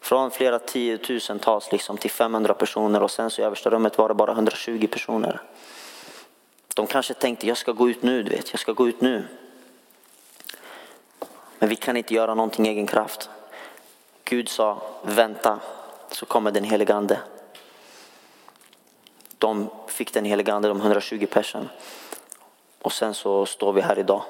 Från 0.00 0.30
flera 0.30 0.58
tiotusentals 0.58 1.72
liksom 1.72 1.96
till 1.96 2.10
500 2.10 2.54
personer 2.54 3.02
och 3.02 3.10
sen 3.10 3.30
så 3.30 3.42
i 3.42 3.44
översta 3.44 3.70
rummet 3.70 3.98
var 3.98 4.08
det 4.08 4.14
bara 4.14 4.32
120 4.32 4.86
personer. 4.86 5.42
De 6.74 6.86
kanske 6.86 7.14
tänkte 7.14 7.46
jag 7.46 7.56
ska 7.56 7.72
gå 7.72 7.90
ut 7.90 8.02
nu, 8.02 8.22
du 8.22 8.30
vet, 8.30 8.52
jag 8.52 8.60
ska 8.60 8.72
gå 8.72 8.88
ut 8.88 9.00
nu. 9.00 9.24
Men 11.58 11.68
vi 11.68 11.76
kan 11.76 11.96
inte 11.96 12.14
göra 12.14 12.34
någonting 12.34 12.66
i 12.66 12.70
egen 12.70 12.86
kraft. 12.86 13.30
Gud 14.24 14.48
sa 14.48 14.82
vänta 15.02 15.60
så 16.12 16.26
kommer 16.26 16.50
den 16.50 16.64
helige 16.64 16.94
ande. 16.94 17.20
De 19.38 19.70
fick 19.86 20.14
den 20.14 20.24
helige 20.24 20.52
ande, 20.52 20.68
de 20.68 20.80
120 20.80 21.26
personer. 21.26 21.68
Och 22.82 22.92
sen 22.92 23.14
så 23.14 23.46
står 23.46 23.72
vi 23.72 23.80
här 23.80 23.98
idag. 23.98 24.22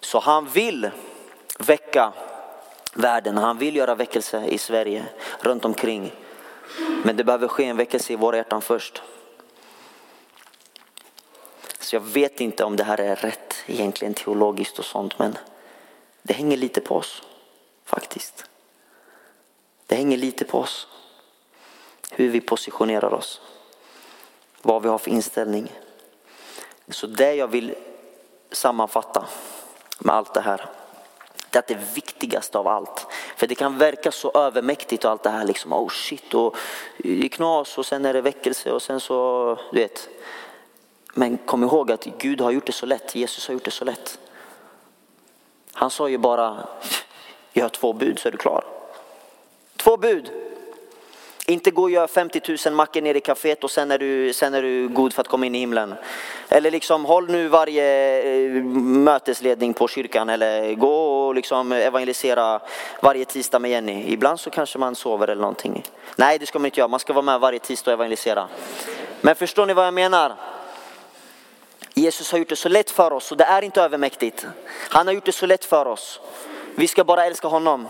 Så 0.00 0.18
han 0.18 0.48
vill 0.48 0.90
väcka 1.58 2.12
världen, 2.94 3.36
han 3.36 3.58
vill 3.58 3.76
göra 3.76 3.94
väckelse 3.94 4.44
i 4.46 4.58
Sverige, 4.58 5.04
runt 5.40 5.64
omkring. 5.64 6.12
Men 7.04 7.16
det 7.16 7.24
behöver 7.24 7.48
ske 7.48 7.64
en 7.64 7.76
väckelse 7.76 8.12
i 8.12 8.16
våra 8.16 8.36
hjärtan 8.36 8.62
först. 8.62 9.02
Så 11.78 11.96
jag 11.96 12.00
vet 12.00 12.40
inte 12.40 12.64
om 12.64 12.76
det 12.76 12.84
här 12.84 13.00
är 13.00 13.16
rätt 13.16 13.54
egentligen 13.66 14.14
teologiskt 14.14 14.78
och 14.78 14.84
sånt 14.84 15.18
men 15.18 15.38
det 16.22 16.32
hänger 16.32 16.56
lite 16.56 16.80
på 16.80 16.96
oss 16.96 17.22
faktiskt. 17.84 18.44
Det 19.86 19.94
hänger 19.96 20.16
lite 20.16 20.44
på 20.44 20.58
oss. 20.58 20.86
Hur 22.10 22.28
vi 22.28 22.40
positionerar 22.40 23.14
oss. 23.14 23.40
Vad 24.62 24.82
vi 24.82 24.88
har 24.88 24.98
för 24.98 25.10
inställning. 25.10 25.72
Så 26.88 27.06
det 27.06 27.34
jag 27.34 27.48
vill 27.48 27.74
sammanfatta 28.50 29.26
med 29.98 30.14
allt 30.14 30.34
det 30.34 30.40
här. 30.40 30.66
Det 31.50 31.58
är 31.58 31.60
att 31.60 31.66
det 31.66 31.94
viktigaste 31.94 32.58
av 32.58 32.68
allt. 32.68 33.06
För 33.36 33.46
det 33.46 33.54
kan 33.54 33.78
verka 33.78 34.12
så 34.12 34.30
övermäktigt 34.34 35.04
och 35.04 35.10
allt 35.10 35.22
det 35.22 35.30
här 35.30 35.44
liksom. 35.44 35.72
Oh 35.72 35.88
shit 35.88 36.34
och 36.34 36.56
är 37.04 37.28
knas 37.28 37.78
och 37.78 37.86
sen 37.86 38.04
är 38.04 38.12
det 38.12 38.20
väckelse 38.20 38.72
och 38.72 38.82
sen 38.82 39.00
så 39.00 39.58
du 39.72 39.80
vet. 39.80 40.08
Men 41.14 41.38
kom 41.38 41.62
ihåg 41.62 41.92
att 41.92 42.04
Gud 42.04 42.40
har 42.40 42.50
gjort 42.50 42.66
det 42.66 42.72
så 42.72 42.86
lätt. 42.86 43.14
Jesus 43.14 43.46
har 43.48 43.52
gjort 43.52 43.64
det 43.64 43.70
så 43.70 43.84
lätt. 43.84 44.18
Han 45.72 45.90
sa 45.90 46.08
ju 46.08 46.18
bara, 46.18 46.66
gör 47.52 47.68
två 47.68 47.92
bud 47.92 48.18
så 48.18 48.28
är 48.28 48.32
du 48.32 48.38
klar. 48.38 48.64
Två 49.76 49.96
bud. 49.96 50.30
Inte 51.46 51.70
gå 51.70 51.82
och 51.82 51.90
gör 51.90 52.06
50 52.06 52.40
000 52.66 52.74
mackor 52.74 53.00
nere 53.00 53.18
i 53.18 53.20
kaféet 53.20 53.64
och 53.64 53.70
sen 53.70 53.90
är, 53.90 53.98
du, 53.98 54.32
sen 54.32 54.54
är 54.54 54.62
du 54.62 54.88
god 54.88 55.12
för 55.12 55.20
att 55.20 55.28
komma 55.28 55.46
in 55.46 55.54
i 55.54 55.58
himlen. 55.58 55.94
Eller 56.48 56.70
liksom 56.70 57.04
håll 57.04 57.30
nu 57.30 57.48
varje 57.48 58.22
eh, 58.22 58.62
mötesledning 58.82 59.74
på 59.74 59.88
kyrkan 59.88 60.28
eller 60.28 60.74
gå 60.74 61.26
och 61.26 61.34
liksom 61.34 61.72
evangelisera 61.72 62.60
varje 63.02 63.24
tisdag 63.24 63.58
med 63.58 63.70
Jenny. 63.70 64.04
Ibland 64.06 64.40
så 64.40 64.50
kanske 64.50 64.78
man 64.78 64.94
sover 64.94 65.28
eller 65.28 65.42
någonting. 65.42 65.82
Nej 66.16 66.38
det 66.38 66.46
ska 66.46 66.58
man 66.58 66.66
inte 66.66 66.80
göra, 66.80 66.88
man 66.88 67.00
ska 67.00 67.12
vara 67.12 67.24
med 67.24 67.40
varje 67.40 67.58
tisdag 67.58 67.90
och 67.90 67.94
evangelisera. 67.94 68.48
Men 69.20 69.34
förstår 69.34 69.66
ni 69.66 69.74
vad 69.74 69.86
jag 69.86 69.94
menar? 69.94 70.32
Jesus 71.94 72.32
har 72.32 72.38
gjort 72.38 72.48
det 72.48 72.56
så 72.56 72.68
lätt 72.68 72.90
för 72.90 73.12
oss 73.12 73.30
och 73.30 73.36
det 73.36 73.44
är 73.44 73.62
inte 73.62 73.82
övermäktigt. 73.82 74.46
Han 74.68 75.06
har 75.06 75.14
gjort 75.14 75.24
det 75.24 75.32
så 75.32 75.46
lätt 75.46 75.64
för 75.64 75.86
oss. 75.86 76.20
Vi 76.76 76.88
ska 76.88 77.04
bara 77.04 77.26
älska 77.26 77.48
honom. 77.48 77.88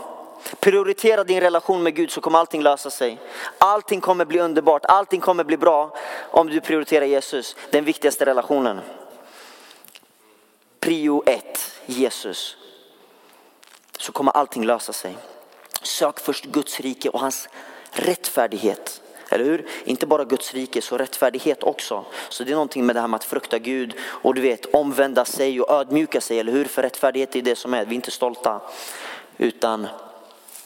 Prioritera 0.60 1.24
din 1.24 1.40
relation 1.40 1.82
med 1.82 1.94
Gud 1.94 2.10
så 2.10 2.20
kommer 2.20 2.38
allting 2.38 2.62
lösa 2.62 2.90
sig. 2.90 3.18
Allting 3.58 4.00
kommer 4.00 4.24
bli 4.24 4.40
underbart, 4.40 4.84
allting 4.84 5.20
kommer 5.20 5.44
bli 5.44 5.56
bra 5.56 5.96
om 6.30 6.46
du 6.46 6.60
prioriterar 6.60 7.04
Jesus, 7.04 7.56
den 7.70 7.84
viktigaste 7.84 8.26
relationen. 8.26 8.80
Prio 10.80 11.22
ett, 11.26 11.80
Jesus. 11.86 12.56
Så 13.98 14.12
kommer 14.12 14.32
allting 14.32 14.64
lösa 14.64 14.92
sig. 14.92 15.16
Sök 15.82 16.20
först 16.20 16.44
Guds 16.44 16.80
rike 16.80 17.08
och 17.08 17.20
hans 17.20 17.48
rättfärdighet. 17.90 19.02
Eller 19.32 19.44
hur? 19.44 19.66
Inte 19.84 20.06
bara 20.06 20.24
Guds 20.24 20.54
rike, 20.54 20.82
så 20.82 20.98
rättfärdighet 20.98 21.62
också. 21.62 22.04
Så 22.28 22.44
det 22.44 22.50
är 22.50 22.54
någonting 22.54 22.86
med 22.86 22.96
det 22.96 23.00
här 23.00 23.08
med 23.08 23.16
att 23.16 23.24
frukta 23.24 23.58
Gud 23.58 23.94
och 24.00 24.34
du 24.34 24.40
vet 24.40 24.74
omvända 24.74 25.24
sig 25.24 25.60
och 25.60 25.70
ödmjuka 25.70 26.20
sig, 26.20 26.38
eller 26.38 26.52
hur? 26.52 26.64
För 26.64 26.82
rättfärdighet 26.82 27.36
är 27.36 27.42
det 27.42 27.56
som 27.56 27.74
är, 27.74 27.84
vi 27.84 27.90
är 27.90 27.96
inte 27.96 28.10
stolta. 28.10 28.60
Utan 29.36 29.86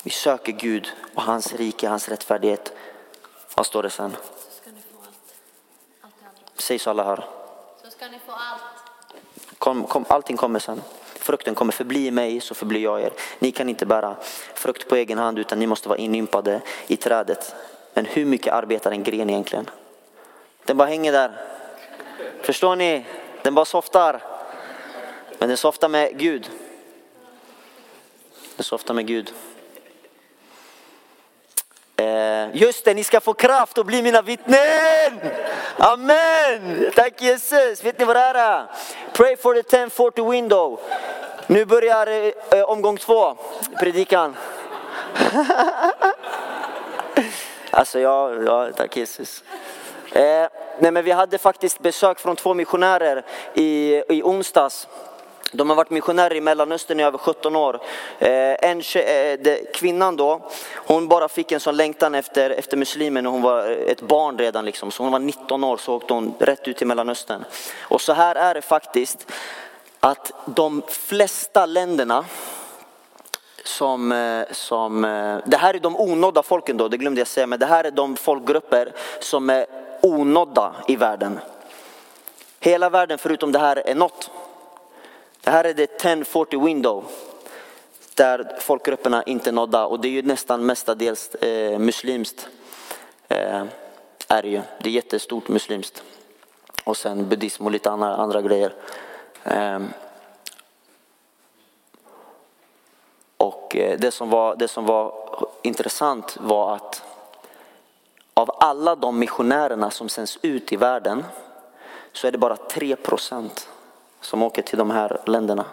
vi 0.03 0.11
söker 0.11 0.53
Gud 0.53 0.93
och 1.15 1.23
hans 1.23 1.55
rike, 1.55 1.89
hans 1.89 2.09
rättfärdighet. 2.09 2.73
Vad 3.55 3.67
står 3.67 3.83
det 3.83 3.91
sen? 3.91 4.17
Säg 6.59 6.79
så 6.79 6.91
alla 6.91 7.05
hör. 7.05 7.25
Så 7.85 7.91
ska 7.91 8.09
ni 8.09 8.19
få 8.27 8.33
allt. 8.33 8.63
Kom, 9.59 9.85
kom, 9.85 10.05
allting 10.09 10.37
kommer 10.37 10.59
sen. 10.59 10.83
Frukten 11.15 11.55
kommer 11.55 11.73
förbli 11.73 12.07
i 12.07 12.11
mig 12.11 12.41
så 12.41 12.55
förblir 12.55 12.83
jag 12.83 13.01
er. 13.03 13.13
Ni 13.39 13.53
kan 13.53 13.69
inte 13.69 13.87
bära 13.87 14.17
frukt 14.55 14.89
på 14.89 14.97
egen 14.97 15.19
hand 15.19 15.39
utan 15.39 15.59
ni 15.59 15.67
måste 15.67 15.89
vara 15.89 15.99
inympade 15.99 16.61
i 16.87 16.97
trädet. 16.97 17.55
Men 17.95 18.05
hur 18.05 18.25
mycket 18.25 18.53
arbetar 18.53 18.91
en 18.91 19.03
gren 19.03 19.31
egentligen? 19.31 19.71
Den 20.65 20.77
bara 20.77 20.89
hänger 20.89 21.13
där. 21.13 21.33
Förstår 22.43 22.77
ni? 22.77 23.05
Den 23.43 23.55
bara 23.55 23.65
softar. 23.65 24.21
Men 25.39 25.49
den 25.49 25.57
softar 25.57 25.89
med 25.89 26.19
Gud. 26.19 26.51
Den 28.57 28.65
softar 28.65 28.95
med 28.95 29.07
Gud. 29.07 29.33
Eh, 31.97 32.57
just 32.57 32.85
det, 32.85 32.95
ni 32.95 33.05
ska 33.05 33.21
få 33.21 33.35
kraft 33.35 33.79
och 33.79 33.87
bli 33.87 34.03
mina 34.03 34.23
vittnen. 34.23 35.21
Amen! 35.79 36.91
Tack 36.95 37.23
Jesus. 37.23 37.85
Vet 37.85 37.99
ni 37.99 38.05
vad 38.05 38.17
det 38.17 38.21
är? 38.21 38.67
Pray 39.13 39.37
for 39.37 39.55
the 39.55 39.61
1040 39.61 40.31
window. 40.31 40.81
Nu 41.47 41.65
börjar 41.65 42.33
eh, 42.51 42.63
omgång 42.63 42.97
två, 42.97 43.37
predikan. 43.81 44.37
Alltså 47.75 48.01
ja, 48.01 48.35
ja 48.47 48.73
tack 48.77 48.97
Jesus. 48.97 49.45
Eh, 50.13 50.49
nej 50.79 50.93
men 50.93 51.05
vi 51.05 51.11
hade 51.11 51.39
faktiskt 51.39 51.79
besök 51.79 52.19
från 52.19 52.37
två 52.37 52.55
missionärer 52.55 53.25
i, 53.55 54.03
i 54.09 54.23
onsdags. 54.23 54.89
de 55.53 55.69
har 55.69 55.77
varit 55.77 55.91
missionärer 55.91 56.35
i 56.35 56.41
Mellanöstern 56.41 57.01
i 57.01 57.03
över 57.03 57.19
17 57.19 57.57
år. 57.57 57.81
Eh, 58.19 58.31
en 58.71 58.83
eh, 58.95 59.57
kvinnan 59.75 60.17
då, 60.17 60.51
hon 60.75 61.09
bara 61.09 61.29
fick 61.29 61.53
en 61.53 61.61
sån 61.61 61.77
längtan 61.77 62.15
efter, 62.15 62.51
efter 62.51 62.77
muslimer 62.77 63.23
när 63.23 63.31
hon 63.31 63.43
var 63.43 63.69
ett 63.69 64.01
barn 64.01 64.39
redan 64.39 64.65
liksom. 64.65 64.91
Så 64.91 65.03
hon 65.03 65.13
var 65.13 65.19
19 65.19 65.65
år 65.65 65.77
så 65.77 65.95
åkte 65.95 66.15
hon 66.15 66.35
rätt 66.39 66.69
ut 66.69 66.77
till 66.77 66.87
Mellanöstern. 66.87 67.45
Och 67.81 68.01
så 68.01 68.13
här 68.13 68.35
är 68.35 68.55
det 68.55 68.63
faktiskt 68.63 69.33
att 70.01 70.33
de 70.47 70.83
flesta 70.89 71.67
länderna 71.67 72.25
som, 73.65 74.13
eh, 74.13 74.45
som, 74.51 75.05
eh, 75.05 75.39
det 75.45 75.57
här 75.57 75.75
är 75.75 75.79
de 75.79 75.97
onådda 75.97 76.43
folken 76.43 76.77
då, 76.77 76.89
det 76.89 76.97
glömde 76.97 77.21
jag 77.21 77.29
säga, 77.29 77.47
men 77.47 77.59
det 77.59 77.67
här 77.67 77.85
är 77.85 77.91
de 77.91 78.17
folkgrupper 78.17 78.93
som 79.21 79.51
är 79.51 79.67
onådda 80.03 80.75
i 80.89 80.97
världen. 80.97 81.39
Hela 82.61 82.91
världen 82.91 83.19
förutom 83.19 83.53
det 83.53 83.59
här 83.59 83.77
är 83.77 83.95
nått. 83.95 84.31
Det 85.41 85.51
här 85.51 85.65
är 85.65 85.75
det 85.75 85.83
1040 85.83 86.65
window 86.65 87.05
där 88.15 88.57
folkgrupperna 88.61 89.23
inte 89.23 89.51
är 89.51 89.53
nådda 89.53 89.87
och 89.87 90.01
det 90.01 90.09
är 90.09 90.13
ju 90.13 90.23
nästan 90.23 90.67
mestadels 90.67 91.35
eh, 91.35 91.79
muslimskt. 91.79 92.49
Eh, 93.29 93.65
är 94.29 94.43
det 94.43 94.49
ju. 94.49 94.61
Det 94.83 94.89
är 94.89 94.93
jättestort 94.93 95.49
muslimskt. 95.49 96.03
Och 96.85 96.97
sen 96.97 97.29
buddhism 97.29 97.65
och 97.65 97.71
lite 97.71 97.91
andra, 97.91 98.17
andra 98.17 98.43
grejer. 98.43 98.73
Eh, 99.45 99.81
och 103.45 103.77
eh, 103.77 103.99
det 103.99 104.11
som, 104.11 104.31
var, 104.31 104.57
det 104.57 104.69
som 104.69 104.85
var 104.87 105.15
intressant 105.63 106.37
var 106.41 106.75
att 106.75 107.03
av 108.35 108.51
alla 108.59 108.97
de 108.97 109.19
missionärerna 109.19 109.91
som 109.91 110.09
sänds 110.09 110.39
ut 110.43 110.73
i 110.73 110.77
världen 110.77 111.25
så 112.13 112.27
är 112.27 112.33
det 112.33 112.39
bara 112.39 112.57
3 112.57 112.97
procent 112.97 113.69
som 114.21 114.43
åker 114.43 114.63
till 114.63 114.79
de 114.79 114.91
här 114.91 115.21
länderna. 115.27 115.65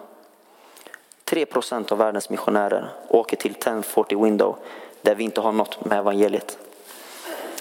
3 1.24 1.45
procent 1.45 1.91
av 1.91 1.97
världens 1.97 2.30
missionärer 2.30 2.89
åker 3.07 3.38
till 3.38 3.51
1040 3.51 4.24
window 4.24 4.55
där 5.01 5.15
vi 5.15 5.24
inte 5.24 5.41
har 5.41 5.51
nått 5.51 5.86
med 5.86 5.97
evangeliet. 5.97 6.57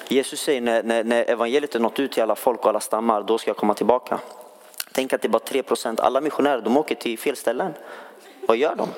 Jesus 0.09 0.41
säger 0.41 0.61
när, 0.61 0.83
när, 0.83 1.05
när 1.05 1.31
evangeliet 1.31 1.75
är 1.75 1.81
nått 1.81 1.99
ut 1.99 2.13
till 2.13 2.23
alla 2.23 2.35
folk 2.35 2.61
och 2.61 2.69
alla 2.69 2.81
stammar, 2.81 3.23
då 3.23 3.39
ska 3.39 3.51
jag 3.51 3.57
komma 3.57 3.75
tillbaka. 3.75 4.21
Tänk 4.93 5.13
att 5.13 5.23
det 5.23 5.29
är 5.29 5.31
bara 5.31 5.39
3 5.39 5.63
procent, 5.63 6.01
alla 6.01 6.21
missionärer 6.21 6.61
de 6.61 6.77
åker 6.77 6.95
till 6.95 7.19
fel 7.19 7.37
ställen. 7.37 7.75
Vad 8.49 8.57
gör 8.57 8.75
de? 8.75 8.89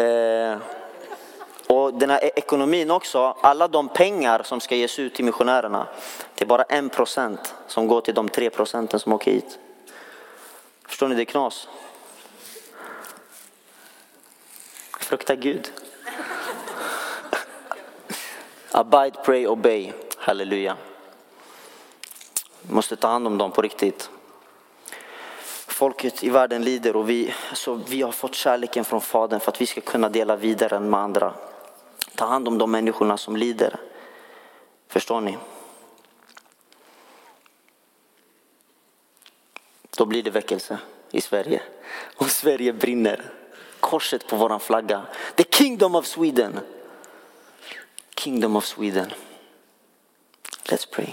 Eh, 0.00 0.58
och 1.66 1.94
den 1.94 2.10
här 2.10 2.24
e- 2.24 2.30
ekonomin 2.36 2.90
också, 2.90 3.36
alla 3.40 3.68
de 3.68 3.88
pengar 3.88 4.42
som 4.42 4.60
ska 4.60 4.76
ges 4.76 4.98
ut 4.98 5.14
till 5.14 5.24
missionärerna, 5.24 5.86
det 6.34 6.44
är 6.44 6.46
bara 6.46 6.62
en 6.62 6.88
procent 6.88 7.54
som 7.66 7.86
går 7.86 8.00
till 8.00 8.14
de 8.14 8.28
tre 8.28 8.50
procenten 8.50 9.00
som 9.00 9.12
åker 9.12 9.32
hit. 9.32 9.58
Förstår 10.86 11.08
ni, 11.08 11.14
det 11.14 11.22
är 11.22 11.24
knas. 11.24 11.68
Frukta 15.00 15.34
Gud. 15.34 15.72
Abide, 18.70 19.16
pray, 19.24 19.46
obey. 19.46 19.92
Halleluja. 20.16 20.76
Vi 22.62 22.74
måste 22.74 22.96
ta 22.96 23.08
hand 23.08 23.26
om 23.26 23.38
dem 23.38 23.52
på 23.52 23.62
riktigt. 23.62 24.10
Folket 25.80 26.24
i 26.24 26.30
världen 26.30 26.64
lider 26.64 26.96
och 26.96 27.10
vi, 27.10 27.34
så 27.52 27.74
vi 27.74 28.02
har 28.02 28.12
fått 28.12 28.34
kärleken 28.34 28.84
från 28.84 29.00
Fadern 29.00 29.40
för 29.40 29.52
att 29.52 29.60
vi 29.60 29.66
ska 29.66 29.80
kunna 29.80 30.08
dela 30.08 30.36
vidare 30.36 30.80
med 30.80 31.00
andra. 31.00 31.34
Ta 32.14 32.24
hand 32.24 32.48
om 32.48 32.58
de 32.58 32.70
människorna 32.70 33.16
som 33.16 33.36
lider. 33.36 33.80
Förstår 34.88 35.20
ni? 35.20 35.38
Då 39.96 40.06
blir 40.06 40.22
det 40.22 40.30
väckelse 40.30 40.78
i 41.10 41.20
Sverige. 41.20 41.62
Och 42.16 42.30
Sverige 42.30 42.72
brinner. 42.72 43.32
Korset 43.80 44.26
på 44.26 44.36
våran 44.36 44.60
flagga. 44.60 45.02
The 45.34 45.44
kingdom 45.44 45.94
of 45.94 46.06
Sweden. 46.06 46.60
Kingdom 48.16 48.56
of 48.56 48.64
Sweden. 48.64 49.12
Let's 50.64 50.88
pray. 50.90 51.08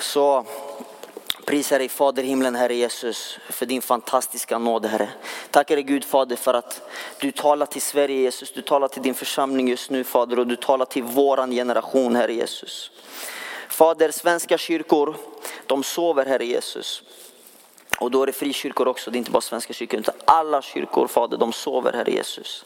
Så 0.00 0.46
Prisar 1.44 1.78
dig 1.78 1.88
Fader 1.88 2.22
himlen 2.22 2.54
Herre 2.54 2.74
Jesus 2.74 3.38
för 3.50 3.66
din 3.66 3.82
fantastiska 3.82 4.58
nåd 4.58 4.86
Herre. 4.86 5.08
Tackar 5.50 5.76
dig 5.76 5.82
Gud 5.82 6.04
Fader 6.04 6.36
för 6.36 6.54
att 6.54 6.82
du 7.20 7.32
talar 7.32 7.66
till 7.66 7.82
Sverige 7.82 8.20
Jesus, 8.20 8.52
du 8.52 8.62
talar 8.62 8.88
till 8.88 9.02
din 9.02 9.14
församling 9.14 9.68
just 9.68 9.90
nu 9.90 10.04
Fader 10.04 10.38
och 10.38 10.46
du 10.46 10.56
talar 10.56 10.84
till 10.84 11.02
våran 11.02 11.50
generation 11.50 12.16
Herre 12.16 12.32
Jesus. 12.32 12.90
Fader, 13.68 14.10
svenska 14.10 14.58
kyrkor, 14.58 15.16
de 15.66 15.82
sover 15.82 16.26
Herre 16.26 16.44
Jesus. 16.46 17.02
Och 17.98 18.10
då 18.10 18.22
är 18.22 18.26
det 18.26 18.32
frikyrkor 18.32 18.88
också, 18.88 19.10
det 19.10 19.16
är 19.16 19.18
inte 19.18 19.30
bara 19.30 19.40
svenska 19.40 19.72
kyrkor 19.72 20.00
utan 20.00 20.14
alla 20.24 20.62
kyrkor 20.62 21.06
Fader, 21.06 21.38
de 21.38 21.52
sover 21.52 21.92
Herre 21.92 22.12
Jesus. 22.12 22.64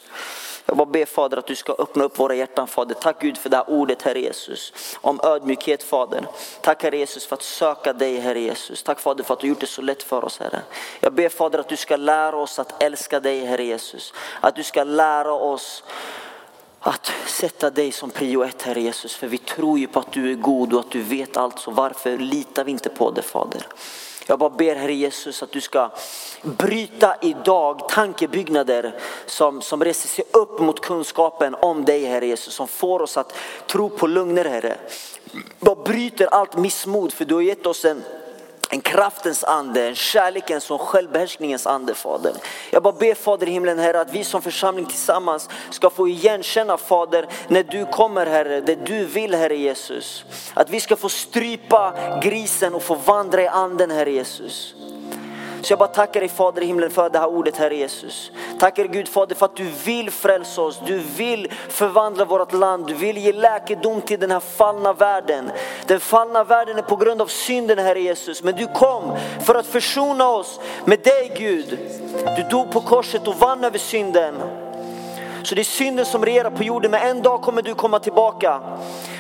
Jag 0.67 0.77
bara 0.77 0.87
ber 0.87 1.05
Fader 1.05 1.37
att 1.37 1.47
du 1.47 1.57
ska 1.57 1.73
öppna 1.73 2.05
upp 2.05 2.19
våra 2.19 2.35
hjärtan 2.35 2.67
Fader. 2.67 2.95
Tack 2.95 3.21
Gud 3.21 3.39
för 3.39 3.51
det 3.51 3.57
här 3.57 3.71
ordet 3.71 4.03
Herre 4.03 4.21
Jesus. 4.21 4.73
Om 5.01 5.21
ödmjukhet 5.25 5.83
Fader. 5.83 6.27
Tack 6.61 6.83
Herre 6.83 6.97
Jesus 6.97 7.27
för 7.27 7.37
att 7.37 7.43
söka 7.43 7.93
dig 7.93 8.17
Herre 8.17 8.41
Jesus. 8.41 8.83
Tack 8.83 9.01
Fader 9.01 9.25
för 9.25 9.35
att 9.35 9.41
du 9.41 9.47
gjort 9.47 9.61
det 9.61 9.67
så 9.67 9.83
lätt 9.83 10.03
för 10.03 10.25
oss 10.25 10.39
Herre. 10.39 10.61
Jag 11.01 11.13
ber 11.13 11.29
Fader 11.29 11.59
att 11.59 11.69
du 11.69 11.77
ska 11.77 11.97
lära 11.97 12.37
oss 12.37 12.59
att 12.59 12.83
älska 12.83 13.21
dig 13.21 13.45
Herre 13.45 13.65
Jesus. 13.65 14.15
Att 14.41 14.57
du 14.57 14.63
ska 14.63 14.85
lära 14.85 15.33
oss 15.33 15.85
att 16.81 17.13
sätta 17.27 17.71
dig 17.71 17.93
som 17.93 18.11
prio 18.11 18.45
ett 18.45 18.63
Herre 18.63 18.81
Jesus. 18.81 19.15
För 19.15 19.27
vi 19.27 19.39
tror 19.39 19.79
ju 19.79 19.87
på 19.87 19.99
att 19.99 20.13
du 20.13 20.31
är 20.31 20.35
god 20.35 20.73
och 20.73 20.81
att 20.81 20.91
du 20.91 21.03
vet 21.03 21.37
allt. 21.37 21.59
Så 21.59 21.71
varför 21.71 22.19
litar 22.19 22.65
vi 22.65 22.71
inte 22.71 22.89
på 22.89 23.11
det 23.11 23.23
Fader? 23.23 23.67
Jag 24.29 24.39
bara 24.39 24.51
ber 24.51 24.77
Herre 24.77 24.95
Jesus 24.95 25.43
att 25.43 25.53
du 25.53 25.61
ska 25.61 25.91
bryta 26.43 27.17
idag 27.23 27.89
tankebyggnader 27.89 28.95
som, 29.27 29.63
som 29.63 29.85
reser 29.85 30.09
sig 30.09 30.25
upp 30.33 30.61
mot 30.61 30.81
kunskapen 30.81 31.55
om 31.55 31.85
dig 31.85 32.05
Herre 32.05 32.27
Jesus. 32.27 32.55
Som 32.55 32.69
får 32.69 33.03
oss 33.03 33.17
att 33.17 33.35
tro 33.67 33.89
på 33.89 34.07
lögner 34.07 34.45
Herre. 34.45 34.77
Bara 35.59 35.75
bryter 35.75 36.27
allt 36.27 36.57
missmod 36.57 37.13
för 37.13 37.25
du 37.25 37.35
har 37.35 37.43
gett 37.43 37.67
oss 37.67 37.85
en 37.85 38.03
en 38.71 38.81
kraftens 38.81 39.45
ande, 39.45 39.89
en 39.89 39.95
kärlekens 39.95 40.71
och 40.71 40.81
självbehärskningens 40.81 41.67
ande 41.67 41.95
Fader. 41.95 42.33
Jag 42.71 42.83
bara 42.83 42.93
ber 42.93 43.15
Fader 43.15 43.49
i 43.49 43.51
himlen 43.51 43.79
Herre 43.79 44.01
att 44.01 44.13
vi 44.13 44.25
som 44.25 44.43
församling 44.43 44.87
tillsammans 44.87 45.49
ska 45.71 45.91
få 45.91 46.09
igenkänna 46.09 46.77
Fader 46.77 47.29
när 47.49 47.63
du 47.63 47.87
kommer 47.87 48.27
Herre, 48.27 48.61
det 48.61 48.75
du 48.75 49.05
vill 49.05 49.35
Herre 49.35 49.57
Jesus. 49.57 50.25
Att 50.55 50.71
vi 50.71 50.81
ska 50.81 50.97
få 50.97 51.09
strypa 51.09 51.95
grisen 52.23 52.75
och 52.75 52.83
få 52.83 52.95
vandra 52.95 53.43
i 53.43 53.49
anden 53.49 53.91
Herre 53.91 54.11
Jesus. 54.11 54.75
Så 55.67 55.73
jag 55.73 55.79
bara 55.79 55.89
tackar 55.89 56.21
dig 56.21 56.29
Fader 56.29 56.63
i 56.63 56.67
himlen 56.67 56.91
för 56.91 57.11
det 57.11 57.19
här 57.19 57.27
ordet 57.27 57.57
Herre 57.57 57.77
Jesus. 57.77 58.31
Tackar 58.59 58.83
dig 58.85 58.93
Gud 58.93 59.09
Fader 59.09 59.35
för 59.35 59.47
att 59.47 59.57
du 59.57 59.65
vill 59.85 60.11
frälsa 60.11 60.63
oss, 60.63 60.81
du 60.87 60.99
vill 60.99 61.53
förvandla 61.69 62.25
vårt 62.25 62.53
land, 62.53 62.87
du 62.87 62.95
vill 62.95 63.17
ge 63.17 63.33
läkedom 63.33 64.01
till 64.01 64.21
den 64.21 64.31
här 64.31 64.41
fallna 64.41 64.93
världen. 64.93 65.51
Den 65.87 66.01
fallna 66.01 66.45
världen 66.45 66.79
är 66.79 66.83
på 66.83 66.97
grund 66.97 67.23
av 67.23 67.27
synden 67.27 67.79
Herre 67.79 68.01
Jesus, 68.01 68.43
men 68.43 68.57
du 68.57 68.67
kom 68.67 69.17
för 69.45 69.55
att 69.55 69.67
försona 69.67 70.29
oss 70.29 70.61
med 70.85 71.01
dig 71.01 71.33
Gud. 71.39 71.79
Du 72.37 72.43
dog 72.43 72.71
på 72.71 72.81
korset 72.81 73.29
och 73.29 73.35
vann 73.35 73.65
över 73.65 73.79
synden. 73.79 74.35
Så 75.43 75.55
det 75.55 75.63
är 75.63 75.65
synden 75.65 76.07
som 76.07 76.25
regerar 76.25 76.51
på 76.51 76.63
jorden, 76.63 76.91
men 76.91 77.09
en 77.09 77.23
dag 77.23 77.43
kommer 77.43 77.63
du 77.63 77.75
komma 77.75 77.99
tillbaka. 77.99 78.61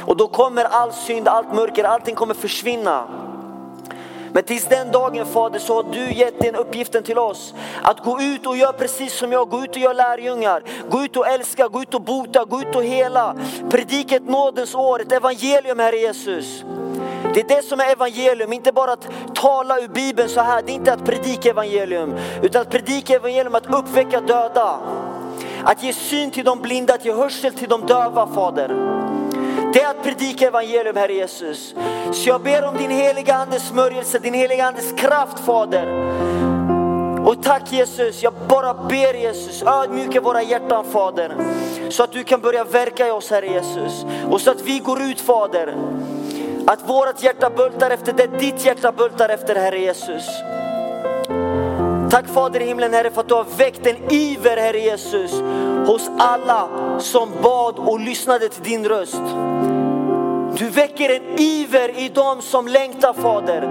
Och 0.06 0.16
då 0.16 0.28
kommer 0.28 0.64
all 0.64 0.92
synd, 0.92 1.28
allt 1.28 1.54
mörker, 1.54 1.84
allting 1.84 2.14
kommer 2.14 2.34
försvinna. 2.34 3.08
Men 4.36 4.44
tills 4.44 4.64
den 4.64 4.92
dagen 4.92 5.26
Fader 5.26 5.58
så 5.58 5.74
har 5.74 5.92
du 5.92 6.12
gett 6.12 6.40
den 6.40 6.54
uppgiften 6.54 7.02
till 7.02 7.18
oss. 7.18 7.54
Att 7.82 8.04
gå 8.04 8.20
ut 8.20 8.46
och 8.46 8.56
göra 8.56 8.72
precis 8.72 9.12
som 9.12 9.32
jag, 9.32 9.48
gå 9.48 9.64
ut 9.64 9.70
och 9.70 9.76
göra 9.76 9.92
lärjungar. 9.92 10.62
Gå 10.90 11.04
ut 11.04 11.16
och 11.16 11.26
älska, 11.26 11.68
gå 11.68 11.82
ut 11.82 11.94
och 11.94 12.02
bota, 12.02 12.44
gå 12.44 12.60
ut 12.60 12.76
och 12.76 12.84
hela. 12.84 13.36
Predika 13.70 14.16
ett 14.16 14.28
nådens 14.28 14.74
år, 14.74 15.02
ett 15.02 15.12
evangelium 15.12 15.78
Herre 15.78 15.96
Jesus. 15.96 16.64
Det 17.34 17.40
är 17.40 17.48
det 17.48 17.62
som 17.62 17.80
är 17.80 17.92
evangelium, 17.92 18.52
inte 18.52 18.72
bara 18.72 18.92
att 18.92 19.08
tala 19.34 19.80
ur 19.80 19.88
Bibeln 19.88 20.28
så 20.28 20.40
här. 20.40 20.62
Det 20.62 20.72
är 20.72 20.74
inte 20.74 20.92
att 20.92 21.04
predika 21.04 21.50
evangelium, 21.50 22.14
utan 22.42 22.62
att 22.62 22.70
predika 22.70 23.14
evangelium, 23.14 23.54
att 23.54 23.74
uppväcka 23.74 24.20
döda. 24.20 24.78
Att 25.64 25.82
ge 25.82 25.92
syn 25.92 26.30
till 26.30 26.44
de 26.44 26.58
blinda, 26.58 26.94
att 26.94 27.04
ge 27.04 27.12
hörsel 27.12 27.52
till 27.52 27.68
de 27.68 27.86
döva 27.86 28.26
Fader. 28.26 28.96
Det 29.76 29.82
är 29.82 29.90
att 29.90 30.02
predika 30.02 30.46
evangelium 30.46 30.96
Herre 30.96 31.12
Jesus. 31.12 31.74
Så 32.12 32.28
jag 32.28 32.40
ber 32.42 32.64
om 32.64 32.76
din 32.76 32.90
heliga 32.90 33.34
andes 33.34 33.68
smörjelse, 33.68 34.18
din 34.18 34.34
heliga 34.34 34.64
andes 34.64 34.92
kraft 34.92 35.38
Fader. 35.38 35.86
Och 37.26 37.42
tack 37.42 37.72
Jesus, 37.72 38.22
jag 38.22 38.32
bara 38.48 38.74
ber 38.74 39.14
Jesus, 39.14 39.62
ödmjuka 39.62 40.20
våra 40.20 40.42
hjärtan 40.42 40.84
Fader. 40.84 41.36
Så 41.88 42.02
att 42.02 42.12
du 42.12 42.24
kan 42.24 42.40
börja 42.40 42.64
verka 42.64 43.08
i 43.08 43.10
oss 43.10 43.30
Herre 43.30 43.46
Jesus. 43.46 44.04
Och 44.30 44.40
så 44.40 44.50
att 44.50 44.62
vi 44.62 44.78
går 44.78 45.02
ut 45.02 45.20
Fader. 45.20 45.74
Att 46.66 46.88
vårt 46.88 47.22
hjärta 47.22 47.50
bultar 47.50 47.90
efter 47.90 48.12
det 48.12 48.26
ditt 48.26 48.64
hjärta 48.64 48.92
bultar 48.92 49.28
efter 49.28 49.54
Herre 49.54 49.78
Jesus. 49.78 50.24
Tack 52.10 52.26
Fader 52.26 52.60
i 52.60 52.64
himlen 52.64 52.92
Herre 52.92 53.10
för 53.10 53.20
att 53.20 53.28
du 53.28 53.34
har 53.34 53.46
väckt 53.56 53.86
en 53.86 53.96
iver 54.12 54.56
Herre 54.56 54.78
Jesus 54.78 55.32
hos 55.86 56.10
alla 56.18 56.68
som 56.98 57.28
bad 57.42 57.78
och 57.78 58.00
lyssnade 58.00 58.48
till 58.48 58.62
din 58.62 58.88
röst. 58.88 59.22
Du 60.58 60.68
väcker 60.68 61.10
en 61.16 61.40
iver 61.40 61.98
i 61.98 62.08
dem 62.08 62.42
som 62.42 62.68
längtar 62.68 63.12
Fader. 63.12 63.62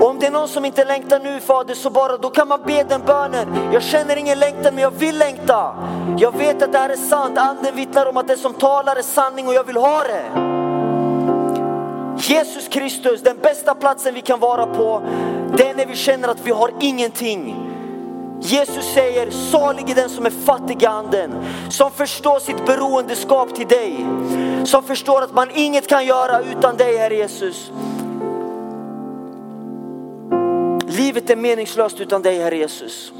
Och 0.00 0.08
om 0.08 0.18
det 0.18 0.26
är 0.26 0.30
någon 0.30 0.48
som 0.48 0.64
inte 0.64 0.84
längtar 0.84 1.20
nu 1.20 1.40
Fader 1.40 1.74
så 1.74 1.90
bara 1.90 2.16
då 2.16 2.30
kan 2.30 2.48
man 2.48 2.60
be 2.66 2.84
den 2.88 3.00
bönen. 3.06 3.72
Jag 3.72 3.82
känner 3.82 4.16
ingen 4.16 4.38
längtan 4.38 4.74
men 4.74 4.82
jag 4.82 4.90
vill 4.90 5.18
längta. 5.18 5.74
Jag 6.18 6.38
vet 6.38 6.62
att 6.62 6.72
det 6.72 6.78
här 6.78 6.90
är 6.90 6.96
sant. 6.96 7.38
Anden 7.38 7.76
vittnar 7.76 8.06
om 8.06 8.16
att 8.16 8.28
det 8.28 8.36
som 8.36 8.54
talar 8.54 8.96
är 8.96 9.02
sanning 9.02 9.48
och 9.48 9.54
jag 9.54 9.64
vill 9.64 9.76
ha 9.76 10.02
det. 10.02 10.52
Jesus 12.16 12.68
Kristus, 12.68 13.22
den 13.22 13.36
bästa 13.42 13.74
platsen 13.74 14.14
vi 14.14 14.20
kan 14.20 14.40
vara 14.40 14.66
på, 14.66 15.02
det 15.56 15.68
är 15.68 15.74
när 15.74 15.86
vi 15.86 15.96
känner 15.96 16.28
att 16.28 16.46
vi 16.46 16.50
har 16.50 16.70
ingenting. 16.80 17.68
Jesus 18.40 18.94
säger, 18.94 19.30
salig 19.30 19.90
är 19.90 19.94
den 19.94 20.10
som 20.10 20.26
är 20.26 20.30
fattig 20.30 20.82
i 20.82 20.86
anden, 20.86 21.44
som 21.70 21.90
förstår 21.90 22.38
sitt 22.38 22.66
beroendeskap 22.66 23.54
till 23.54 23.68
dig, 23.68 24.06
som 24.64 24.82
förstår 24.82 25.22
att 25.22 25.34
man 25.34 25.48
inget 25.54 25.88
kan 25.88 26.06
göra 26.06 26.40
utan 26.40 26.76
dig 26.76 26.96
Herre 26.96 27.14
Jesus. 27.14 27.72
Livet 30.86 31.30
är 31.30 31.36
meningslöst 31.36 32.00
utan 32.00 32.22
dig 32.22 32.38
Herre 32.38 32.56
Jesus. 32.56 33.12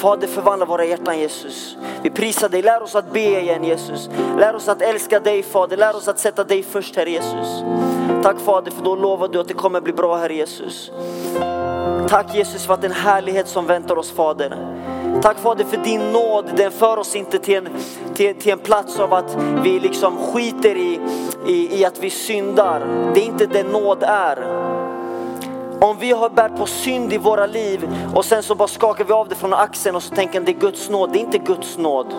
Fader 0.00 0.26
förvandla 0.26 0.66
våra 0.66 0.84
hjärtan 0.84 1.18
Jesus. 1.18 1.76
Vi 2.02 2.10
prisar 2.10 2.48
dig, 2.48 2.62
lär 2.62 2.82
oss 2.82 2.94
att 2.94 3.12
be 3.12 3.40
igen 3.40 3.64
Jesus. 3.64 4.10
Lär 4.38 4.54
oss 4.54 4.68
att 4.68 4.82
älska 4.82 5.20
dig 5.20 5.42
Fader, 5.42 5.76
lär 5.76 5.96
oss 5.96 6.08
att 6.08 6.18
sätta 6.18 6.44
dig 6.44 6.62
först 6.62 6.96
Herre 6.96 7.10
Jesus. 7.10 7.62
Tack 8.22 8.38
Fader 8.38 8.70
för 8.70 8.84
då 8.84 8.96
lovar 8.96 9.28
du 9.28 9.40
att 9.40 9.48
det 9.48 9.54
kommer 9.54 9.80
bli 9.80 9.92
bra 9.92 10.16
Herre 10.16 10.34
Jesus. 10.34 10.90
Tack 12.08 12.34
Jesus 12.34 12.66
för 12.66 12.74
att 12.74 12.82
den 12.82 12.92
härlighet 12.92 13.48
som 13.48 13.66
väntar 13.66 13.98
oss 13.98 14.10
Fader. 14.10 14.56
Tack 15.22 15.38
Fader 15.38 15.64
för 15.64 15.76
din 15.76 16.12
nåd, 16.12 16.44
den 16.56 16.72
för 16.72 16.96
oss 16.96 17.16
inte 17.16 17.38
till 17.38 17.54
en, 17.54 17.68
till, 18.14 18.34
till 18.34 18.52
en 18.52 18.58
plats 18.58 18.98
av 19.00 19.14
att 19.14 19.36
vi 19.62 19.80
liksom 19.80 20.16
skiter 20.16 20.76
i, 20.76 21.00
i, 21.46 21.80
i 21.80 21.84
att 21.84 21.98
vi 21.98 22.10
syndar. 22.10 23.10
Det 23.14 23.20
är 23.20 23.24
inte 23.24 23.46
det 23.46 23.62
nåd 23.62 24.02
är. 24.02 24.79
Om 25.80 25.96
vi 25.98 26.12
har 26.12 26.30
bärt 26.30 26.56
på 26.56 26.66
synd 26.66 27.12
i 27.12 27.18
våra 27.18 27.46
liv 27.46 27.88
och 28.14 28.24
sen 28.24 28.42
så 28.42 28.54
bara 28.54 28.68
skakar 28.68 29.04
vi 29.04 29.12
av 29.12 29.28
det 29.28 29.34
från 29.34 29.52
axeln 29.52 29.96
och 29.96 30.02
så 30.02 30.14
tänker 30.14 30.40
det 30.40 30.52
är 30.52 30.60
Guds 30.60 30.90
nåd. 30.90 31.12
Det 31.12 31.18
är 31.18 31.20
inte 31.20 31.38
Guds 31.38 31.78
nåd. 31.78 32.14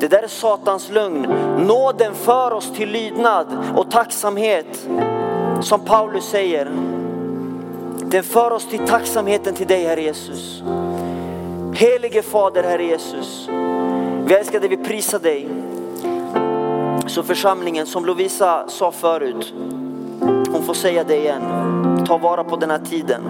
Det 0.00 0.08
där 0.08 0.22
är 0.22 0.28
Satans 0.28 0.90
lögn. 0.90 1.22
Nåden 1.66 2.14
för 2.14 2.52
oss 2.52 2.72
till 2.76 2.88
lydnad 2.88 3.46
och 3.76 3.90
tacksamhet. 3.90 4.88
Som 5.60 5.80
Paulus 5.80 6.24
säger. 6.24 6.70
Den 8.02 8.22
för 8.22 8.50
oss 8.50 8.68
till 8.68 8.86
tacksamheten 8.86 9.54
till 9.54 9.66
dig 9.66 9.84
Herre 9.84 10.02
Jesus. 10.02 10.62
Helige 11.74 12.22
Fader 12.22 12.62
Herre 12.62 12.84
Jesus. 12.84 13.48
Vi 14.24 14.34
älskar 14.34 14.60
dig, 14.60 14.68
vi 14.68 14.76
prisar 14.76 15.18
dig. 15.18 15.48
Så 17.06 17.22
församlingen 17.22 17.86
som 17.86 18.04
Lovisa 18.04 18.68
sa 18.68 18.92
förut, 18.92 19.54
hon 20.52 20.62
får 20.66 20.74
säga 20.74 21.04
det 21.04 21.16
igen. 21.16 21.65
Ta 22.06 22.18
vara 22.18 22.44
på 22.44 22.56
den 22.56 22.70
här 22.70 22.78
tiden. 22.78 23.22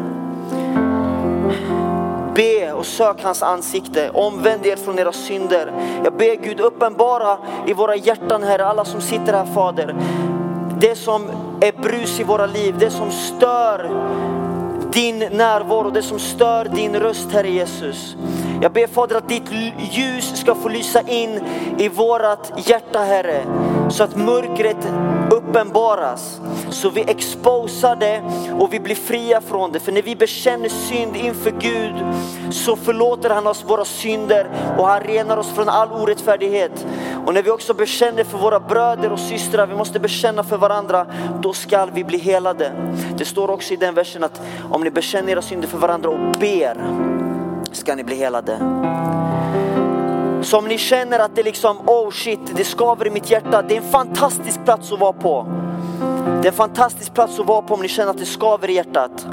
Be 2.35 2.73
och 2.73 2.87
sök 2.87 3.23
hans 3.23 3.43
ansikte, 3.43 4.11
omvänd 4.11 4.67
er 4.67 4.77
från 4.77 4.99
era 4.99 5.13
synder. 5.13 5.73
Jag 6.05 6.13
ber 6.13 6.35
Gud 6.35 6.61
uppenbara 6.61 7.39
i 7.67 7.73
våra 7.73 7.97
hjärtan 7.97 8.43
Herre, 8.43 8.67
alla 8.67 8.85
som 8.85 9.01
sitter 9.01 9.33
här 9.33 9.45
Fader. 9.55 9.97
Det 10.81 10.95
som 10.95 11.23
är 11.61 11.83
brus 11.83 12.21
i 12.21 12.25
våra 12.25 12.47
liv, 12.47 12.75
det 12.79 12.91
som 12.91 13.11
stör 13.11 13.91
din 14.93 15.19
närvaro, 15.19 15.91
det 15.91 16.03
som 16.03 16.19
stör 16.19 16.65
din 16.65 16.97
röst 16.97 17.33
Herre 17.33 17.51
Jesus. 17.51 18.17
Jag 18.63 18.73
ber 18.73 18.87
Fader 18.87 19.17
att 19.17 19.29
ditt 19.29 19.53
ljus 19.93 20.41
ska 20.41 20.55
få 20.55 20.69
lysa 20.69 21.01
in 21.01 21.41
i 21.79 21.89
vårat 21.89 22.53
hjärta 22.57 22.99
Herre. 22.99 23.43
Så 23.91 24.05
att 24.05 24.17
mörkret 24.17 24.93
uppenbaras. 25.31 26.41
Så 26.71 26.91
vi 26.91 27.01
exposar 27.01 27.97
det 27.97 28.23
och 28.61 28.73
vi 28.73 28.81
blir 28.81 28.95
fria 28.95 29.41
från 29.41 29.73
det. 29.73 29.81
För 29.81 29.93
när 29.93 30.03
vi 30.03 30.17
bekänner 30.17 30.69
synd 30.69 31.17
inför 31.17 31.51
Gud 31.51 31.95
så 32.51 32.77
förlåter 32.77 33.31
han 33.31 33.47
oss 33.47 33.65
våra 33.67 33.85
synder 33.85 34.47
och 34.79 34.87
han 34.87 35.01
renar 35.01 35.37
oss 35.37 35.53
från 35.53 35.69
all 35.69 35.93
orättfärdighet. 35.93 36.87
Och 37.27 37.35
när 37.35 37.43
vi 37.43 37.51
också 37.51 37.75
bekänner 37.75 38.25
för 38.25 38.39
våra 38.39 38.61
bröder 38.61 39.13
och 39.13 39.19
systrar, 39.19 39.67
vi 39.67 39.75
måste 39.75 40.01
bekänna 40.01 40.45
för 40.45 40.57
varandra, 40.57 41.07
då 41.41 41.53
skall 41.53 41.91
vi 41.95 42.05
bli 42.05 42.19
helade. 42.19 42.73
Det 43.19 43.25
står 43.25 43.51
också 43.51 43.75
i 43.75 43.77
den 43.77 43.95
versen 43.95 44.25
att 44.25 44.41
om 44.71 44.83
ni 44.83 44.91
bekänner 44.91 45.33
era 45.33 45.43
synder 45.43 45.69
för 45.69 45.79
varandra 45.79 46.11
och 46.11 46.33
ber, 46.41 46.77
ska 47.73 47.95
ni 47.95 48.05
bli 48.05 48.17
helade. 48.17 48.59
Så 50.43 50.59
om 50.59 50.69
ni 50.69 50.79
känner 50.79 51.19
att 51.19 51.37
det 51.37 51.43
liksom, 51.43 51.77
oh 51.87 52.11
shit, 52.11 52.41
det 52.57 52.65
skaver 52.65 53.07
i 53.07 53.11
mitt 53.11 53.31
hjärta. 53.31 53.63
Det 53.63 53.77
är 53.77 53.81
en 53.81 53.91
fantastisk 53.91 54.65
plats 54.65 54.93
att 54.93 55.01
vara 55.01 55.13
på. 55.13 55.47
Det 56.47 56.51
är 56.51 56.53
en 56.53 56.57
fantastisk 56.57 57.15
plats 57.15 57.39
att 57.39 57.47
vara 57.47 57.63
på 57.63 57.75
om 57.75 57.83
ni 57.83 57.89
känner 57.89 58.11
att 58.11 58.19
det 58.19 58.27
skaver 58.27 58.71
i 58.71 58.73
hjärtat. 58.73 59.27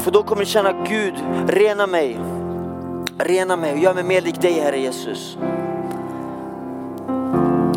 För 0.00 0.10
då 0.10 0.22
kommer 0.22 0.42
ni 0.42 0.46
känna, 0.46 0.72
Gud, 0.72 1.14
rena 1.48 1.86
mig. 1.86 2.18
Rena 3.18 3.56
mig 3.56 3.72
och 3.72 3.78
gör 3.78 3.94
mig 3.94 4.04
mer 4.04 4.20
lik 4.20 4.40
dig 4.40 4.52
Herre 4.52 4.78
Jesus. 4.78 5.38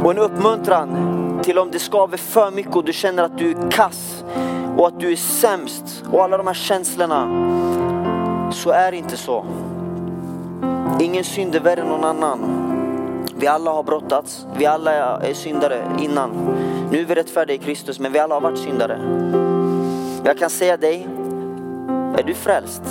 Och 0.03 0.11
en 0.11 0.17
uppmuntran 0.17 1.39
till 1.43 1.57
om 1.59 1.71
det 1.71 1.79
skaver 1.79 2.17
för 2.17 2.51
mycket 2.51 2.75
och 2.75 2.85
du 2.85 2.93
känner 2.93 3.23
att 3.23 3.37
du 3.37 3.51
är 3.51 3.71
kass 3.71 4.23
och 4.77 4.87
att 4.87 4.99
du 4.99 5.11
är 5.11 5.15
sämst 5.15 6.03
och 6.11 6.23
alla 6.23 6.37
de 6.37 6.47
här 6.47 6.53
känslorna. 6.53 7.27
Så 8.51 8.69
är 8.69 8.91
det 8.91 8.97
inte 8.97 9.17
så. 9.17 9.45
Ingen 10.99 11.23
synd 11.23 11.55
är 11.55 11.59
värre 11.59 11.81
än 11.81 11.87
någon 11.87 12.03
annan. 12.03 12.68
Vi 13.39 13.47
alla 13.47 13.71
har 13.71 13.83
brottats, 13.83 14.45
vi 14.57 14.65
alla 14.65 14.91
är 15.21 15.33
syndare 15.33 15.85
innan. 15.99 16.29
Nu 16.91 16.99
är 16.99 17.05
vi 17.05 17.15
rättfärdiga 17.15 17.55
i 17.55 17.57
Kristus, 17.57 17.99
men 17.99 18.11
vi 18.11 18.19
alla 18.19 18.35
har 18.35 18.41
varit 18.41 18.59
syndare. 18.59 18.99
Jag 20.25 20.37
kan 20.37 20.49
säga 20.49 20.77
dig, 20.77 21.07
är 22.17 22.23
du 22.23 22.33
frälst? 22.33 22.81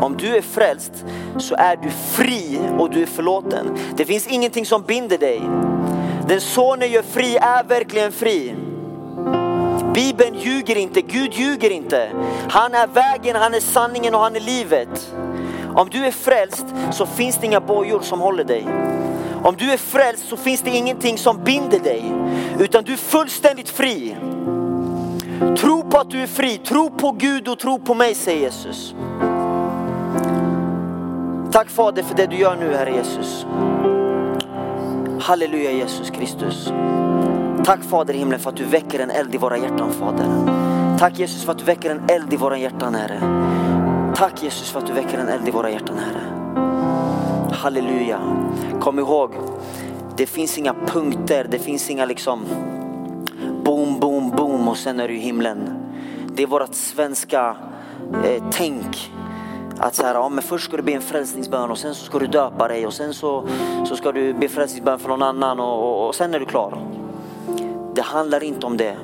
Om 0.00 0.16
du 0.18 0.36
är 0.36 0.42
frälst 0.42 1.04
så 1.38 1.54
är 1.54 1.76
du 1.76 1.90
fri 1.90 2.60
och 2.78 2.90
du 2.90 3.02
är 3.02 3.06
förlåten. 3.06 3.78
Det 3.96 4.04
finns 4.04 4.26
ingenting 4.26 4.66
som 4.66 4.82
binder 4.82 5.18
dig. 5.18 5.42
Den 6.28 6.40
sonen 6.40 6.90
gör 6.90 7.02
fri 7.02 7.36
är 7.36 7.64
verkligen 7.64 8.12
fri. 8.12 8.54
Bibeln 9.94 10.34
ljuger 10.34 10.76
inte, 10.76 11.00
Gud 11.00 11.34
ljuger 11.34 11.70
inte. 11.70 12.10
Han 12.48 12.74
är 12.74 12.86
vägen, 12.86 13.36
han 13.36 13.54
är 13.54 13.60
sanningen 13.60 14.14
och 14.14 14.20
han 14.20 14.36
är 14.36 14.40
livet. 14.40 15.12
Om 15.74 15.88
du 15.90 16.06
är 16.06 16.10
frälst 16.10 16.64
så 16.92 17.06
finns 17.06 17.36
det 17.36 17.46
inga 17.46 17.60
bojor 17.60 18.00
som 18.00 18.20
håller 18.20 18.44
dig. 18.44 18.66
Om 19.42 19.56
du 19.56 19.72
är 19.72 19.76
frälst 19.76 20.28
så 20.28 20.36
finns 20.36 20.62
det 20.62 20.70
ingenting 20.70 21.18
som 21.18 21.44
binder 21.44 21.78
dig, 21.78 22.12
utan 22.58 22.84
du 22.84 22.92
är 22.92 22.96
fullständigt 22.96 23.68
fri. 23.68 24.16
Tro 25.58 25.82
på 25.82 25.98
att 25.98 26.10
du 26.10 26.22
är 26.22 26.26
fri, 26.26 26.58
tro 26.58 26.90
på 26.90 27.12
Gud 27.12 27.48
och 27.48 27.58
tro 27.58 27.78
på 27.78 27.94
mig 27.94 28.14
säger 28.14 28.40
Jesus. 28.40 28.94
Tack 31.52 31.70
Fader 31.70 32.02
för 32.02 32.16
det 32.16 32.26
du 32.26 32.36
gör 32.36 32.56
nu 32.56 32.74
Herre 32.74 32.90
Jesus. 32.90 33.46
Halleluja 35.20 35.70
Jesus 35.70 36.10
Kristus. 36.10 36.72
Tack 37.64 37.84
Fader 37.84 38.14
i 38.14 38.18
himlen 38.18 38.40
för 38.40 38.50
att 38.50 38.56
du 38.56 38.64
väcker 38.64 38.98
en 38.98 39.10
eld 39.10 39.34
i 39.34 39.38
våra 39.38 39.58
hjärtan 39.58 39.92
Fader. 39.92 40.26
Tack 40.98 41.18
Jesus 41.18 41.44
för 41.44 41.52
att 41.52 41.58
du 41.58 41.64
väcker 41.64 41.90
en 41.90 42.02
eld 42.08 42.32
i 42.32 42.36
våra 42.36 42.58
hjärtan 42.58 42.94
Herre. 42.94 43.20
Tack 44.20 44.42
Jesus 44.42 44.70
för 44.70 44.78
att 44.78 44.86
du 44.86 44.92
väcker 44.92 45.18
en 45.18 45.28
eld 45.28 45.48
i 45.48 45.50
våra 45.50 45.70
hjärtan 45.70 45.98
Herre. 45.98 46.20
Halleluja. 47.52 48.20
Kom 48.80 48.98
ihåg, 48.98 49.30
det 50.16 50.26
finns 50.26 50.58
inga 50.58 50.74
punkter, 50.86 51.46
det 51.50 51.58
finns 51.58 51.90
inga 51.90 52.04
liksom 52.04 52.40
boom, 53.64 54.00
boom, 54.00 54.30
boom 54.30 54.68
och 54.68 54.76
sen 54.76 55.00
är 55.00 55.08
du 55.08 55.14
i 55.16 55.20
himlen. 55.20 55.74
Det 56.34 56.42
är 56.42 56.46
vårt 56.46 56.74
svenska 56.74 57.56
eh, 58.24 58.42
tänk. 58.52 59.12
Att 59.78 59.94
så 59.94 60.02
här, 60.02 60.14
ja, 60.14 60.28
men 60.28 60.42
först 60.42 60.64
ska 60.64 60.76
du 60.76 60.82
be 60.82 60.92
en 60.92 61.02
frälsningsbön 61.02 61.70
och 61.70 61.78
sen 61.78 61.94
så 61.94 62.04
ska 62.04 62.18
du 62.18 62.26
döpa 62.26 62.68
dig 62.68 62.86
och 62.86 62.92
sen 62.92 63.14
så, 63.14 63.48
så 63.88 63.96
ska 63.96 64.12
du 64.12 64.34
be 64.34 64.48
frälsningsbön 64.48 64.98
för 64.98 65.08
någon 65.08 65.22
annan 65.22 65.60
och, 65.60 65.82
och, 65.82 66.08
och 66.08 66.14
sen 66.14 66.34
är 66.34 66.40
du 66.40 66.46
klar. 66.46 66.78
Det 67.94 68.02
handlar 68.02 68.42
inte 68.42 68.66
om 68.66 68.76
det. 68.76 68.96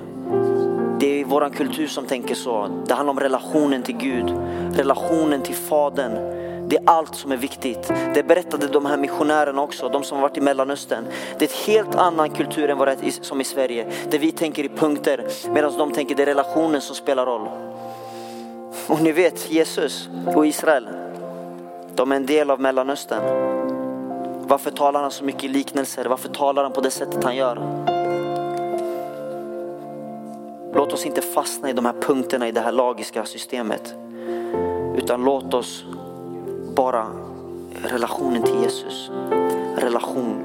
Det 1.07 1.21
är 1.21 1.25
vår 1.25 1.51
kultur 1.51 1.87
som 1.87 2.07
tänker 2.07 2.35
så. 2.35 2.69
Det 2.87 2.95
handlar 2.95 3.11
om 3.11 3.21
relationen 3.21 3.83
till 3.83 3.97
Gud, 3.97 4.35
relationen 4.77 5.43
till 5.43 5.55
Fadern. 5.55 6.13
Det 6.69 6.77
är 6.77 6.83
allt 6.87 7.15
som 7.15 7.33
är 7.33 7.37
viktigt. 7.37 7.93
Det 8.15 8.23
berättade 8.23 8.67
de 8.67 8.87
här 8.87 8.97
missionärerna 8.97 9.63
också, 9.63 9.89
de 9.89 10.05
som 10.05 10.17
har 10.17 10.23
varit 10.23 10.37
i 10.37 10.41
Mellanöstern. 10.41 11.05
Det 11.39 11.45
är 11.45 11.49
en 11.49 11.75
helt 11.75 11.95
annan 11.95 12.31
kultur 12.31 12.71
än 12.71 12.79
vad 12.79 12.89
det 12.89 12.93
är 12.93 13.11
som 13.11 13.41
i 13.41 13.45
Sverige. 13.45 13.87
Där 14.11 14.19
vi 14.19 14.33
tänker 14.33 14.65
i 14.65 14.69
punkter 14.69 15.27
medan 15.51 15.79
de 15.79 15.93
tänker 15.93 16.15
det 16.15 16.23
är 16.23 16.27
relationen 16.27 16.81
som 16.81 16.97
spelar 16.97 17.27
roll. 17.27 17.49
Och 18.89 19.03
ni 19.03 19.13
vet 19.13 19.51
Jesus 19.51 20.09
och 20.35 20.47
Israel, 20.47 20.89
de 21.95 22.13
är 22.13 22.17
en 22.17 22.27
del 22.27 22.51
av 22.51 22.61
Mellanöstern. 22.61 23.23
Varför 24.49 24.71
talar 24.71 25.03
han 25.03 25.11
så 25.11 25.25
mycket 25.25 25.45
i 25.45 25.49
liknelser? 25.49 26.05
Varför 26.05 26.29
talar 26.29 26.63
han 26.63 26.73
på 26.73 26.81
det 26.81 26.91
sättet 26.91 27.25
han 27.25 27.37
gör? 27.37 27.96
Låt 30.77 30.93
oss 30.93 31.07
inte 31.07 31.23
fastna 31.23 31.71
i 31.71 31.73
de 31.73 31.85
här 31.85 31.95
punkterna 32.01 32.49
i 32.49 32.53
det 32.53 32.61
här 32.61 32.73
lagiska 32.73 33.25
systemet. 33.25 33.95
Utan 34.97 35.25
låt 35.25 35.55
oss 35.55 35.85
bara 36.75 37.07
relationen 37.85 38.43
till 38.43 38.55
Jesus. 38.63 39.11
Relation. 39.77 40.43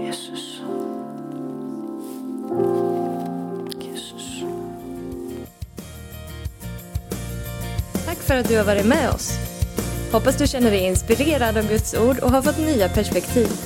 Jesus. 0.00 0.60
Jesus. 3.80 4.42
Tack 8.06 8.18
för 8.18 8.36
att 8.36 8.48
du 8.48 8.56
har 8.58 8.64
varit 8.64 8.86
med 8.86 9.10
oss. 9.10 9.32
Hoppas 10.12 10.36
du 10.36 10.46
känner 10.46 10.70
dig 10.70 10.86
inspirerad 10.86 11.56
av 11.56 11.68
Guds 11.68 11.94
ord 11.94 12.18
och 12.18 12.30
har 12.30 12.42
fått 12.42 12.58
nya 12.58 12.88
perspektiv. 12.88 13.65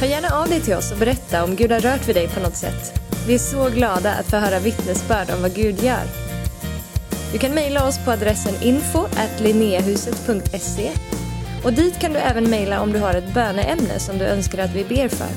Hör 0.00 0.06
gärna 0.06 0.28
av 0.28 0.48
dig 0.48 0.60
till 0.60 0.74
oss 0.74 0.92
och 0.92 0.98
berätta 0.98 1.44
om 1.44 1.56
Gud 1.56 1.72
har 1.72 1.80
rört 1.80 2.08
vid 2.08 2.16
dig 2.16 2.28
på 2.28 2.40
något 2.40 2.56
sätt. 2.56 3.00
Vi 3.26 3.34
är 3.34 3.38
så 3.38 3.68
glada 3.68 4.12
att 4.12 4.26
få 4.26 4.36
höra 4.36 4.58
vittnesbörd 4.58 5.30
om 5.30 5.42
vad 5.42 5.54
Gud 5.54 5.82
gör. 5.82 6.04
Du 7.32 7.38
kan 7.38 7.54
mejla 7.54 7.86
oss 7.86 7.98
på 8.04 8.10
adressen 8.10 8.54
info 8.62 9.06
och 11.64 11.72
dit 11.72 11.98
kan 11.98 12.12
du 12.12 12.18
även 12.18 12.50
mejla 12.50 12.80
om 12.80 12.92
du 12.92 12.98
har 12.98 13.14
ett 13.14 13.34
böneämne 13.34 13.98
som 13.98 14.18
du 14.18 14.24
önskar 14.24 14.58
att 14.58 14.74
vi 14.74 14.84
ber 14.84 15.08
för. 15.08 15.28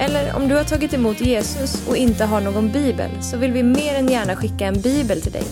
Eller 0.00 0.36
om 0.36 0.48
du 0.48 0.54
har 0.54 0.64
tagit 0.64 0.94
emot 0.94 1.20
Jesus 1.20 1.88
och 1.88 1.96
inte 1.96 2.24
har 2.24 2.40
någon 2.40 2.72
bibel 2.72 3.10
så 3.20 3.36
vill 3.36 3.52
vi 3.52 3.62
mer 3.62 3.94
än 3.94 4.08
gärna 4.08 4.36
skicka 4.36 4.66
en 4.66 4.80
bibel 4.80 5.22
till 5.22 5.32
dig. 5.32 5.44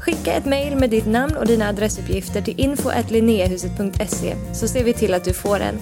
Skicka 0.00 0.32
ett 0.32 0.46
mejl 0.46 0.76
med 0.76 0.90
ditt 0.90 1.06
namn 1.06 1.36
och 1.36 1.46
dina 1.46 1.68
adressuppgifter 1.68 2.42
till 2.42 2.60
info 2.60 2.90
så 4.52 4.68
ser 4.68 4.84
vi 4.84 4.92
till 4.92 5.14
att 5.14 5.24
du 5.24 5.32
får 5.32 5.60
en. 5.60 5.78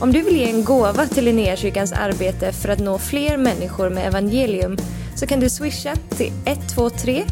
Om 0.00 0.12
du 0.12 0.22
vill 0.22 0.36
ge 0.36 0.50
en 0.50 0.64
gåva 0.64 1.06
till 1.06 1.24
Linnéakyrkans 1.24 1.92
arbete 1.92 2.52
för 2.52 2.68
att 2.68 2.78
nå 2.78 2.98
fler 2.98 3.36
människor 3.36 3.90
med 3.90 4.06
evangelium 4.06 4.76
så 5.16 5.26
kan 5.26 5.40
du 5.40 5.50
swisha 5.50 5.96
till 5.96 6.32
123 6.44 7.24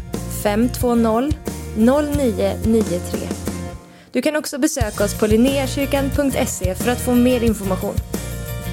520 0.43 1.31
0993. 1.77 3.19
Du 4.11 4.21
kan 4.21 4.35
också 4.35 4.57
besöka 4.57 5.03
oss 5.03 5.19
på 5.19 5.27
linneakyrkan.se 5.27 6.75
för 6.75 6.91
att 6.91 7.01
få 7.01 7.15
mer 7.15 7.43
information. 7.43 7.95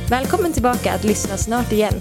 Välkommen 0.08 0.52
tillbaka 0.52 0.92
att 0.92 1.04
lyssna 1.04 1.36
snart 1.36 1.72
igen. 1.72 1.94